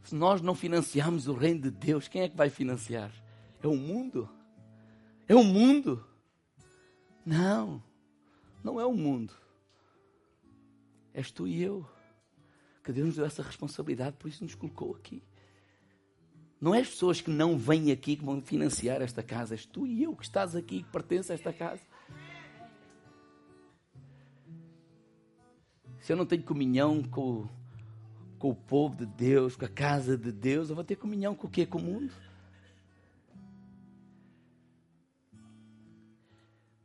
Se 0.05 0.15
nós 0.15 0.41
não 0.43 0.55
financiarmos 0.55 1.27
o 1.27 1.33
reino 1.33 1.63
de 1.63 1.71
Deus, 1.71 2.07
quem 2.07 2.23
é 2.23 2.29
que 2.29 2.37
vai 2.37 2.51
financiar? 2.51 3.11
É 3.63 3.67
o 3.67 3.77
mundo? 3.77 4.29
É 5.27 5.35
o 5.35 5.43
mundo? 5.43 6.05
Não, 7.25 7.83
não 8.63 8.81
é 8.81 8.85
o 8.85 8.93
mundo. 8.93 9.33
És 11.15 11.31
tu 11.31 11.47
e 11.47 11.63
eu. 11.63 11.87
Que 12.85 12.93
Deus 12.93 13.07
nos 13.07 13.17
deu 13.17 13.25
essa 13.25 13.43
responsabilidade, 13.43 14.17
por 14.19 14.29
isso 14.29 14.43
nos 14.43 14.55
colocou 14.55 14.95
aqui. 14.95 15.23
Não 16.63 16.73
é 16.73 16.79
as 16.79 16.91
pessoas 16.91 17.21
que 17.21 17.29
não 17.29 17.59
vêm 17.59 17.91
aqui 17.91 18.15
que 18.15 18.25
vão 18.25 18.41
financiar 18.41 19.03
esta 19.03 19.21
casa, 19.21 19.53
és 19.53 19.67
tu 19.67 19.85
e 19.85 20.05
eu 20.05 20.15
que 20.15 20.23
estás 20.23 20.55
aqui, 20.55 20.85
que 20.85 20.93
pertence 20.93 21.33
a 21.33 21.35
esta 21.35 21.53
casa. 21.53 21.83
Se 25.99 26.13
eu 26.13 26.17
não 26.17 26.25
tenho 26.25 26.45
comunhão 26.45 27.03
com, 27.03 27.49
com 28.39 28.51
o 28.51 28.55
povo 28.55 28.95
de 28.95 29.07
Deus, 29.07 29.57
com 29.57 29.65
a 29.65 29.69
casa 29.69 30.17
de 30.17 30.31
Deus, 30.31 30.71
eu 30.71 30.77
vou 30.77 30.85
ter 30.85 30.95
comunhão 30.95 31.35
com 31.35 31.49
o 31.49 31.51
que? 31.51 31.67
Com 31.67 31.79
o 31.79 31.83
mundo. 31.83 32.13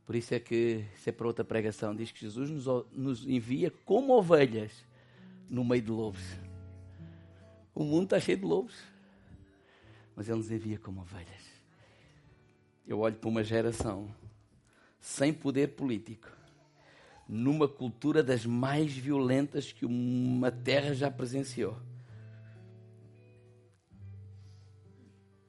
Por 0.04 0.16
isso 0.16 0.34
é 0.34 0.40
que, 0.40 0.86
isso 0.92 1.08
é 1.08 1.12
para 1.12 1.28
outra 1.28 1.44
pregação, 1.44 1.94
diz 1.94 2.10
que 2.10 2.18
Jesus 2.18 2.50
nos, 2.50 2.66
nos 2.90 3.24
envia 3.28 3.70
como 3.84 4.12
ovelhas 4.12 4.72
no 5.48 5.64
meio 5.64 5.82
de 5.82 5.90
lobos. 5.92 6.36
O 7.72 7.84
mundo 7.84 8.04
está 8.04 8.18
cheio 8.18 8.38
de 8.38 8.44
lobos 8.44 8.97
mas 10.18 10.28
Ele 10.28 10.38
nos 10.38 10.50
envia 10.50 10.76
como 10.80 11.02
ovelhas. 11.02 11.44
Eu 12.84 12.98
olho 12.98 13.14
para 13.14 13.30
uma 13.30 13.44
geração 13.44 14.12
sem 14.98 15.32
poder 15.32 15.76
político, 15.76 16.28
numa 17.28 17.68
cultura 17.68 18.20
das 18.20 18.44
mais 18.44 18.92
violentas 18.92 19.70
que 19.70 19.86
uma 19.86 20.50
terra 20.50 20.92
já 20.92 21.08
presenciou, 21.08 21.80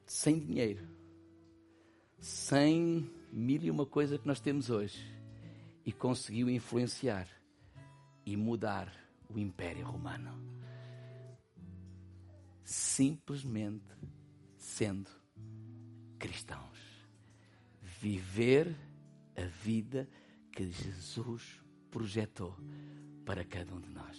sem 0.06 0.38
dinheiro, 0.38 0.86
sem 2.20 3.10
mil 3.32 3.60
e 3.64 3.72
uma 3.72 3.84
coisa 3.84 4.18
que 4.18 4.26
nós 4.28 4.38
temos 4.38 4.70
hoje, 4.70 5.04
e 5.84 5.92
conseguiu 5.92 6.48
influenciar 6.48 7.26
e 8.24 8.36
mudar 8.36 8.94
o 9.28 9.36
Império 9.36 9.84
Romano. 9.84 10.30
Simplesmente 12.62 14.19
sendo 14.70 15.10
cristãos. 16.18 16.78
Viver 18.00 18.74
a 19.36 19.44
vida 19.44 20.08
que 20.52 20.70
Jesus 20.70 21.60
projetou 21.90 22.56
para 23.26 23.44
cada 23.44 23.74
um 23.74 23.80
de 23.80 23.90
nós. 23.90 24.16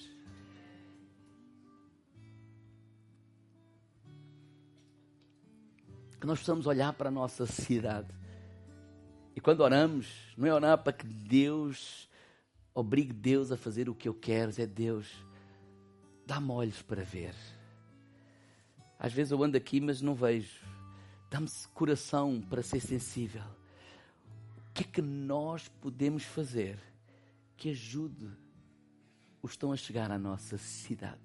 Que 6.20 6.28
nós 6.28 6.40
possamos 6.40 6.68
olhar 6.68 6.94
para 6.94 7.10
a 7.10 7.12
nossa 7.12 7.46
sociedade. 7.48 8.14
E 9.36 9.42
quando 9.42 9.62
oramos, 9.62 10.08
não 10.38 10.48
é 10.48 10.54
orar 10.54 10.78
para 10.78 10.94
que 10.94 11.08
Deus 11.08 12.08
obrigue 12.74 13.12
Deus 13.12 13.52
a 13.52 13.58
fazer 13.58 13.90
o 13.90 13.96
que 13.96 14.08
eu 14.08 14.14
quero, 14.14 14.52
é 14.62 14.66
Deus, 14.66 15.26
dá-me 16.26 16.52
olhos 16.52 16.82
para 16.82 17.04
ver 17.04 17.36
às 19.02 19.12
vezes 19.12 19.32
eu 19.32 19.44
ando 19.44 19.58
aqui, 19.58 19.82
mas 19.82 20.00
não 20.00 20.14
vejo. 20.14 20.62
Dá-me 21.32 21.48
coração 21.74 22.40
para 22.40 22.62
ser 22.62 22.80
sensível. 22.80 23.42
O 24.70 24.74
que 24.76 24.84
é 24.84 24.86
que 24.86 25.02
nós 25.02 25.68
podemos 25.82 26.24
fazer 26.24 26.78
que 27.58 27.72
ajude 27.72 28.28
os 29.42 29.50
que 29.50 29.56
estão 29.56 29.72
a 29.72 29.76
chegar 29.76 30.12
à 30.12 30.20
nossa 30.20 30.56
cidade? 30.60 31.20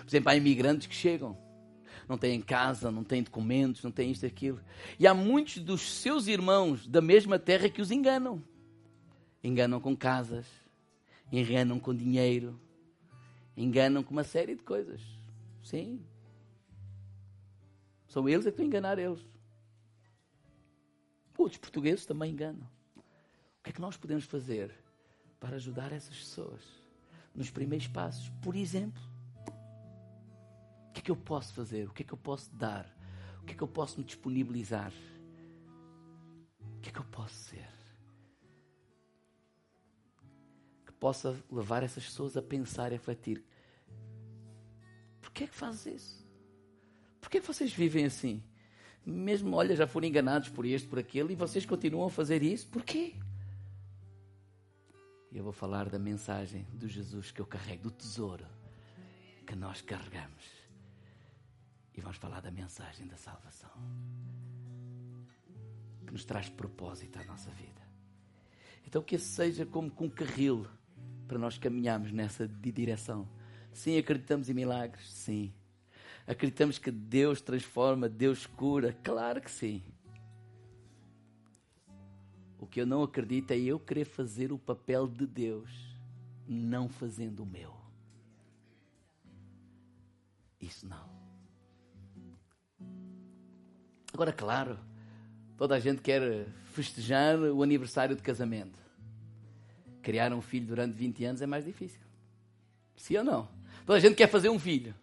Por 0.00 0.08
exemplo, 0.08 0.30
há 0.30 0.34
imigrantes 0.34 0.88
que 0.88 0.96
chegam, 0.96 1.38
não 2.08 2.18
têm 2.18 2.40
casa, 2.40 2.90
não 2.90 3.04
têm 3.04 3.22
documentos, 3.22 3.84
não 3.84 3.92
têm 3.92 4.10
isto 4.10 4.24
e 4.24 4.26
aquilo. 4.26 4.60
E 4.98 5.06
há 5.06 5.14
muitos 5.14 5.58
dos 5.58 5.82
seus 5.82 6.26
irmãos 6.26 6.88
da 6.88 7.00
mesma 7.00 7.38
terra 7.38 7.68
que 7.68 7.80
os 7.80 7.92
enganam. 7.92 8.42
Enganam 9.44 9.80
com 9.80 9.96
casas, 9.96 10.44
enganam 11.30 11.78
com 11.78 11.94
dinheiro, 11.94 12.60
enganam 13.56 14.02
com 14.02 14.10
uma 14.10 14.24
série 14.24 14.56
de 14.56 14.64
coisas. 14.64 15.17
Sim. 15.68 16.02
São 18.06 18.26
eles 18.26 18.46
é 18.46 18.50
que 18.50 18.54
estão 18.54 18.64
a 18.64 18.66
enganar 18.68 18.98
eles. 18.98 19.22
Outros 21.36 21.58
portugueses 21.58 22.06
também 22.06 22.32
enganam. 22.32 22.66
O 22.96 23.62
que 23.62 23.68
é 23.68 23.72
que 23.74 23.80
nós 23.80 23.94
podemos 23.94 24.24
fazer 24.24 24.74
para 25.38 25.56
ajudar 25.56 25.92
essas 25.92 26.16
pessoas 26.16 26.62
nos 27.34 27.50
primeiros 27.50 27.86
passos? 27.86 28.30
Por 28.40 28.56
exemplo, 28.56 29.02
o 30.88 30.92
que 30.94 31.00
é 31.00 31.02
que 31.02 31.10
eu 31.10 31.16
posso 31.16 31.52
fazer? 31.52 31.86
O 31.86 31.92
que 31.92 32.02
é 32.02 32.06
que 32.06 32.14
eu 32.14 32.18
posso 32.18 32.50
dar? 32.54 32.86
O 33.42 33.44
que 33.44 33.52
é 33.52 33.54
que 33.54 33.62
eu 33.62 33.68
posso 33.68 33.98
me 33.98 34.06
disponibilizar? 34.06 34.90
O 36.78 36.80
que 36.80 36.88
é 36.88 36.92
que 36.92 36.98
eu 36.98 37.04
posso 37.04 37.34
ser? 37.34 37.68
Que 40.86 40.92
possa 40.92 41.38
levar 41.52 41.82
essas 41.82 42.06
pessoas 42.06 42.38
a 42.38 42.42
pensar 42.42 42.90
e 42.90 42.94
a 42.94 42.96
refletir 42.96 43.44
que 45.38 45.44
é 45.44 45.46
que 45.46 45.54
fazes 45.54 45.86
isso? 45.86 46.26
Por 47.20 47.30
que, 47.30 47.38
é 47.38 47.40
que 47.40 47.46
vocês 47.46 47.72
vivem 47.72 48.04
assim? 48.04 48.42
Mesmo, 49.06 49.54
olha, 49.54 49.76
já 49.76 49.86
foram 49.86 50.08
enganados 50.08 50.48
por 50.48 50.66
este, 50.66 50.88
por 50.88 50.98
aquele, 50.98 51.32
e 51.32 51.36
vocês 51.36 51.64
continuam 51.64 52.06
a 52.06 52.10
fazer 52.10 52.42
isso? 52.42 52.66
Por 52.66 52.82
quê? 52.82 53.14
E 55.30 55.38
eu 55.38 55.44
vou 55.44 55.52
falar 55.52 55.88
da 55.88 55.98
mensagem 55.98 56.66
do 56.72 56.88
Jesus 56.88 57.30
que 57.30 57.40
eu 57.40 57.46
carrego, 57.46 57.84
do 57.84 57.90
tesouro 57.92 58.44
que 59.46 59.54
nós 59.54 59.80
carregamos. 59.80 60.44
E 61.94 62.00
vamos 62.00 62.16
falar 62.16 62.40
da 62.40 62.50
mensagem 62.50 63.06
da 63.06 63.16
salvação 63.16 63.70
que 66.04 66.12
nos 66.12 66.24
traz 66.24 66.48
propósito 66.48 67.18
à 67.20 67.24
nossa 67.24 67.50
vida. 67.50 67.82
Então 68.84 69.02
que 69.02 69.14
esse 69.14 69.26
seja 69.26 69.64
como 69.64 69.88
com 69.88 70.06
um 70.06 70.10
carril 70.10 70.66
para 71.28 71.38
nós 71.38 71.58
caminharmos 71.58 72.10
nessa 72.10 72.48
direção 72.48 73.28
Sim, 73.78 73.96
acreditamos 73.96 74.50
em 74.50 74.54
milagres? 74.54 75.08
Sim. 75.08 75.52
Acreditamos 76.26 76.78
que 76.78 76.90
Deus 76.90 77.40
transforma, 77.40 78.08
Deus 78.08 78.44
cura? 78.44 78.92
Claro 79.04 79.40
que 79.40 79.48
sim. 79.48 79.84
O 82.58 82.66
que 82.66 82.80
eu 82.80 82.86
não 82.86 83.04
acredito 83.04 83.52
é 83.52 83.56
eu 83.56 83.78
querer 83.78 84.04
fazer 84.04 84.50
o 84.50 84.58
papel 84.58 85.06
de 85.06 85.24
Deus, 85.24 85.70
não 86.46 86.88
fazendo 86.88 87.44
o 87.44 87.46
meu. 87.46 87.72
Isso 90.60 90.84
não. 90.84 91.08
Agora, 94.12 94.32
claro, 94.32 94.76
toda 95.56 95.76
a 95.76 95.78
gente 95.78 96.02
quer 96.02 96.48
festejar 96.72 97.38
o 97.38 97.62
aniversário 97.62 98.16
de 98.16 98.22
casamento. 98.22 98.76
Criar 100.02 100.32
um 100.32 100.42
filho 100.42 100.66
durante 100.66 100.94
20 100.94 101.24
anos 101.24 101.40
é 101.40 101.46
mais 101.46 101.64
difícil. 101.64 102.00
Sim 102.96 103.18
ou 103.18 103.24
não? 103.24 103.57
Toda 103.86 104.00
gente 104.00 104.14
quer 104.14 104.28
fazer 104.28 104.48
um 104.48 104.58
filho. 104.58 104.94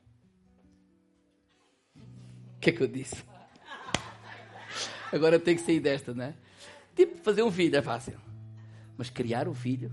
O 1.95 2.59
que 2.59 2.69
é 2.69 2.73
que 2.73 2.81
eu 2.81 2.87
disse? 2.87 3.23
Agora 5.11 5.35
eu 5.35 5.39
tenho 5.39 5.57
que 5.57 5.63
sair 5.63 5.79
desta, 5.79 6.13
né? 6.13 6.35
Tipo, 6.95 7.17
fazer 7.17 7.43
um 7.43 7.51
filho 7.51 7.75
é 7.75 7.81
fácil. 7.81 8.19
Mas 8.97 9.09
criar 9.09 9.47
o 9.47 9.53
filho 9.53 9.91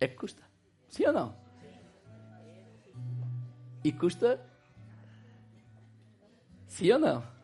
é 0.00 0.06
que 0.06 0.16
custa. 0.16 0.42
Sim 0.88 1.06
ou 1.06 1.12
não? 1.12 1.36
E 3.84 3.92
custa. 3.92 4.40
Sim 6.66 6.92
ou 6.92 6.98
não? 6.98 7.38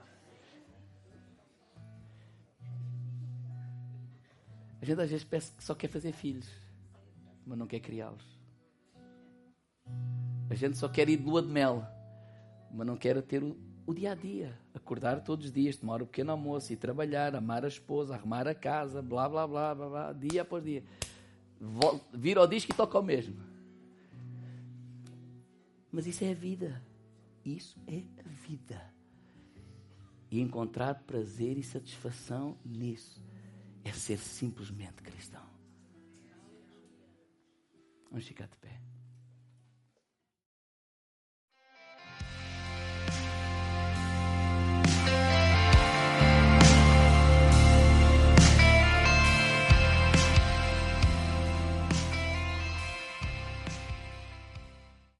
A 4.81 4.85
gente 4.85 5.01
às 5.01 5.11
vezes 5.11 5.25
pensa 5.25 5.53
que 5.57 5.65
só 5.65 5.75
quer 5.75 5.89
fazer 5.89 6.13
filhos, 6.13 6.47
mas 7.47 7.59
não 7.59 7.67
quer 7.67 7.81
criá-los. 7.81 8.25
A 10.51 10.55
gente 10.55 10.77
só 10.77 10.89
quer 10.89 11.09
ir 11.09 11.17
de 11.17 11.25
lua 11.25 11.43
de 11.43 11.49
mel, 11.49 11.87
mas 12.73 12.87
não 12.87 12.97
quer 12.97 13.21
ter 13.23 13.43
o, 13.43 13.57
o 13.87 13.95
dia 13.95 14.13
a 14.13 14.15
dia. 14.15 14.59
Acordar 14.75 15.23
todos 15.23 15.47
os 15.47 15.53
dias, 15.53 15.77
tomar 15.77 16.03
o 16.03 16.07
pequeno 16.07 16.33
almoço 16.33 16.73
e 16.73 16.77
trabalhar, 16.77 17.35
amar 17.35 17.65
a 17.65 17.69
esposa, 17.69 18.15
arrumar 18.15 18.47
a 18.47 18.55
casa, 18.55 19.01
blá 19.03 19.29
blá 19.29 19.47
blá 19.47 19.75
blá, 19.75 19.89
blá 19.89 20.13
dia 20.13 20.43
após 20.43 20.63
dia. 20.63 20.85
Vira 22.13 22.41
ao 22.41 22.47
disco 22.47 22.73
e 22.73 22.75
toca 22.75 22.99
o 22.99 23.03
mesmo. 23.03 23.37
Mas 25.91 26.07
isso 26.07 26.25
é 26.25 26.31
a 26.31 26.35
vida. 26.35 26.83
Isso 27.45 27.79
é 27.87 28.03
a 28.19 28.29
vida. 28.29 28.95
E 30.31 30.41
encontrar 30.41 30.95
prazer 31.07 31.57
e 31.57 31.63
satisfação 31.63 32.59
nisso 32.65 33.23
é 33.85 33.93
ser 33.93 34.19
simplesmente 34.19 35.03
cristão. 35.03 35.44
Vamos 38.15 38.29
ficar 38.29 38.47
de 38.47 38.57
pé. 38.59 38.94